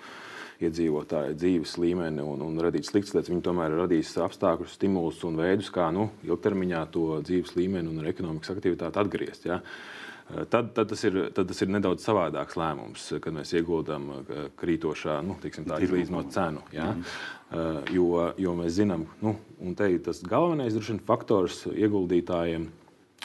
iedzīvotāju 0.60 1.34
dzīves 1.40 1.74
līmeni 1.80 2.22
un, 2.22 2.44
un 2.44 2.60
radīt 2.62 2.86
sliktas 2.86 3.16
lietas. 3.16 3.32
Viņi 3.32 3.44
tomēr 3.46 3.74
radīs 3.80 4.12
apstākļus, 4.20 4.76
stimulus 4.76 5.24
un 5.26 5.40
veidus, 5.40 5.72
kā 5.74 5.88
nu, 5.94 6.10
ilgtermiņā 6.28 6.84
to 6.94 7.06
dzīves 7.24 7.56
līmeni 7.56 7.90
un 7.90 8.06
ekonomikas 8.12 8.52
aktivitāti 8.54 9.00
atgriezt. 9.02 9.48
Ja? 9.48 9.58
Tad, 10.30 10.72
tad, 10.76 10.86
tas 10.92 11.04
ir, 11.08 11.16
tad 11.34 11.48
tas 11.50 11.62
ir 11.64 11.70
nedaudz 11.72 12.04
savādāks 12.06 12.56
lēmums, 12.60 13.06
kad 13.22 13.34
mēs 13.34 13.50
ieguldām 13.58 14.10
krītošā, 14.60 15.16
nu, 15.26 15.34
tiksim, 15.42 15.66
tā 15.66 15.80
izlīdzinot 15.82 16.30
cenu. 16.34 16.62
Ja? 16.74 16.92
Mm. 16.94 17.06
Uh, 17.50 17.80
jo, 17.90 18.10
jo 18.38 18.52
mēs 18.54 18.76
zinām, 18.76 19.08
nu, 19.24 19.34
un 19.58 19.74
te 19.74 19.88
ir 19.90 20.04
tas 20.06 20.20
galvenais 20.22 20.76
vien, 20.76 21.00
faktors 21.02 21.64
ieguldītājiem, 21.72 22.68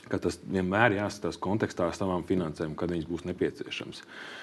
ka 0.09 0.19
tas 0.21 0.37
vienmēr 0.43 0.97
jāskatās 0.99 1.37
kontekstā 1.41 1.87
ar 1.89 1.95
savām 1.97 2.23
finansēm, 2.27 2.75
kad 2.77 2.91
viņas 2.93 3.07
būs 3.09 3.23
nepieciešamas. 3.29 4.01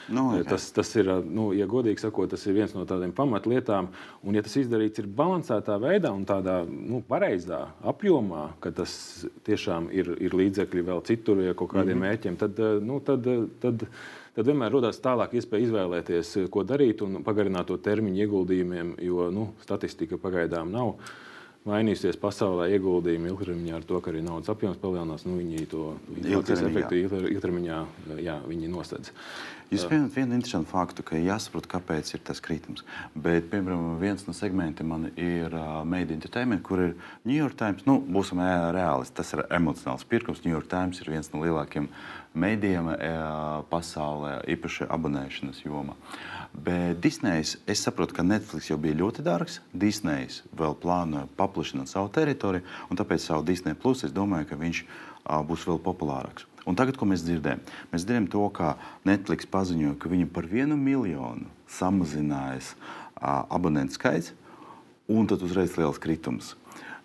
No, 0.09 0.15
nu, 0.15 0.41
okay. 0.41 0.49
tas, 0.51 0.67
tas 0.75 0.91
ir, 0.99 1.11
nu, 1.23 1.51
ja 1.57 1.69
godīgi 1.71 2.03
sakot, 2.03 2.33
tas 2.33 2.47
ir 2.47 2.57
viens 2.57 2.75
no 2.75 2.83
tādiem 2.89 3.15
pamatlietām. 3.15 3.93
Un, 4.27 4.39
ja 4.39 4.43
tas 4.45 4.57
izdarīts 4.59 5.03
ir 5.03 5.11
balansētā 5.21 5.79
veidā 5.83 6.11
un 6.15 6.27
tādā 6.29 6.61
nu, 6.67 7.03
pareizā 7.09 7.63
apjomā, 7.93 8.49
ka 8.63 8.75
tas 8.83 8.95
tiešām 9.47 9.91
ir, 9.95 10.15
ir 10.19 10.37
līdzekļi 10.39 10.87
vēl 10.91 11.05
citur, 11.07 11.45
ja 11.47 11.55
kaut 11.55 11.73
kādiem 11.77 11.97
mm 11.97 12.03
-hmm. 12.03 12.09
mērķiem, 12.09 12.41
tad, 12.43 12.63
nu, 12.83 13.01
tad, 13.01 13.29
tad, 13.63 13.87
tad 14.35 14.47
vienmēr 14.47 14.73
rodas 14.73 15.01
tālāk 15.01 15.39
iespēja 15.39 15.69
izvēlēties, 15.69 16.37
ko 16.51 16.65
darīt 16.67 17.03
un 17.07 17.23
pagarināt 17.23 17.71
to 17.71 17.77
termiņu 17.77 18.27
ieguldījumiem, 18.27 18.97
jo 18.99 19.31
nu, 19.31 19.53
statistika 19.63 20.19
pagaidām 20.19 20.73
nav 20.73 20.97
mainīsies 21.69 22.19
pasaulē 22.19 22.69
ieguldījumi 22.75 23.31
ilgtermiņā 23.31 23.79
ar 23.79 23.87
to, 23.87 24.01
ka 24.03 24.11
arī 24.11 24.23
naudas 24.25 24.51
apjoms 24.51 24.81
palielinās. 24.83 25.25
Nu, 25.29 25.39
viņi 25.39 25.67
to 25.71 25.93
efektu 26.11 26.99
ilgtermiņā 26.99 27.81
jā, 28.23 28.39
viņi 28.49 28.71
nosedz. 28.73 29.13
Jūs 29.73 29.87
pieminat 29.89 30.13
vienu 30.13 30.37
interesantu 30.37 30.69
faktu, 30.69 31.05
ka 31.09 31.17
jāsaprot, 31.17 31.65
kāpēc 31.71 32.11
ir 32.13 32.21
tas 32.27 32.43
kritums. 32.45 32.83
Bet, 33.15 33.47
piemēram, 33.49 33.95
viens 34.03 34.27
no 34.27 34.35
segmentiem 34.37 34.91
man 34.93 35.07
ir 35.15 35.55
uh, 35.57 35.79
Made 35.89 36.13
Entertainment, 36.13 36.61
kur 36.67 36.83
ir 36.91 36.93
New 37.25 37.39
York 37.39 37.57
Times. 37.57 37.87
Nu, 37.89 37.97
būsim 38.05 38.43
reālisti, 38.43 39.17
tas 39.17 39.33
ir 39.33 39.47
emocionāls 39.49 40.05
pirkums. 40.05 40.45
New 40.45 40.53
York 40.53 40.69
Times 40.69 41.01
ir 41.01 41.09
viens 41.15 41.33
no 41.33 41.41
lielākajiem 41.47 41.89
mēdījiem 42.37 42.93
uh, 42.93 43.01
pasaulē, 43.73 44.43
īpaši 44.59 44.91
abonēšanas 44.93 45.65
jomā. 45.65 45.97
Uh, 45.97 46.32
Bet 46.53 47.01
Disney's, 47.01 47.57
es 47.67 47.81
saprotu, 47.81 48.13
ka 48.19 48.25
Netflix 48.27 48.69
jau 48.69 48.77
bija 48.81 48.99
ļoti 48.99 49.25
dārgs. 49.25 49.61
Disney's 49.73 50.43
vēl 50.57 50.77
plāno 50.83 51.25
paplašināt 51.39 51.89
savu 51.89 52.11
teritoriju, 52.13 52.67
un 52.93 53.01
tāpēc 53.01 53.25
savu 53.25 53.47
Disney 53.49 53.75
Plus 53.79 54.05
es 54.05 54.13
domāju, 54.13 54.51
ka 54.51 54.61
viņš 54.61 54.83
a, 54.85 55.41
būs 55.41 55.65
vēl 55.69 55.81
populārāks. 55.83 56.45
Un 56.69 56.77
tagad, 56.79 56.99
ko 57.01 57.09
mēs 57.09 57.25
dzirdējam, 57.27 57.65
mēs 57.91 58.05
dzirdējam 58.05 58.29
to, 58.31 58.45
ka 58.55 58.77
Netflix 59.09 59.49
paziņoja, 59.51 59.97
ka 59.99 60.13
viņi 60.13 60.29
par 60.31 60.47
vienu 60.47 60.77
miljonu 60.79 61.49
samazinājis 61.73 62.75
abonentu 63.23 63.97
skaits, 63.97 64.31
un 65.11 65.27
tad 65.31 65.43
uzreiz 65.43 65.75
liels 65.79 65.99
kritums. 66.03 66.53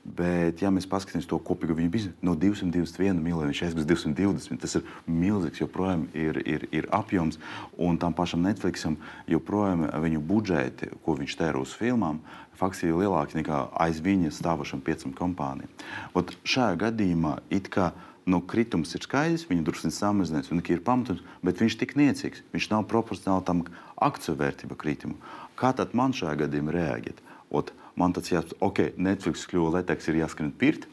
Bet, 0.08 0.62
ja 0.64 0.70
mēs 0.72 0.86
paskatāmies 0.88 1.28
to 1.28 1.36
kopīgo 1.44 1.76
viņu 1.76 1.92
biznesu, 1.92 2.16
no 2.24 2.32
221 2.40 3.20
miljoniem 3.20 3.56
šeit 3.58 3.76
būs 3.76 3.88
220. 3.90 4.62
Tas 4.64 4.78
ir 4.80 4.86
milzīgs, 5.04 5.60
joprojām 5.60 6.06
ir, 6.16 6.40
ir, 6.48 6.64
ir 6.72 6.88
apjoms. 6.96 7.36
Un 7.76 8.00
tam 8.00 8.16
pašam 8.16 8.46
Netflixam 8.46 8.96
joprojām 9.28 9.84
viņu 10.06 10.22
budžeti, 10.24 10.94
ko 11.04 11.18
viņš 11.20 11.36
tērē 11.42 11.60
uz 11.60 11.76
filmām, 11.76 12.22
faktiski 12.56 12.88
ir 12.88 13.02
lielāki 13.02 13.42
nekā 13.42 13.66
aiz 13.84 14.00
viņa 14.04 14.32
stāvošam 14.38 14.80
piecam 14.86 15.12
kompānijām. 15.18 15.74
Ot, 16.16 16.32
šajā 16.48 16.78
gadījumā 16.86 17.42
it 17.52 17.68
kā 17.74 17.92
nu, 18.28 18.40
kritums 18.44 18.96
ir 18.96 19.04
skaidrs, 19.04 19.44
viņa 19.50 19.66
drusku 19.68 19.92
samazinās, 19.92 20.52
un 20.52 20.64
ir 20.64 20.84
pamatojums, 20.88 21.24
bet 21.44 21.60
viņš 21.64 21.76
ir 21.76 21.82
tik 21.84 21.96
niecīgs. 22.00 22.44
Viņš 22.56 22.70
nav 22.72 22.88
proporcionāli 22.92 23.46
tam 23.48 23.66
akciju 24.04 24.36
vērtību 24.40 24.80
kritumu. 24.80 25.20
Kā 25.60 25.72
tad 25.76 25.96
man 25.98 26.16
šajā 26.16 26.36
gadījumā 26.44 26.76
reaģēt? 26.76 27.22
Ot, 27.56 27.72
man 27.98 28.14
tas 28.16 28.30
jāsaka, 28.32 28.60
ok, 28.64 28.84
Netflix 29.02 29.48
kļuva 29.50 29.80
leteks, 29.80 30.08
ir 30.08 30.22
jāskrien 30.22 30.54
pirkt. 30.54 30.88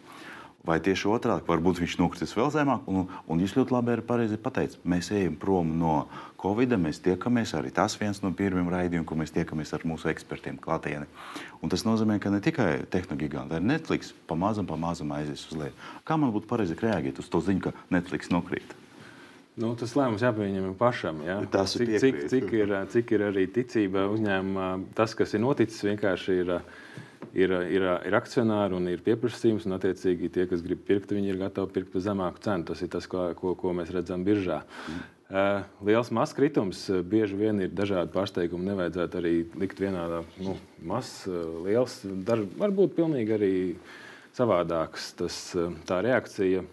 Vai 0.64 0.78
tieši 0.80 1.10
otrādi, 1.12 1.44
varbūt 1.44 1.82
viņš 1.82 1.94
nokritīs 2.00 2.30
vēl 2.32 2.48
zemāk. 2.54 2.86
Un, 2.88 3.02
un 3.28 3.40
jūs 3.42 3.52
ļoti 3.52 3.74
labi 3.74 3.92
arī 3.92 4.04
pateicāt, 4.40 4.78
mēs 4.88 5.10
ejam 5.12 5.34
prom 5.36 5.74
no 5.76 6.06
Covid, 6.40 6.72
mēs 6.80 7.02
tiekamies 7.04 7.52
arī 7.58 7.68
tas 7.76 7.92
viens 8.00 8.22
no 8.24 8.30
pirmajiem 8.32 8.70
raidījumiem, 8.72 9.04
kur 9.04 9.20
mēs 9.20 9.34
tiekamies 9.36 9.74
ar 9.76 9.84
mūsu 9.84 10.08
ekspertiem 10.08 10.56
klātienē. 10.64 11.04
Un 11.60 11.72
tas 11.72 11.84
nozīmē, 11.84 12.16
ka 12.16 12.32
ne 12.32 12.40
tikai 12.44 12.70
tehnoloģija, 12.88 13.44
arī 13.58 13.68
Netflix 13.74 14.14
pamazam, 14.24 14.64
pamazam 14.64 15.12
aizies 15.18 15.44
uz 15.50 15.60
leju. 15.66 15.76
Kā 16.08 16.16
man 16.16 16.32
būtu 16.32 16.48
pareizi 16.48 16.80
reaģēt 16.80 17.20
uz 17.20 17.28
to 17.28 17.44
ziņu, 17.44 17.66
ka 17.68 17.76
Netflix 17.92 18.32
nokrīt? 18.32 18.72
Nu, 19.60 19.70
tas 19.78 19.92
lēmums 19.94 20.22
jāpieņem 20.24 20.72
pašam. 20.78 21.20
Ja? 21.22 21.38
Tas 21.50 21.76
cik, 21.78 21.92
cik, 22.02 22.20
cik, 22.32 22.48
ir, 22.58 22.74
cik 22.90 23.12
ir 23.14 23.28
arī 23.28 23.46
ticība 23.54 24.08
uzņēmumā. 24.10 24.68
Tas, 24.98 25.14
kas 25.14 25.36
ir 25.36 25.44
noticis, 25.44 25.84
vienkārši 25.86 26.40
ir 26.42 26.56
ir, 27.34 27.54
ir, 27.70 27.86
ir 28.06 28.16
akcionāri 28.16 28.76
un 28.76 28.86
ir 28.90 29.02
pieprasījums, 29.04 29.66
un 29.68 29.76
attiecīgi 29.76 30.30
tie, 30.34 30.46
kas 30.50 30.62
grib 30.64 30.84
pirkt, 30.86 31.14
viņi 31.14 31.32
ir 31.32 31.40
gatavi 31.40 31.72
pirkt 31.74 31.92
par 31.94 32.04
zemāku 32.04 32.42
cenu. 32.44 32.68
Tas 32.70 32.84
ir 32.84 32.92
tas, 32.92 33.08
ko, 33.10 33.26
ko, 33.38 33.54
ko 33.58 33.74
mēs 33.76 33.92
redzam 33.94 34.24
biržā. 34.26 34.62
Mm. 34.88 35.02
Uh, 35.34 35.64
liels 35.88 36.10
mazs 36.14 36.34
kritums, 36.36 36.82
uh, 36.92 37.00
bieži 37.00 37.38
vien 37.38 37.58
ir 37.64 37.72
dažādi 37.74 38.12
pārsteigumi. 38.14 38.68
Nevajadzētu 38.68 39.18
arī 39.18 39.34
likt 39.58 39.80
vienādā 39.82 40.20
nu, 40.44 40.54
mazs, 40.84 41.24
uh, 41.30 41.40
liels, 41.64 41.96
dar, 42.26 42.42
varbūt 42.60 42.94
pilnīgi 42.98 43.34
arī 43.38 43.54
savādāks. 44.34 45.12
Tas, 45.18 45.38
tā 45.88 46.00
reakcija, 46.04 46.64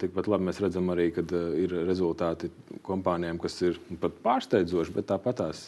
tikpat 0.00 0.30
labi 0.30 0.48
mēs 0.48 0.62
redzam 0.62 0.90
arī, 0.94 1.10
kad 1.16 1.32
ir 1.34 1.74
rezultāti 1.88 2.50
kompānijām, 2.86 3.40
kas 3.42 3.58
ir 3.66 3.80
pat 4.02 4.16
pārsteidzoši, 4.24 4.94
bet 4.96 5.10
tāpat 5.10 5.42
tās 5.42 5.66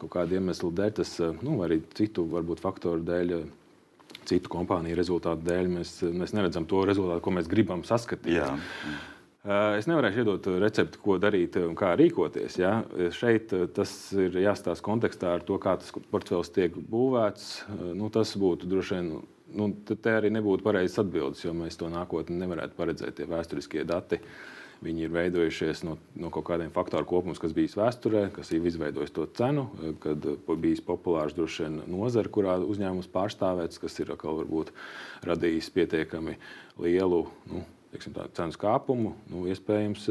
kaut 0.00 0.12
kāda 0.16 0.38
iemesla 0.38 0.72
dēļ, 0.80 0.94
tas, 1.00 1.14
nu, 1.44 1.58
arī 1.66 1.82
citu 1.98 2.26
varbūt 2.32 2.64
faktoru 2.64 3.04
dēļ 3.06 3.38
citu 4.28 4.50
kompāniju 4.52 4.96
rezultātu 4.98 5.46
dēļ 5.46 5.70
mēs, 5.72 5.94
mēs 6.12 6.34
neredzam 6.36 6.66
to 6.68 6.82
rezultātu, 6.88 7.24
ko 7.24 7.32
mēs 7.36 7.48
gribam 7.50 7.84
saskatīt. 7.88 8.36
Jā. 8.40 8.50
Es 9.46 9.86
nevarēšu 9.86 10.24
iedot 10.24 10.46
recepti, 10.58 10.98
ko 10.98 11.14
darīt 11.22 11.54
un 11.62 11.76
kā 11.78 11.92
rīkoties. 11.96 12.56
Ja? 12.58 12.72
Šeit 13.14 13.54
tas 13.74 13.92
ir 14.18 14.34
jāstāsta 14.42 14.84
kontekstā 14.84 15.36
ar 15.36 15.44
to, 15.46 15.60
kā 15.62 15.76
tas 15.78 15.94
portfels 16.10 16.50
tiek 16.50 16.74
būvēts. 16.74 17.52
Nu, 17.94 18.10
tas 18.10 18.34
būtu 18.34 18.66
droši 18.66 18.96
vien, 18.98 19.12
nu, 19.54 19.70
te 19.88 20.16
arī 20.16 20.32
nebūtu 20.34 20.66
pareizs 20.66 20.98
atbildes, 20.98 21.44
jo 21.46 21.54
mēs 21.54 21.78
to 21.78 21.90
nākotnē 21.92 22.42
nevarētu 22.42 22.76
paredzēt, 22.80 23.14
tie 23.20 23.30
vēsturiskie 23.30 23.86
dati. 23.86 24.18
Viņi 24.82 25.06
ir 25.06 25.14
veidojušies 25.14 25.80
no, 25.86 25.96
no 26.18 26.28
kaut 26.34 26.44
kādiem 26.50 26.74
faktoru 26.74 27.06
kopums, 27.06 27.40
kas 27.42 27.54
bijis 27.54 27.74
vēsturē, 27.78 28.28
kas 28.34 28.52
ir 28.54 28.66
izveidojis 28.66 29.14
to 29.14 29.24
cenu, 29.34 29.64
kad 30.02 30.22
bijis 30.58 30.82
populārs 30.86 31.34
droši 31.34 31.64
vien 31.64 31.80
nozara, 31.90 32.30
kurā 32.30 32.60
uzņēmums 32.62 33.10
pārstāvēts, 33.10 33.82
kas 33.82 33.98
ir 33.98 34.14
atkal 34.14 34.38
varbūt 34.38 34.70
radījis 35.26 35.72
pietiekami 35.74 36.38
lielu 36.78 37.24
nu, 37.50 37.64
teiksim, 37.92 38.14
tā, 38.16 38.26
cenu 38.36 38.58
kāpumu. 38.60 39.14
Nu, 39.30 39.46
iespējams, 39.50 40.08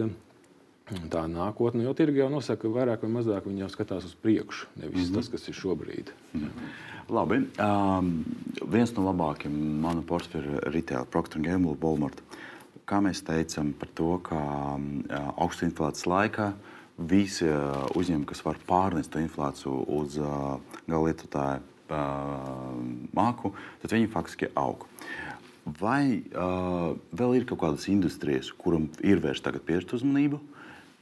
tā 1.12 1.24
nākotne, 1.32 1.84
jo 1.84 1.94
tirgi 1.98 2.24
jau 2.24 2.30
nosaka, 2.32 2.64
ka 2.64 2.74
vairāk 2.74 3.04
vai 3.04 3.14
mazāk 3.20 3.48
viņi 3.50 3.66
jau 3.66 3.72
skatās 3.74 4.08
uz 4.08 4.16
priekšu, 4.24 4.68
nevis 4.76 4.96
mm 4.96 5.04
-hmm. 5.06 5.16
tas, 5.16 5.30
kas 5.30 5.48
ir 5.48 5.54
šobrīd. 5.54 6.12
Mm 6.34 6.42
-hmm. 6.42 6.70
Labi. 7.10 7.36
Um, 7.60 8.26
viens 8.68 8.96
no 8.96 9.04
labākajiem 9.04 9.80
manu 9.82 10.02
portfeļu 10.02 10.60
retail, 10.74 11.06
Procter 11.06 11.42
Gamble, 11.42 11.78
Walmart 11.82 12.22
kā 12.88 13.02
mēs 13.04 13.22
teicām 13.28 13.74
par 13.78 13.92
to, 13.98 14.18
ka 14.24 14.40
augstu 15.36 15.68
inflācijas 15.68 16.08
laikā 16.08 16.52
visi 16.98 17.48
uzņēmumi, 17.48 18.28
kas 18.30 18.44
var 18.46 18.60
pārnest 18.68 19.12
to 19.14 19.22
inflāciju 19.22 19.84
uz 20.00 20.18
gala 20.18 21.04
lietotāju 21.06 21.62
māku, 23.18 23.54
tad 23.82 23.96
viņi 23.96 24.12
faktiski 24.12 24.52
aug. 24.60 24.88
Vai 25.80 26.22
uh, 26.32 26.94
vēl 27.12 27.40
ir 27.40 27.48
kaut 27.50 27.60
kādas 27.64 27.90
industrijas, 27.92 28.54
kuram 28.56 28.88
ir 29.04 29.20
vērsta 29.24 29.50
tagad 29.50 29.66
pievērst 29.68 29.98
uzmanību, 29.98 30.40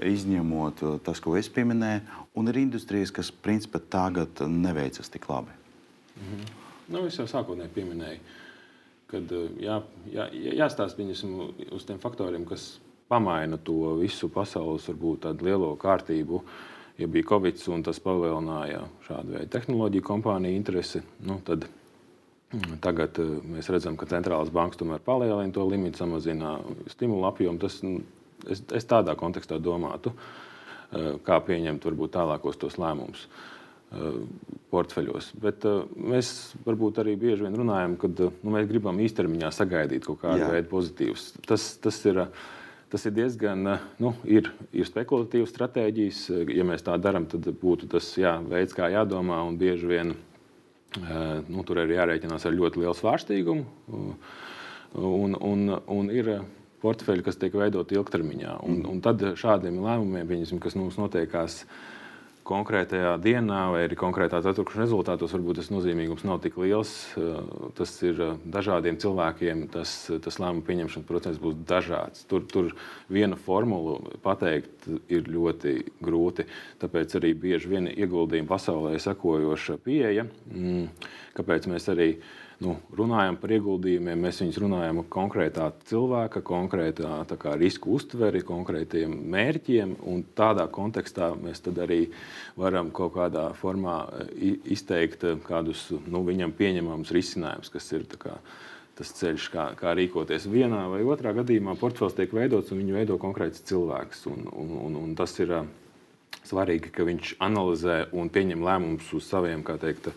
izņemot 0.02 0.82
tas, 1.06 1.22
ko 1.24 1.36
es 1.40 1.48
pieminēju, 1.54 2.02
un 2.36 2.50
ir 2.52 2.58
industrijas, 2.64 3.14
kas 3.14 3.30
principā 3.32 3.80
tagad 3.80 4.42
neveicas 4.50 5.12
tik 5.14 5.30
labi? 5.30 5.54
Mm 6.16 6.32
-hmm. 6.32 6.50
nu, 6.88 7.06
es 7.06 7.20
jau 7.20 7.28
sākotnēji 7.28 7.76
pieminēju. 7.76 8.20
Uh, 8.20 8.42
kad 9.16 9.32
eh, 9.32 9.50
jā, 9.66 9.80
jā, 10.14 10.28
jāstāsta 10.62 11.06
uz 11.06 11.88
tiem 11.88 12.02
faktoriem, 12.02 12.46
kas 12.48 12.76
pamaina 13.12 13.58
to 13.62 13.96
visu 14.02 14.30
pasaules 14.34 14.88
varbūt 14.90 15.30
lielo 15.46 15.76
kārtību. 15.80 16.42
Ja 16.96 17.10
bija 17.12 17.28
Covid 17.28 17.60
un 17.76 17.82
tas 17.84 18.00
palielināja 18.00 18.86
šādu 19.04 19.34
veidu 19.36 19.52
tehnoloģiju 19.52 20.04
kompāniju 20.06 20.56
interesi, 20.56 21.02
nu, 21.28 21.42
tad 21.44 21.66
tagad 22.84 23.20
eh, 23.22 23.32
mēs 23.56 23.70
redzam, 23.74 23.98
ka 24.00 24.08
centrālās 24.10 24.52
bankas 24.54 24.80
tomēr 24.82 25.04
palielina 25.06 25.54
to 25.54 25.66
limitu, 25.68 26.02
samazina 26.02 26.58
stimulu 26.92 27.28
apjomu. 27.30 27.62
Tas, 27.62 27.82
nu, 27.86 28.02
es, 28.48 28.64
es 28.76 28.88
tādā 28.90 29.16
kontekstā 29.20 29.60
domātu, 29.62 30.14
eh, 30.16 31.16
kā 31.26 31.42
pieņemt 31.48 31.86
varbūt 31.90 32.16
tālākos 32.18 32.62
tos 32.62 32.80
lēmumus. 32.82 33.28
Uh, 33.96 34.16
portfeļos. 34.74 35.28
Bet 35.40 35.64
uh, 35.70 35.86
mēs 35.96 36.56
varbūt 36.66 36.98
arī 37.00 37.14
bieži 37.22 37.46
vien 37.46 37.54
runājam, 37.56 37.94
ka 38.02 38.10
uh, 38.10 38.34
nu, 38.42 38.52
mēs 38.56 38.66
gribam 38.68 38.98
īstermiņā 39.00 39.52
sagaidīt 39.54 40.04
kaut 40.04 40.18
kādu 40.24 40.42
Jā. 40.42 40.50
veidu 40.52 40.72
pozitīvus. 40.72 41.28
Tas, 41.48 41.68
tas, 41.80 42.00
ir, 42.10 42.24
tas 42.92 43.06
ir 43.08 43.14
diezgan 43.16 43.62
nu, 44.02 44.12
ir, 44.26 44.50
ir 44.76 44.90
spekulatīvs 44.90 45.54
stratēģijas. 45.54 46.24
Ja 46.58 46.66
mēs 46.68 46.84
tā 46.84 46.98
darām, 47.00 47.30
tad 47.30 47.46
būtu 47.62 47.88
tas 47.94 48.10
jā, 48.20 48.34
veids, 48.50 48.76
kā 48.76 48.90
jādomā. 48.92 49.38
Un 49.46 49.62
bieži 49.62 49.94
vien 49.94 50.16
nu, 50.98 51.64
tur 51.68 51.82
ir 51.84 51.96
jārēķinās 51.96 52.46
ar 52.48 52.56
ļoti 52.56 52.84
lielu 52.84 52.96
svārstīgumu. 52.98 53.66
Un, 54.96 55.36
un, 55.36 55.66
un 55.92 56.12
ir 56.14 56.30
portfeļi, 56.84 57.26
kas 57.26 57.40
tiek 57.42 57.56
veidoti 57.58 57.98
ilgtermiņā. 57.98 58.60
Un, 58.68 58.82
un 58.90 59.02
tad 59.04 59.24
šādiem 59.40 59.82
lēmumiem, 59.84 60.60
kas 60.64 60.78
mums 60.80 61.00
notiekās, 61.02 61.64
konkrētajā 62.46 63.16
dienā 63.24 63.62
vai 63.74 63.82
arī 63.88 63.98
konkrētā 63.98 64.40
ceturkšņa 64.46 64.84
rezultātos 64.84 65.34
varbūt 65.34 65.60
tas 65.60 65.72
nozīmīgums 65.74 66.26
nav 66.28 66.42
tik 66.44 66.60
liels. 66.62 66.92
Eh, 67.18 67.40
tas 67.78 67.94
ir 68.06 68.22
eh, 68.22 68.36
dažādiem 68.54 69.00
cilvēkiem, 69.02 69.66
tas, 69.74 69.96
tas 70.24 70.40
lēmumu 70.42 70.66
pieņemšanas 70.68 71.10
process 71.10 71.42
būs 71.42 71.58
dažāds. 71.68 72.26
Tur, 72.30 72.46
tur 72.52 72.72
vienu 73.10 73.40
formulu 73.48 73.98
pateikt 74.26 74.88
ir 75.10 75.30
ļoti 75.32 75.76
grūti. 76.06 76.46
Tāpēc 76.82 77.18
arī 77.20 77.34
bieži 77.46 77.74
vien 77.74 77.90
ieguldījuma 77.92 78.52
pasaulē 78.54 78.96
sekojoša 79.02 79.80
pieeja, 79.86 80.28
mm, 80.54 80.90
kāpēc 81.38 81.70
mēs 81.72 81.90
arī 81.94 82.12
nu, 82.64 82.76
runājam 82.96 83.38
par 83.40 83.52
ieguldījumiem, 83.56 84.22
mēs 84.28 84.42
viņus 84.44 84.60
runājam 84.64 85.00
par 85.02 85.08
konkrētā 85.16 85.70
cilvēka, 85.90 86.44
konkrētā 86.46 87.18
kā, 87.42 87.56
risku 87.60 87.96
uztveri, 87.98 88.44
konkrētiem 88.46 89.16
mērķiem. 89.34 89.96
Tādā 90.38 90.68
kontekstā 90.72 91.34
mēs 91.40 91.64
arī 91.72 92.06
varam 92.60 92.92
kaut 92.96 93.16
kādā 93.18 93.50
formā 93.60 93.98
izteikt 94.38 95.26
kādus 95.48 95.90
nu, 96.08 96.24
viņam 96.28 96.56
pieņemamus 96.56 97.14
risinājumus, 97.16 97.72
kas 97.74 97.92
ir 97.96 98.08
kā, 98.20 98.38
tas 98.96 99.12
ceļš, 99.20 99.50
kā, 99.54 99.70
kā 99.80 99.96
rīkoties. 99.98 100.48
Vienā 100.52 100.86
vai 100.92 101.04
otrā 101.04 101.36
gadījumā 101.36 101.76
portfels 101.80 102.16
tiek 102.16 102.34
veidots 102.36 102.72
un 102.72 102.84
viņu 102.84 102.96
veido 102.96 103.20
konkrēts 103.22 103.66
cilvēks. 103.68 104.26
Un, 104.32 104.48
un, 104.54 104.78
un, 104.88 105.02
un 105.04 105.18
tas 105.20 105.36
ir 105.44 105.58
svarīgi, 106.46 106.94
ka 106.94 107.06
viņš 107.08 107.36
analizē 107.44 108.00
un 108.16 108.32
pieņem 108.32 108.64
lēmumus 108.66 109.12
uz 109.18 109.28
saviem, 109.28 109.64
kā 109.66 109.78
teikt, 109.82 110.12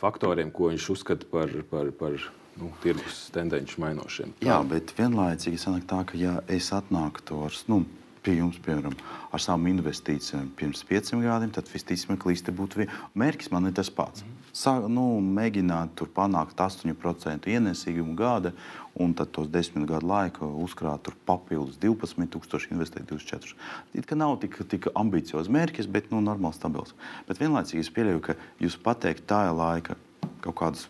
faktoriem, 0.00 0.50
ko 0.54 0.70
viņš 0.72 0.88
uzskata 0.96 1.28
par, 1.30 1.52
par, 1.70 1.92
par 1.98 2.16
nu, 2.60 2.72
tirgus 2.82 3.26
tendenci 3.34 3.80
mainošiem. 3.82 4.34
Tā. 4.40 4.48
Jā, 4.48 4.58
bet 4.68 4.94
vienlaicīgi 4.96 5.60
sanāk 5.60 5.86
tā, 5.90 6.02
ka 6.08 6.18
ja 6.20 6.38
es 6.52 6.72
atnāktu 6.74 7.42
ar. 7.46 7.56
Nu, 7.70 7.82
pie 8.26 8.40
jums, 8.40 8.58
piemēram, 8.64 8.96
ar 9.30 9.42
savām 9.42 9.68
investīcijām 9.70 10.48
pirms 10.58 10.82
pieciem 10.88 11.22
gadiem, 11.22 11.52
tad 11.54 11.68
visticamāk, 11.70 12.26
līdzi 12.26 12.54
būtu 12.58 12.82
vien... 12.82 12.96
mērķis 13.14 13.52
man 13.54 13.70
ir 13.70 13.76
tas 13.76 13.92
pats. 13.92 14.24
Sa, 14.56 14.78
nu, 14.90 15.20
mēģināt 15.20 15.94
tur 15.98 16.10
panākt 16.16 16.58
8% 16.58 17.46
ienesīgumu 17.52 18.16
gada, 18.18 18.54
un 18.96 19.12
tad 19.16 19.30
tos 19.36 19.48
desmit 19.52 19.86
gadu 19.88 20.08
laiku 20.08 20.48
uzkrāt 20.64 21.10
papildus 21.28 21.76
12,000, 21.82 22.72
investēt 22.72 23.08
24. 23.10 23.56
It 23.94 24.08
kā 24.08 24.16
nav 24.18 24.38
tik, 24.42 24.58
tik 24.70 24.88
ambiciozs 24.96 25.52
mērķis, 25.52 25.88
bet 25.92 26.10
nu, 26.12 26.22
normāls, 26.24 26.56
stabils. 26.60 26.96
Bet 27.28 27.40
vienlaicīgi 27.42 27.84
es 27.84 27.92
pieļauju, 27.92 28.22
ka 28.24 28.36
jūs 28.62 28.78
pateikt 28.80 29.28
tā 29.28 29.44
laika 29.52 29.98
kaut 30.44 30.56
kādus 30.60 30.86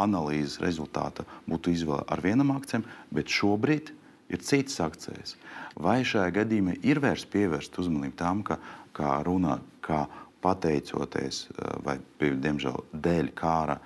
analīzes 0.00 0.60
rezultāta 0.62 1.26
būtu 1.48 1.74
izvēle 1.74 2.06
ar 2.08 2.22
vienam 2.24 2.54
akcijiem, 2.54 2.86
bet 3.12 3.32
šobrīd 3.32 3.92
ir 4.32 4.40
citas 4.40 4.80
akcijas. 4.80 5.36
Vai 5.76 6.00
šajā 6.08 6.30
gadījumā 6.38 6.78
ir 6.86 7.00
vērts 7.04 7.28
pievērst 7.32 7.78
uzmanību 7.82 8.16
tam, 8.16 8.42
ka, 8.46 8.58
kā 8.96 9.18
runā, 9.26 9.58
kā 9.84 10.06
pateicoties 10.42 11.46
vai, 11.84 11.98
diemžēl, 12.18 12.80
dēļ 12.92 13.28
kāra 13.38 13.78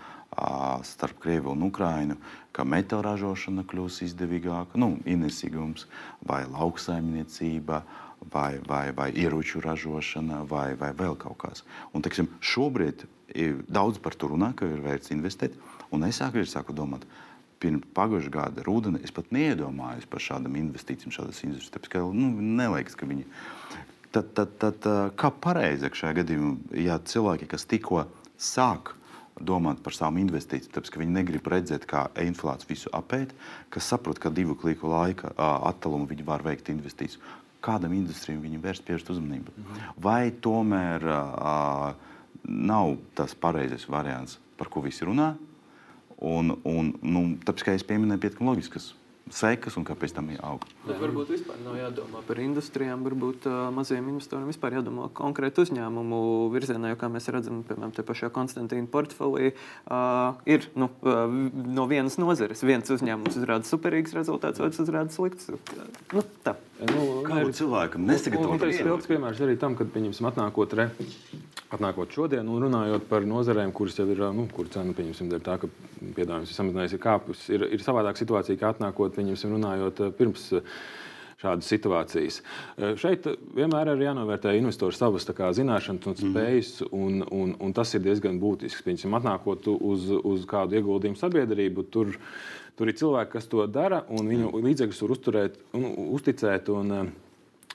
starp 0.84 1.20
Krieviju 1.22 1.53
un 1.53 1.66
Ukrainu, 1.66 2.16
ka 2.53 2.64
metāla 2.64 3.12
ražošana 3.12 3.64
kļūs 3.68 4.03
izdevīgāka, 4.07 4.78
nu, 4.80 4.97
ienesīgums 5.05 5.87
vai 6.28 6.45
lauksaimniecība. 6.51 7.84
Vai, 8.32 8.57
vai, 8.64 8.91
vai 8.97 9.11
ieroču 9.12 9.61
ražošana, 9.61 10.39
vai, 10.49 10.70
vai 10.80 10.89
vēl 10.97 11.18
kaut 11.20 11.37
kas. 11.39 11.61
Teiksim, 11.93 12.30
šobrīd 12.41 13.05
daudz 13.68 14.01
par 14.03 14.16
to 14.16 14.30
runā, 14.32 14.49
ka 14.57 14.66
ir 14.66 14.80
vērts 14.82 15.12
investēt. 15.12 15.55
Un 15.93 16.03
es 16.09 16.18
sāku, 16.18 16.41
sāku 16.49 16.74
domāt, 16.74 17.05
pirms 17.61 17.84
pagājušā 17.95 18.32
gada 18.32 18.64
rudenī 18.66 19.05
es 19.05 19.12
pat 19.14 19.28
neiedomājos 19.37 20.09
par 20.11 20.24
šādām 20.24 20.57
investīcijām, 20.59 21.14
šādas 21.14 21.45
investīcijas. 21.45 21.74
Tāpēc, 21.76 21.93
ka 21.93 22.05
nu, 22.16 22.32
neliekas, 22.57 22.97
ka 22.99 23.07
viņi. 23.07 23.28
Tad, 24.16 24.32
tad, 24.34 24.57
tad 24.64 24.89
kā 25.20 25.30
pareizi 25.45 25.93
šajā 25.93 26.22
gadījumā, 26.22 26.57
ja 26.80 26.97
cilvēki, 27.05 27.53
kas 27.53 27.68
tikko 27.68 28.07
sāk 28.41 28.97
domāt 29.41 29.82
par 29.84 29.95
savām 29.97 30.20
investīcijām, 30.22 30.72
tāpēc 30.74 30.93
ka 30.93 31.01
viņi 31.03 31.16
negrib 31.18 31.49
redzēt, 31.53 31.87
kā 31.89 32.07
inflācija 32.22 32.70
visu 32.70 32.93
apēt, 32.97 33.34
kas 33.72 33.89
saprot, 33.93 34.20
ka 34.22 34.32
divu 34.32 34.57
kliku 34.59 34.89
laika 34.93 35.32
attālumu 35.37 36.09
viņi 36.09 36.26
var 36.26 36.45
veikt 36.47 36.70
investīcijas. 36.72 37.20
Kādam 37.64 37.97
industrijam 37.97 38.45
viņi 38.45 38.61
vērst 38.62 38.84
pievērst 38.87 39.11
uzmanību? 39.12 39.55
Mhm. 39.57 39.89
Vai 40.05 40.30
tomēr 40.30 41.05
uh, 41.11 41.97
nav 42.47 42.97
tas 43.18 43.34
pareizais 43.34 43.89
variants, 43.91 44.39
par 44.57 44.70
ko 44.72 44.84
visi 44.84 45.05
runā? 45.09 45.34
Un, 46.16 46.55
un, 46.64 46.95
nu, 47.03 47.26
tāpēc, 47.45 47.64
kā 47.66 47.74
es 47.76 47.84
pieminēju, 47.84 48.22
pietiekami 48.22 48.49
loģisks 48.49 48.95
sekas 49.33 49.77
un 49.79 49.87
kāpēc 49.87 50.14
tam 50.16 50.29
ir 50.31 50.43
aug. 50.47 50.64
Bet 50.87 51.01
varbūt 51.03 51.33
vispār 51.35 51.59
nav 51.64 51.79
jādomā 51.79 52.22
par 52.27 52.41
industrijām, 52.43 53.03
varbūt 53.07 53.49
uh, 53.51 53.57
maziem 53.74 54.11
investoriem 54.12 54.51
vispār 54.51 54.79
jādomā 54.79 55.09
konkrēti 55.16 55.64
uzņēmumu 55.64 56.20
virzienā, 56.55 56.93
jo, 56.93 57.01
kā 57.01 57.11
mēs 57.12 57.27
redzam, 57.35 57.64
piemēram, 57.66 57.95
te 57.97 58.07
pašā 58.07 58.31
Konstantīna 58.35 58.87
portfelī 58.93 59.53
uh, 59.53 60.39
ir 60.47 60.68
nu, 60.79 60.91
uh, 61.03 61.27
no 61.79 61.89
vienas 61.91 62.20
nozares. 62.22 62.62
Viens 62.66 62.95
uzņēmums 62.95 63.41
uzrāda 63.41 63.66
superīgs 63.66 64.14
rezultāts, 64.16 64.62
otrs 64.62 64.85
uzrāda 64.87 65.14
slikts. 65.14 65.51
Nu, 66.14 66.22
tā. 66.47 66.55
Nu, 66.77 67.05
Kā 67.24 67.39
jau 67.41 67.53
cilvēkam 67.57 68.05
nesagatavot? 68.05 68.61
Tas 68.61 68.77
ir 68.77 68.89
ilgs 68.91 69.09
piemērs 69.09 69.39
arī 69.47 69.55
tam, 69.61 69.77
kad 69.79 69.89
pieņemsim 69.95 70.27
atnākot, 70.29 70.74
re, 70.77 70.91
atnākot 71.72 72.12
šodien 72.12 72.49
un 72.53 72.66
runājot 72.66 73.07
par 73.09 73.24
nozarēm, 73.24 73.72
kuras 73.77 73.97
jau 73.97 74.05
ir, 74.12 74.20
nu, 74.37 74.45
kur 74.53 74.68
cena, 74.72 74.93
pieņemsim, 74.97 75.31
dēļ 75.33 75.45
tā, 75.47 75.57
ka 75.62 75.70
piedāvājums 76.03 76.53
ir 76.53 76.59
samazinājies, 76.59 76.97
ir 76.99 77.03
kāpus. 77.07 77.47
Ir, 77.49 77.64
ir 77.79 77.85
savādāk 77.85 78.20
situācija, 78.20 78.61
kā 78.61 78.74
atnākot, 78.74 79.16
pieņemsim, 79.16 79.57
runājot 79.57 80.05
eh, 80.05 80.12
pirms 80.18 80.45
eh, 80.59 80.77
šādas 81.47 81.70
situācijas. 81.72 82.42
Eh, 82.42 82.92
šeit 83.01 83.30
vienmēr 83.57 83.94
ir 83.94 84.05
jānovērtē 84.09 84.57
investoru 84.59 84.97
savas 84.97 85.28
kā, 85.30 85.53
zināšanas 85.57 86.11
un 86.11 86.18
mhm. 86.18 86.34
spējas, 86.34 86.74
un, 86.90 87.22
un, 87.30 87.57
un 87.62 87.76
tas 87.76 87.94
ir 87.97 88.05
diezgan 88.05 88.42
būtisks. 88.42 88.84
Piemēram, 88.86 89.18
atnākot 89.20 89.70
uz, 89.76 90.11
uz 90.20 90.47
kādu 90.51 90.80
ieguldījumu 90.80 91.22
sabiedrību, 91.22 91.88
tur 91.90 92.16
Tur 92.76 92.90
ir 92.90 92.97
cilvēki, 92.99 93.30
kas 93.32 93.47
to 93.49 93.64
dara, 93.72 94.03
un 94.12 94.26
viņu 94.28 94.51
līdzekļus 94.61 94.99
var 95.01 95.12
uzturēt, 95.14 95.55
un, 95.78 95.86
uzticēt. 96.12 96.68
Un, 96.68 96.92
uh, 96.92 97.14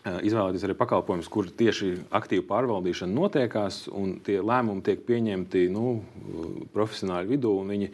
Izvēlēties 0.01 0.63
arī 0.65 0.73
pakalpojumus, 0.79 1.27
kur 1.29 1.45
tieši 1.53 1.91
aktīva 2.17 2.41
pārvaldīšana 2.49 3.13
notiekās, 3.13 3.83
un 3.93 4.15
tie 4.25 4.39
lēmumi 4.41 4.81
tiek 4.85 5.03
pieņemti 5.05 5.67
nu, 5.69 5.91
profesionāļu 6.73 7.29
vidū. 7.35 7.51
Viņi 7.69 7.91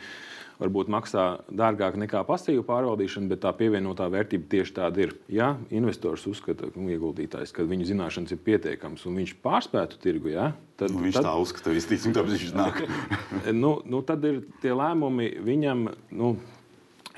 varbūt 0.62 0.90
maksā 0.92 1.26
dārgāk 1.54 1.98
nekā 2.02 2.24
pasīva 2.28 2.66
pārvaldīšana, 2.68 3.30
bet 3.32 3.44
tā 3.46 3.54
pievienotā 3.58 4.10
vērtība 4.14 4.50
tieši 4.52 4.76
tāda 4.80 5.06
ir. 5.06 5.16
Ja 5.32 5.54
investors 5.70 6.26
uzskata, 6.30 6.72
ka 6.72 6.82
nu, 6.82 6.90
ieguldītājs, 6.94 7.54
ka 7.56 7.66
viņa 7.68 7.92
zināšanas 7.92 8.34
ir 8.34 8.44
pietiekamas 8.46 9.06
un 9.10 9.22
viņš 9.22 9.38
pārspētu 9.46 10.02
tirgu, 10.04 10.34
ja, 10.34 10.52
tad 10.80 10.94
nu, 10.96 11.06
viņš 11.06 11.20
tad, 11.20 11.30
tā 11.30 11.38
uzskata, 11.42 11.74
visticamāk, 11.78 12.20
tāpēc 12.20 12.46
viņš 12.46 12.54
nāk. 12.58 12.84
nu, 13.64 13.78
nu, 13.86 14.04
tad 14.08 14.26
ir 14.28 14.44
tie 14.64 14.74
lēmumi 14.76 15.36
viņam. 15.46 15.90
Nu, 16.18 16.36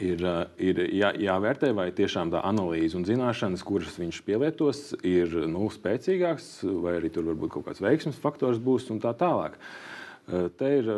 ir, 0.04 0.24
ir 0.60 0.82
jā, 0.96 1.12
jāvērtē, 1.20 1.72
vai 1.76 1.90
tiešām 1.96 2.32
tā 2.34 2.44
analīze 2.48 2.98
un 3.00 3.06
zināšanas, 3.08 3.64
kuras 3.68 3.98
viņš 4.00 4.22
pielietos, 4.28 4.84
ir 5.08 5.34
nu, 5.52 5.68
spēcīgākas, 5.74 6.52
vai 6.84 6.98
arī 7.00 7.12
tur 7.14 7.28
varbūt 7.32 7.56
kaut 7.56 7.68
kāds 7.70 7.84
veiksmes 7.84 8.20
faktors 8.20 8.62
būs 8.64 8.90
un 8.94 9.02
tā 9.04 9.14
tālāk. 9.20 9.60
Te 10.30 10.72
ir 10.78 10.90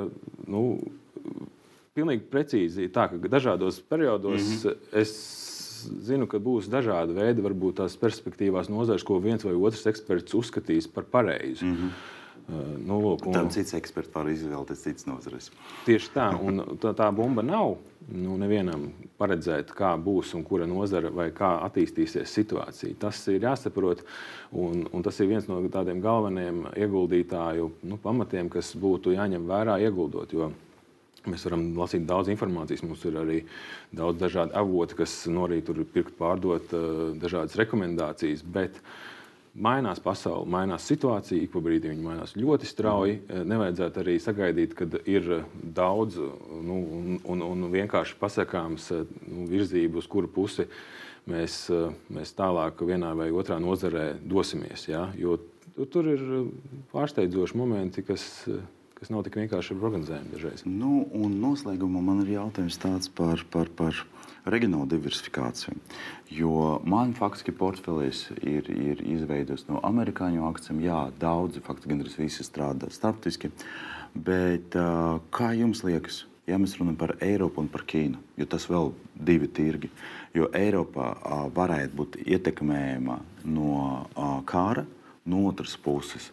nu, 0.51 0.63
pilnīgi 1.97 2.27
precīzi 2.31 2.87
tā, 2.93 3.07
ka 3.11 3.31
dažādos 3.31 3.81
periodos 3.83 4.41
mm 4.41 4.57
-hmm. 4.57 4.77
es 5.01 5.11
zinu, 6.07 6.27
ka 6.27 6.39
būs 6.39 6.69
dažādi 6.69 7.13
veidi, 7.17 7.41
varbūt 7.41 7.81
tās 7.81 7.97
perspektīvās 7.97 8.69
nozares, 8.69 9.03
ko 9.03 9.19
viens 9.19 9.43
vai 9.43 9.53
otrs 9.53 9.85
eksperts 9.85 10.33
uzskatīs 10.37 10.87
par 10.87 11.03
pareizu. 11.03 11.65
Mm 11.65 11.75
-hmm. 11.75 11.91
Nu, 12.85 12.97
lūk, 12.99 13.27
un... 13.27 13.33
Tam 13.33 13.49
cits 13.49 13.73
eksperts 13.73 14.11
var 14.13 14.27
izvēlēties 14.27 14.81
citas 14.83 15.05
nozares. 15.05 15.51
Tieši 15.85 16.09
tā, 16.15 16.25
un 16.41 16.59
tā, 16.81 16.91
tā 16.97 17.11
bumba 17.15 17.41
nav 17.41 17.77
nu, 18.11 18.37
nevienam 18.37 18.89
paredzēt, 19.17 19.71
kā 19.77 19.93
būs 19.95 20.33
un 20.35 20.43
kura 20.43 20.65
nozara 20.65 21.09
vai 21.09 21.29
kā 21.31 21.51
attīstīsies 21.67 22.33
situācija. 22.33 22.97
Tas 22.99 23.27
ir 23.27 23.41
jāsaprot, 23.41 24.03
un, 24.51 24.87
un 24.91 25.01
tas 25.03 25.19
ir 25.19 25.27
viens 25.27 25.47
no 25.47 25.61
tādiem 25.69 26.01
galvenajiem 26.01 26.65
ieguldītāju 26.75 27.71
nu, 27.83 27.97
pamatiem, 27.97 28.49
kas 28.49 28.75
būtu 28.75 29.15
jāņem 29.15 29.47
vērā 29.47 29.79
ieguldot. 29.85 30.33
Jo 30.33 30.51
Mēs 31.29 31.45
varam 31.45 31.67
lasīt 31.77 32.07
daudz 32.09 32.31
informācijas. 32.33 32.81
Mums 32.87 33.05
ir 33.05 33.19
arī 33.21 33.39
daudz 33.93 34.21
dažādu 34.21 34.55
avotu, 34.57 34.97
kas 35.03 35.13
no 35.29 35.45
rīta 35.49 35.69
tur 35.69 35.85
pirkt, 35.85 36.15
pārdot 36.17 36.73
dažādas 37.21 37.57
rekomendācijas. 37.61 38.41
Bet 38.41 38.79
Mainās 39.51 39.99
pasaule, 39.99 40.47
mainās 40.47 40.85
situācija, 40.87 41.43
ik 41.43 41.51
pa 41.51 41.59
brīdim 41.59 41.91
viņa 41.91 42.05
mainās 42.05 42.33
ļoti 42.39 42.67
strauji. 42.69 43.17
Mm. 43.25 43.49
Nevajadzētu 43.51 43.99
arī 43.99 44.13
sagaidīt, 44.23 44.75
kad 44.79 44.95
ir 45.03 45.27
daudz 45.75 46.21
nu, 46.21 46.77
un, 46.79 47.19
un, 47.19 47.43
un 47.49 47.65
vienkārši 47.73 48.15
pasakāms 48.21 48.87
nu, 48.95 49.49
virzību, 49.51 49.99
uz 49.99 50.07
kuru 50.07 50.31
pusi 50.31 50.69
mēs, 51.27 51.65
mēs 52.07 52.31
tālāk 52.37 52.79
vienā 52.87 53.11
vai 53.19 53.27
otrā 53.35 53.59
nozarē 53.59 54.13
dosimies. 54.23 54.87
Ja? 54.87 55.09
Jo 55.19 55.35
tur 55.91 56.07
ir 56.13 56.23
pārsteidzoši 56.95 57.59
momenti, 57.59 58.05
kas, 58.07 58.23
kas 59.01 59.09
nav 59.09 59.25
tik 59.25 59.39
vienkārši 59.41 59.75
prognozējami 59.81 60.33
dažreiz. 60.35 60.63
Nu, 60.69 61.01
un 61.17 61.39
noslēgumā 61.41 62.03
man 62.05 62.21
ir 62.21 62.35
jautājums 62.37 62.77
tāds 62.81 63.09
par. 63.09 63.41
par, 63.49 63.73
par 63.73 64.05
reģionālu 64.45 64.87
diversifikāciju. 64.89 65.75
Jo 66.33 66.79
man 66.87 67.13
faktiski 67.17 67.53
portfelis 67.53 68.23
ir, 68.41 68.65
ir 68.73 69.01
izveidots 69.05 69.67
no 69.69 69.81
amerikāņu 69.85 70.47
akcijiem. 70.49 70.81
Jā, 70.87 71.01
daudzi, 71.21 71.61
faktiski 71.65 71.93
gandrīz 71.93 72.17
visi 72.17 72.45
strādā 72.47 72.89
starptautiski. 72.89 73.51
Bet 74.15 74.75
kā 75.33 75.51
jums 75.57 75.83
liekas? 75.85 76.23
Ja 76.49 76.57
mēs 76.59 76.73
runājam 76.79 76.97
par 76.99 77.13
Eiropu 77.21 77.61
un 77.61 77.69
par 77.71 77.85
Ķīnu, 77.87 78.17
jo 78.41 78.47
tas 78.49 78.65
vēl 78.67 78.89
ir 78.89 79.11
divi 79.29 79.47
tirgi, 79.47 79.91
jo 80.33 80.47
Eiropā 80.57 81.11
a, 81.13 81.35
varētu 81.53 81.95
būt 81.99 82.17
ietekmējama 82.25 83.19
no 83.45 83.75
a, 83.85 84.31
kara, 84.49 84.87
no 85.29 85.45
otras 85.47 85.77
puses, 85.77 86.31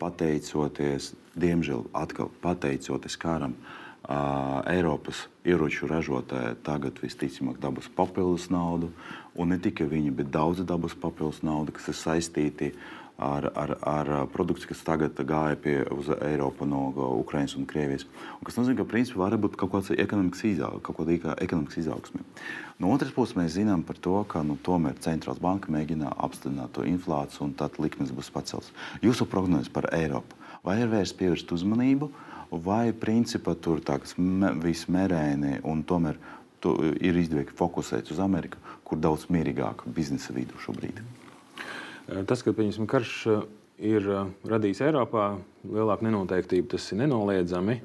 pateicoties, 0.00 1.12
diemžēl, 1.38 1.86
atkal 1.96 2.30
pateicoties 2.42 3.16
karam, 3.20 3.56
uh, 3.58 4.60
Eiropas 4.70 5.24
ieroču 5.46 5.88
ražotāji 5.88 6.58
tagad 6.66 6.98
visticamāk 7.02 7.60
dabūs 7.62 7.88
papildus 7.96 8.50
naudu. 8.52 8.92
Un 9.34 9.50
ne 9.50 9.58
tikai 9.58 9.86
viņi, 9.90 10.12
bet 10.14 10.30
daudzi 10.34 10.66
dabūs 10.66 10.94
papildus 11.00 11.42
naudu, 11.42 11.74
kas 11.74 11.88
ir 11.90 11.98
saistīti 11.98 12.70
ar, 12.70 12.92
ar, 13.18 13.76
ar 13.86 14.10
produkciju, 14.32 14.72
kas 14.72 14.82
tagad 14.86 15.20
gāja 15.28 15.56
pie 15.60 15.76
Eiropas 16.26 16.68
no 16.68 16.88
Ukrainas 17.20 17.54
un 17.56 17.66
Krievijas. 17.70 18.06
Un 18.40 18.48
kas 18.48 18.58
nozīmē, 18.58 18.80
ka 18.80 18.88
principā 18.90 19.22
var 19.22 19.38
būt 19.38 19.56
kaut 19.60 19.72
kāda 19.74 19.96
ekonomikas, 20.02 20.44
izaugsme, 20.50 20.82
kaut 20.82 21.00
kāda 21.00 21.36
ekonomikas 21.44 21.80
izaugsme. 21.84 22.26
No 22.82 22.90
otras 22.90 23.14
puses, 23.14 23.36
mēs 23.38 23.54
zinām 23.54 23.86
par 23.86 24.00
to, 24.02 24.16
ka 24.28 24.42
nu, 24.42 24.58
tomēr 24.66 24.98
centrālās 25.04 25.42
banka 25.42 25.70
mēģina 25.72 26.16
apstiprināt 26.26 26.74
to 26.74 26.86
inflāciju, 26.90 27.46
un 27.46 27.56
tad 27.58 27.78
likmes 27.78 28.10
būs 28.14 28.32
paceltas. 28.34 28.74
Jūsu 29.04 29.30
prognozes 29.30 29.70
par 29.70 29.92
Eiropu 29.94 30.42
vai 30.64 30.80
ir 30.82 30.90
vērts 30.90 31.14
pievērst 31.18 31.52
uzmanību? 31.54 32.10
vai 32.62 32.92
principā 32.92 33.54
tur 33.58 33.80
tāds 33.80 34.14
viss 34.62 34.88
mērēni 34.88 35.60
un 35.64 35.82
tomēr 35.82 36.18
ir 37.00 37.18
izdevīgi 37.20 37.56
fokusēt 37.58 38.12
uz 38.14 38.20
Ameriku, 38.22 38.60
kur 38.84 39.00
daudz 39.00 39.26
mierīgāk 39.32 39.84
biznesa 39.96 40.32
vidu 40.32 40.56
šobrīd? 40.64 41.02
Tas, 42.04 42.42
ka 42.44 42.52
karš 42.90 43.14
ir 43.80 44.08
radījis 44.48 44.82
Eiropā 44.84 45.34
lielāku 45.64 46.06
nenoteiktību, 46.06 46.68
tas 46.74 46.90
ir 46.92 47.00
nenoliedzami. 47.02 47.78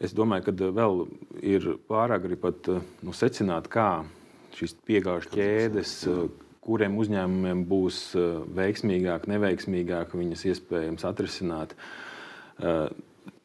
Es 0.00 0.12
domāju, 0.14 0.46
ka 0.46 0.70
vēl 0.76 1.02
ir 1.42 1.70
pārāk 1.88 2.28
arī 2.28 2.38
pat 2.40 2.68
nu, 2.68 3.14
secināt, 3.16 3.70
kā 3.72 4.04
šīs 4.56 4.76
piegāžu 4.86 5.32
ķēdes, 5.32 5.94
kuriem 6.66 6.96
uzņēmumiem 7.00 7.64
būs 7.68 8.00
veiksmīgāk, 8.56 9.28
neveiksmīgāk 9.30 10.14
viņas 10.16 10.46
iespējams 10.52 11.06
atrisināt 11.08 11.76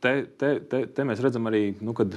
te, 0.02 0.14
te, 0.38 0.52
te, 0.70 0.84
te 0.96 1.06
mēs 1.08 1.22
redzam 1.24 1.50
arī, 1.50 1.72
nu, 1.84 1.94
kad 1.98 2.16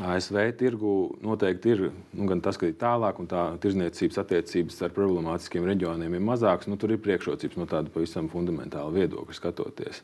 ASV 0.00 0.36
tirgu 0.56 0.92
noteikti 1.20 1.72
ir 1.74 1.82
nu, 1.90 2.26
gan 2.28 2.40
tas, 2.40 2.56
ka 2.60 2.68
ir 2.68 2.76
tālāk, 2.80 3.18
un 3.20 3.28
tā 3.28 3.42
tirzniecības 3.60 4.20
attiecības 4.22 4.78
ar 4.86 4.94
problemātiskiem 4.96 5.66
reģioniem 5.68 6.16
ir 6.16 6.22
mazākas. 6.24 6.70
Nu, 6.70 6.78
tur 6.80 6.94
ir 6.94 7.02
priekšrocības 7.04 7.58
no 7.60 7.66
tāda 7.68 7.92
pavisam 7.92 8.30
fundamentāla 8.32 8.92
viedokļa 8.94 9.36
skatoties. 9.36 10.00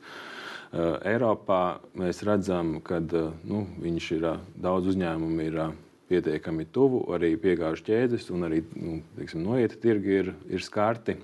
Uh, 0.66 0.98
Eiropā 1.06 1.78
mēs 1.96 2.20
redzam, 2.26 2.76
ka 2.84 2.98
uh, 3.00 3.30
nu, 3.48 3.62
viņš 3.80 4.10
ir 4.18 4.26
uh, 4.26 4.42
daudz 4.60 4.90
uzņēmumu, 4.92 5.46
ir 5.46 5.60
pietiekami 6.10 6.66
tuvu, 6.74 7.04
arī 7.14 7.32
piegāžu 7.40 7.86
ķēdes, 7.86 8.28
un 8.34 8.48
arī 8.50 8.60
nu, 8.74 8.98
teiksim, 9.16 9.46
noieta 9.46 9.78
tirgi 9.82 10.20
ir, 10.20 10.34
ir 10.50 10.62
skarti. 10.66 11.16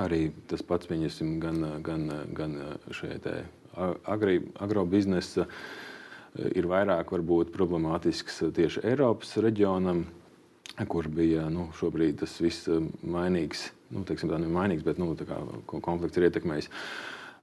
Arī 0.00 0.30
tas 0.48 0.64
pats 0.64 0.88
viņasim, 0.88 1.36
gan, 1.40 1.60
gan, 1.84 2.08
gan 2.32 2.56
šajā 2.96 3.42
agrobiznesa. 3.76 5.44
Agri 5.44 5.58
ir 6.38 6.68
vairāk 6.70 7.12
varbūt, 7.12 7.52
problemātisks 7.54 8.42
tieši 8.56 8.84
Eiropas 8.92 9.34
reģionam, 9.42 10.04
kur 10.88 11.08
bija 11.12 11.48
nu, 11.52 11.68
šobrīd 11.76 12.22
tas 12.22 12.38
viss 12.40 12.68
um, 12.72 12.88
mainīgs. 13.04 13.68
Nu, 13.92 14.06
teiksim, 14.08 14.30
tā 14.32 14.38
nav 14.40 14.52
mainīgs, 14.54 14.84
bet 14.86 15.00
nu, 15.00 15.10
konflikts 15.68 16.16
ir 16.16 16.30
ietekmējis. 16.30 16.70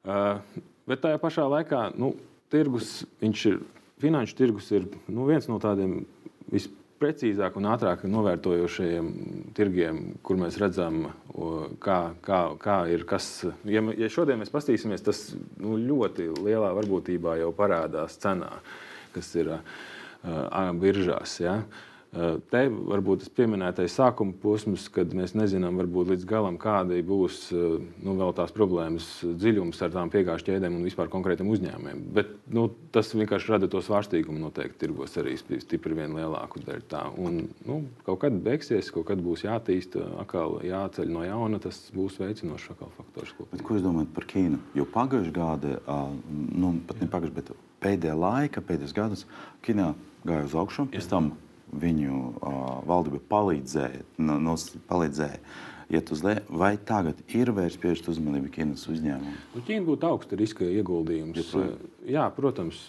Uh, 0.10 0.40
bet 0.90 1.04
tajā 1.04 1.20
pašā 1.22 1.46
laikā 1.52 1.84
nu, 2.00 2.16
tirgus, 2.50 3.04
ir, 3.22 3.60
finanšu 4.02 4.38
tirgus 4.40 4.72
ir 4.74 4.88
nu, 5.06 5.28
viens 5.30 5.46
no 5.52 5.60
tādiem 5.62 6.00
visprecīzāk 7.00 7.56
un 7.56 7.68
ātrāk 7.72 8.04
novērtojošajiem 8.04 9.08
tirgiem, 9.56 10.18
kur 10.22 10.38
mēs 10.38 10.58
redzam, 10.60 11.08
kā, 11.80 12.14
kā, 12.22 12.40
kā 12.60 12.78
ir 12.92 13.06
kas. 13.08 13.46
Ja, 13.64 13.82
ja 13.96 14.10
šodien 14.12 14.40
mēs 14.40 14.52
paskatīsimies, 14.52 15.04
tas 15.06 15.22
nu, 15.58 15.78
ļoti 15.80 16.28
lielā 16.44 16.74
varbūtībā 16.76 17.38
jau 17.40 17.54
parādās 17.56 18.20
cenā, 18.20 18.52
kas 19.16 19.32
ir 19.40 19.54
uh, 19.54 19.62
biržās. 20.76 21.40
Ja? 21.40 21.62
Te 22.10 22.62
varbūt 22.74 23.22
tas 23.22 23.30
pieminētais 23.38 23.94
sākuma 23.94 24.34
posms, 24.42 24.88
kad 24.90 25.12
mēs 25.14 25.36
nezinām 25.38 25.76
varbūt 25.78 26.10
līdz 26.16 26.24
galam, 26.30 26.56
kāda 26.58 26.98
būs 27.06 27.52
nu, 27.54 28.16
vēl 28.18 28.32
tās 28.34 28.54
problēmas 28.56 29.10
dziļums 29.28 29.82
ar 29.86 29.92
tām 29.94 30.10
piegāžu 30.10 30.48
ķēdēm 30.48 30.80
un 30.80 30.88
vispār 30.88 31.12
konkrētiem 31.14 31.52
uzņēmumiem. 31.54 32.00
Bet 32.16 32.32
nu, 32.50 32.66
tas 32.96 33.12
vienkārši 33.14 33.54
rada 33.54 33.70
to 33.70 33.84
svārstīgumu 33.86 34.42
noteikti 34.42 34.82
tirgos 34.82 35.14
arī 35.22 35.36
stipri 35.38 36.00
vien 36.00 36.16
lielāku 36.18 36.64
daļu. 36.66 36.88
Tā. 36.90 37.04
Un, 37.22 37.44
nu, 37.68 37.78
kaut 38.08 38.24
kad 38.24 38.40
beigsies, 38.42 38.90
kaut 38.96 39.06
kad 39.12 39.22
būs 39.22 39.46
jātīst, 39.46 40.00
atkal 40.24 40.58
jāceļ 40.66 41.12
no 41.14 41.28
jauna, 41.28 41.60
tas 41.62 41.78
būs 41.94 42.18
veicinošs 42.24 42.72
faktors. 42.98 43.36
Bet, 43.52 43.62
ko 43.62 43.78
jūs 43.78 43.86
domājat 43.86 44.16
par 44.16 44.26
Ķīnu? 44.34 44.58
Jo 44.80 44.88
pagājušajā 44.96 45.36
gadā, 45.38 45.76
nu, 46.58 46.74
pat 46.90 47.06
ne 47.06 47.12
pagājušajā, 47.14 47.38
bet 47.38 47.54
pēdējā 47.86 48.18
laika, 48.18 48.66
pēdējos 48.66 48.98
gados, 48.98 49.24
Ķīnā 49.68 49.92
gāja 50.26 50.50
uz 50.50 50.58
augšu. 50.58 50.88
Pēc 50.96 51.12
tam 51.14 51.30
viņu 51.74 52.20
uh, 52.20 52.70
valdība 52.90 53.22
palīdzēja, 53.32 54.06
no, 54.24 54.38
no, 54.42 54.56
palīdzēja 54.90 55.42
iet 55.90 56.12
uz 56.14 56.22
leju, 56.26 56.44
vai 56.62 56.76
tagad 56.78 57.22
ir 57.34 57.50
vērts 57.56 57.80
pievērst 57.82 58.12
uzmanību 58.12 58.52
Ķīnas 58.54 58.86
uzņēmumam? 58.94 59.40
Nu, 59.56 59.64
Ķīna 59.66 59.88
būtu 59.88 60.10
augsta 60.10 60.38
riska 60.38 60.68
ieguldījums. 60.70 61.54
Ja, 61.56 61.68
Jā, 62.10 62.26
protams. 62.36 62.84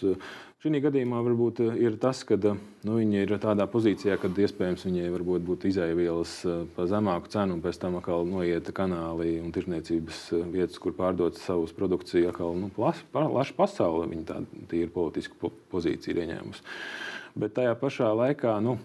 Šī 0.61 0.77
gadījumā 0.77 1.17
varbūt 1.25 1.59
ir 1.81 1.95
tas, 1.97 2.19
ka 2.21 2.35
nu, 2.37 2.53
viņi 2.99 3.23
ir 3.23 3.31
tādā 3.41 3.65
pozīcijā, 3.65 4.13
ka 4.21 4.29
iespējams 4.29 4.83
viņai 4.85 5.07
varbūt 5.09 5.41
būtu 5.47 5.71
izēvielas 5.71 6.35
par 6.75 6.85
zemāku 6.91 7.31
cenu, 7.33 7.55
un 7.57 7.63
pēc 7.63 7.79
tam 7.81 7.97
atkal 7.97 8.29
noiet 8.29 8.69
kanāli 8.77 9.39
un 9.41 9.49
tirzniecības 9.55 10.19
vietas, 10.53 10.77
kur 10.77 10.93
pārdot 10.93 11.41
savus 11.41 11.73
produkciju. 11.73 12.29
Atkal 12.29 12.53
nu, 12.61 12.69
plaša 12.77 13.57
pasaule 13.57 14.05
viņa 14.11 14.27
tādu 14.35 14.85
politisku 14.93 15.49
pozīciju 15.73 16.13
ir 16.13 16.27
ieņēmusi. 16.27 16.67
Bet 17.41 17.57
tajā 17.57 17.73
pašā 17.81 18.13
laikā 18.21 18.59
nu, 18.61 18.77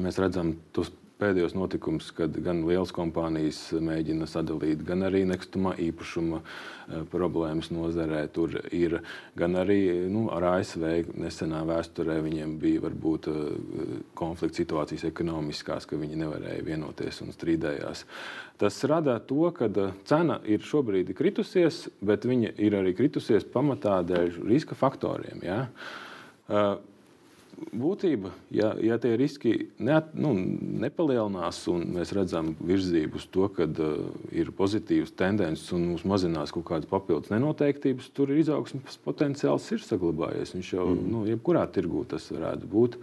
mēs 0.00 0.16
redzam 0.22 0.56
tos 0.72 0.88
pēdējos 1.20 1.54
notikumus, 1.56 2.10
kad 2.14 2.34
gan 2.44 2.62
lielas 2.68 2.92
kompānijas 2.94 3.58
mēģina 3.80 4.28
sadalīt, 4.28 4.82
gan 4.86 5.06
arī 5.06 5.22
nekustamā 5.28 5.72
īpašuma 5.86 6.40
eh, 6.42 7.04
problēmas 7.12 7.70
nozarē. 7.72 8.22
Tur 8.32 8.58
ir 8.74 8.98
gan 9.38 9.56
arī 9.56 9.80
nu, 10.12 10.26
ar 10.34 10.48
ASV 10.52 11.14
nesenā 11.16 11.62
vēsturē 11.68 12.18
viņiem 12.24 12.56
bija 12.60 12.84
varbūt 12.84 13.28
eh, 13.32 13.38
konflikts 14.18 14.60
situācijas 14.60 15.06
ekonomiskās, 15.08 15.88
ka 15.88 16.00
viņi 16.00 16.20
nevarēja 16.24 16.66
vienoties 16.66 17.22
un 17.24 17.32
strīdējās. 17.36 18.04
Tas 18.60 18.80
rada 18.88 19.16
to, 19.20 19.48
ka 19.56 19.70
eh, 19.70 19.94
cena 20.08 20.40
ir 20.44 20.64
šobrīd 20.64 21.14
kritusies, 21.16 21.86
bet 22.04 22.28
viņa 22.28 22.52
ir 22.60 22.76
arī 22.82 22.92
kritusies 22.98 23.48
pamatā 23.56 24.02
dēļ 24.04 24.42
riska 24.44 24.76
faktoriem. 24.76 25.40
Ja? 25.46 25.64
Uh, 26.46 26.76
būtība, 27.56 28.30
ja, 28.52 28.72
ja 28.82 28.98
tie 29.00 29.14
riski 29.16 29.52
neat, 29.82 30.12
nu, 30.18 30.32
nepalielinās 30.82 31.62
un 31.72 31.86
mēs 31.94 32.12
redzam 32.16 32.52
virzību 32.60 33.20
uz 33.20 33.26
to, 33.32 33.48
ka 33.52 33.64
uh, 33.68 34.10
ir 34.34 34.52
pozitīvas 34.56 35.14
tendences 35.16 35.72
un 35.76 35.86
mums 35.92 36.04
mazinās 36.08 36.52
kaut 36.54 36.66
kādas 36.68 36.90
papildus 36.90 37.32
nenoteiktības, 37.32 38.10
tur 38.16 38.32
ir 38.32 38.42
izaugsmes 38.42 39.00
potenciāls 39.04 39.70
ir 39.72 39.84
saglabājies. 39.84 40.52
Viņš 40.56 40.74
jau 40.76 40.90
mm. 40.90 41.08
nu, 41.14 41.24
jebkurā 41.30 41.64
tirgū 41.72 42.04
tas 42.10 42.28
varētu 42.34 42.70
būt. 42.72 43.00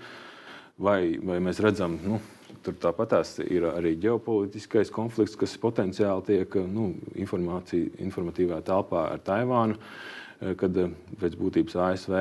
Vai, 0.83 1.19
vai 1.21 1.37
mēs 1.43 1.61
redzam, 1.61 1.99
nu, 2.01 2.17
tur 2.65 2.77
tāpat 2.81 3.13
ir 3.45 3.67
arī 3.69 3.93
ģeopolitiskais 4.01 4.89
konflikts, 4.93 5.37
kas 5.37 5.53
potenciāli 5.61 6.25
tiek 6.29 6.57
nu, 6.69 6.91
informatīvā 7.17 8.61
telpā 8.65 9.05
ar 9.11 9.21
Taivānu, 9.21 9.77
eh, 9.77 10.55
kad 10.57 10.77
eh, 10.81 10.89
pēc 11.21 11.37
būtības 11.37 11.77
ASV 11.89 12.17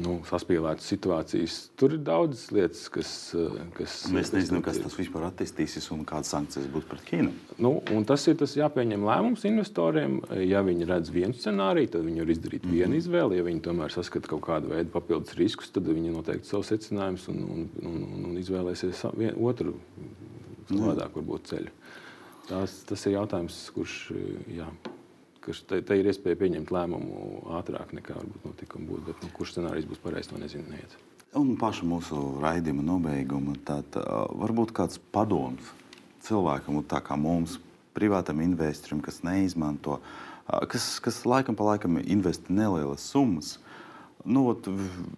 nu, 0.00 0.14
saspīlētas 0.28 0.86
situācijas. 0.92 1.56
Tur 1.78 1.96
ir 1.96 2.02
daudz 2.06 2.44
lietas, 2.54 2.84
kas. 2.92 3.10
Eh, 3.36 3.58
kas 3.76 3.96
Mēs 4.12 4.32
nezinām, 4.34 4.62
kas 4.64 4.78
tas 4.82 4.94
vispār 4.96 5.26
attīstīsies 5.28 5.88
un 5.94 6.04
kādas 6.08 6.32
sankcijas 6.32 6.68
būs 6.72 6.86
pret 6.88 7.04
Ķīnu. 7.08 7.32
Nu, 7.62 7.74
tas 8.08 8.24
ir 8.30 8.38
tas 8.40 8.54
jāpieņem 8.58 9.04
lēmums 9.08 9.44
investoriem. 9.48 10.20
Ja 10.46 10.62
viņi 10.66 10.88
redz 10.88 11.12
vienu 11.14 11.36
scenāriju, 11.36 11.92
tad 11.96 12.06
viņi 12.06 12.24
var 12.24 12.32
izdarīt 12.36 12.64
mm 12.64 12.70
-hmm. 12.70 12.78
vienu 12.78 13.00
izvēli. 13.00 13.38
Ja 13.40 13.48
viņi 13.48 13.64
tomēr 13.68 13.92
saskata 13.92 14.28
kaut 14.28 14.44
kādu 14.46 14.72
veidu 14.72 14.94
papildus 14.94 15.36
riskus, 15.40 15.70
tad 15.70 15.88
viņi 15.88 16.14
noteikti 16.14 16.48
savus 16.48 16.72
secinājumus 16.72 17.28
un, 17.28 17.42
un, 17.42 17.68
un, 17.82 18.00
un, 18.02 18.24
un 18.30 18.40
izvēlēsies 18.40 19.04
otru 19.36 19.76
savādāk 20.68 21.14
varbūt 21.14 21.52
ceļu. 21.52 21.70
Tas, 22.48 22.82
tas 22.88 23.06
ir 23.06 23.18
jautājums, 23.18 23.70
kurš. 23.74 24.12
Jā 24.50 24.68
ka 25.42 25.54
te, 25.68 25.80
te 25.86 25.98
ir 25.98 26.08
iespēja 26.10 26.38
pieņemt 26.40 26.72
lēmumu 26.74 27.42
ātrāk 27.58 27.94
nekā 27.98 28.16
varbūt 28.18 28.46
notikumi 28.48 28.88
būtu. 28.88 29.06
Bet, 29.08 29.24
nu, 29.24 29.32
kurš 29.36 29.56
scenārijs 29.56 29.88
būs 29.90 30.02
pareizs, 30.02 30.30
to 30.30 30.40
nezinu. 30.40 30.68
Neiet. 30.70 30.96
Un 31.38 31.54
paša 31.60 31.86
mūsu 31.88 32.18
raidījuma 32.42 32.84
nobeiguma, 32.84 33.56
tad 33.66 33.96
uh, 33.96 34.26
varbūt 34.42 34.74
kāds 34.76 35.00
padoms 35.14 35.70
cilvēkam, 36.26 36.82
tā 36.88 37.00
kā 37.04 37.16
mums, 37.18 37.56
privātam 37.96 38.42
investoram, 38.44 39.00
kas 39.04 39.22
neizmanto, 39.26 39.98
uh, 39.98 40.62
kas, 40.68 40.96
kas 41.02 41.22
laikam 41.28 41.56
pa 41.58 41.72
laikam 41.72 41.98
investē 42.02 42.52
nelielas 42.52 43.06
summas. 43.14 43.56
Nu, 44.22 44.44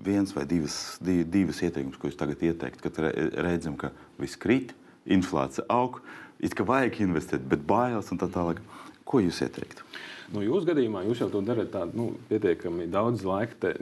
viens 0.00 0.32
vai 0.32 0.46
divas, 0.48 0.96
div, 1.04 1.26
divas 1.28 1.60
ieteikumus, 1.60 1.98
ko 2.00 2.08
jūs 2.08 2.16
tagad 2.16 2.40
ieteikt, 2.40 2.80
kad 2.80 3.02
redzam, 3.44 3.76
ka 3.76 3.90
viss 4.16 4.38
krīt, 4.40 4.72
inflācija 5.04 5.66
aug, 5.68 5.98
it 6.40 6.56
kā 6.56 6.64
vajag 6.64 7.02
investēt, 7.04 7.44
bet 7.48 7.66
bailes 7.68 8.08
un 8.14 8.20
tā 8.22 8.30
tālāk. 8.32 8.62
Ko 9.04 9.20
jūs 9.20 9.42
ieteiktu? 9.44 9.86
Nu, 10.32 10.40
jūsu 10.40 10.70
gadījumā 10.70 11.04
jūs 11.04 11.20
jau 11.20 11.28
to 11.32 11.42
darat 11.44 11.70
tādu 11.74 11.98
nu, 12.00 12.06
pietiekami 12.30 12.86
daudz 12.90 13.24
laika 13.28 13.74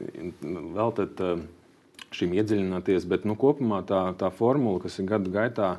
veltat 0.75 1.21
uh, 1.23 1.45
šim 2.17 2.35
iedziļināties, 2.37 3.07
bet 3.09 3.27
nu, 3.29 3.37
kopumā 3.39 3.83
tā, 3.89 4.05
tā 4.19 4.31
formula, 4.35 4.83
kas 4.83 4.99
ir 5.01 5.09
gadu 5.11 5.33
gaitā, 5.33 5.77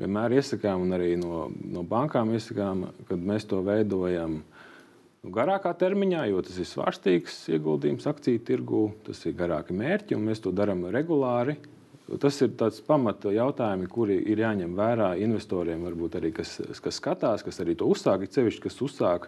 vienmēr 0.00 0.36
iesakām, 0.38 0.84
un 0.84 0.96
arī 0.96 1.14
no, 1.20 1.46
no 1.48 1.84
bankām 1.86 2.34
iesakām, 2.36 2.86
kad 3.08 3.22
mēs 3.30 3.48
to 3.48 3.62
veidojam 3.66 4.40
nu, 4.42 5.32
garākā 5.34 5.72
termiņā, 5.80 6.26
jo 6.30 6.42
tas 6.46 6.60
ir 6.60 6.68
svārstīgs 6.70 7.40
ieguldījums 7.56 8.06
akciju 8.10 8.44
tirgū, 8.46 8.84
tas 9.08 9.24
ir 9.26 9.36
garāki 9.38 9.76
mērķi, 9.76 10.18
un 10.18 10.28
mēs 10.28 10.44
to 10.44 10.52
darām 10.54 10.86
regulāri. 10.94 11.56
Tas 12.06 12.36
ir 12.44 12.52
tāds 12.54 12.78
pamata 12.86 13.32
jautājumi, 13.34 13.88
kuri 13.90 14.20
ir 14.30 14.38
jāņem 14.44 14.76
vērā 14.78 15.08
investoriem, 15.18 15.82
varbūt 15.88 16.20
arī 16.20 16.30
kas, 16.36 16.60
kas 16.82 17.00
skatās, 17.00 17.42
kas 17.42 17.58
arī 17.64 17.74
to 17.78 17.88
uzsāk, 17.90 18.22
ir 18.22 18.30
sevišķi, 18.30 18.62
kas 18.68 18.82
uzsāk. 18.86 19.26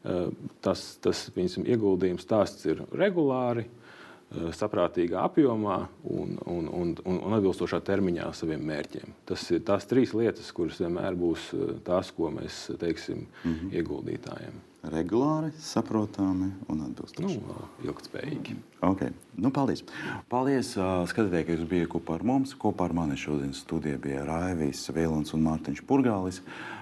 Eh, 0.00 0.30
tas, 0.64 0.82
tas 1.04 1.26
piemēram, 1.36 1.68
ieguldījums 1.70 2.24
stāsts 2.26 2.66
ir 2.66 2.80
regulāri, 2.98 3.66
eh, 3.66 4.48
saprātīgā 4.56 5.22
apjomā 5.28 5.76
un, 6.08 6.34
un, 6.50 6.70
un, 6.80 6.94
un, 7.04 7.20
un 7.28 7.36
atbilstošā 7.36 7.78
termiņā 7.86 8.32
saviem 8.34 8.64
mērķiem. 8.72 9.14
Tas 9.28 9.44
ir 9.54 9.62
tās 9.68 9.86
trīs 9.86 10.16
lietas, 10.16 10.50
kuras 10.56 10.80
vienmēr 10.82 11.18
būs 11.20 11.52
eh, 11.54 11.76
tās, 11.86 12.10
ko 12.16 12.32
mēs 12.34 12.72
teiksim 12.80 13.22
mm 13.28 13.54
-hmm. 13.54 13.72
ieguldītājiem. 13.76 14.58
Regulāri, 14.82 15.50
saprotami 15.60 16.48
un 16.72 16.82
atbilstoši. 16.86 17.36
Nu, 17.44 17.68
ilgtspējīgi. 17.84 18.56
Okay. 18.86 19.12
Nu, 19.36 19.52
paldies. 19.52 19.84
Paldies, 20.32 20.72
uh, 20.78 21.02
skatieties, 21.10 21.46
ka 21.46 21.56
jūs 21.56 21.68
bijāt 21.68 21.90
kopā 21.92 22.16
ar 22.16 22.24
mums. 22.26 22.54
Kopā 22.56 22.88
ar 22.88 22.96
mani 22.96 23.18
šodien 23.20 23.52
studijā 23.56 24.00
bija 24.00 24.24
Raivijas, 24.28 24.86
Vilons 24.96 25.34
un 25.36 25.44
Mārtiņš 25.44 25.84
Purgālis. 25.88 26.40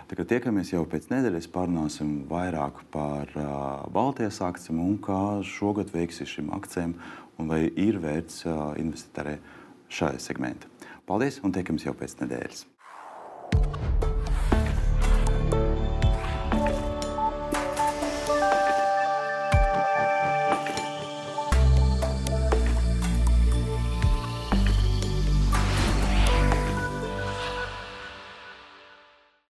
Tagad 0.08 0.30
tiekamies 0.30 0.72
jau 0.72 0.84
pēc 0.88 1.10
nedēļas, 1.10 1.50
parunāsim 1.52 2.14
vairāk 2.30 2.84
par 2.94 3.34
uh, 3.34 3.84
Baltijas 3.92 4.40
akcijiem 4.46 4.80
un 4.86 4.96
kā 5.04 5.20
šogad 5.44 5.92
veiksies 5.92 6.38
šīm 6.38 6.54
akcijām 6.56 6.96
un 7.38 7.50
vai 7.50 7.66
ir 7.68 8.00
vērts 8.02 8.44
uh, 8.46 8.72
investēt 8.80 9.22
arī 9.24 9.38
šajā 9.92 10.22
segmentā. 10.30 10.70
Paldies 11.08 11.42
un 11.44 11.54
tiekamies 11.56 11.88
jau 11.88 11.96
pēc 11.98 12.20
nedēļas. 12.22 12.66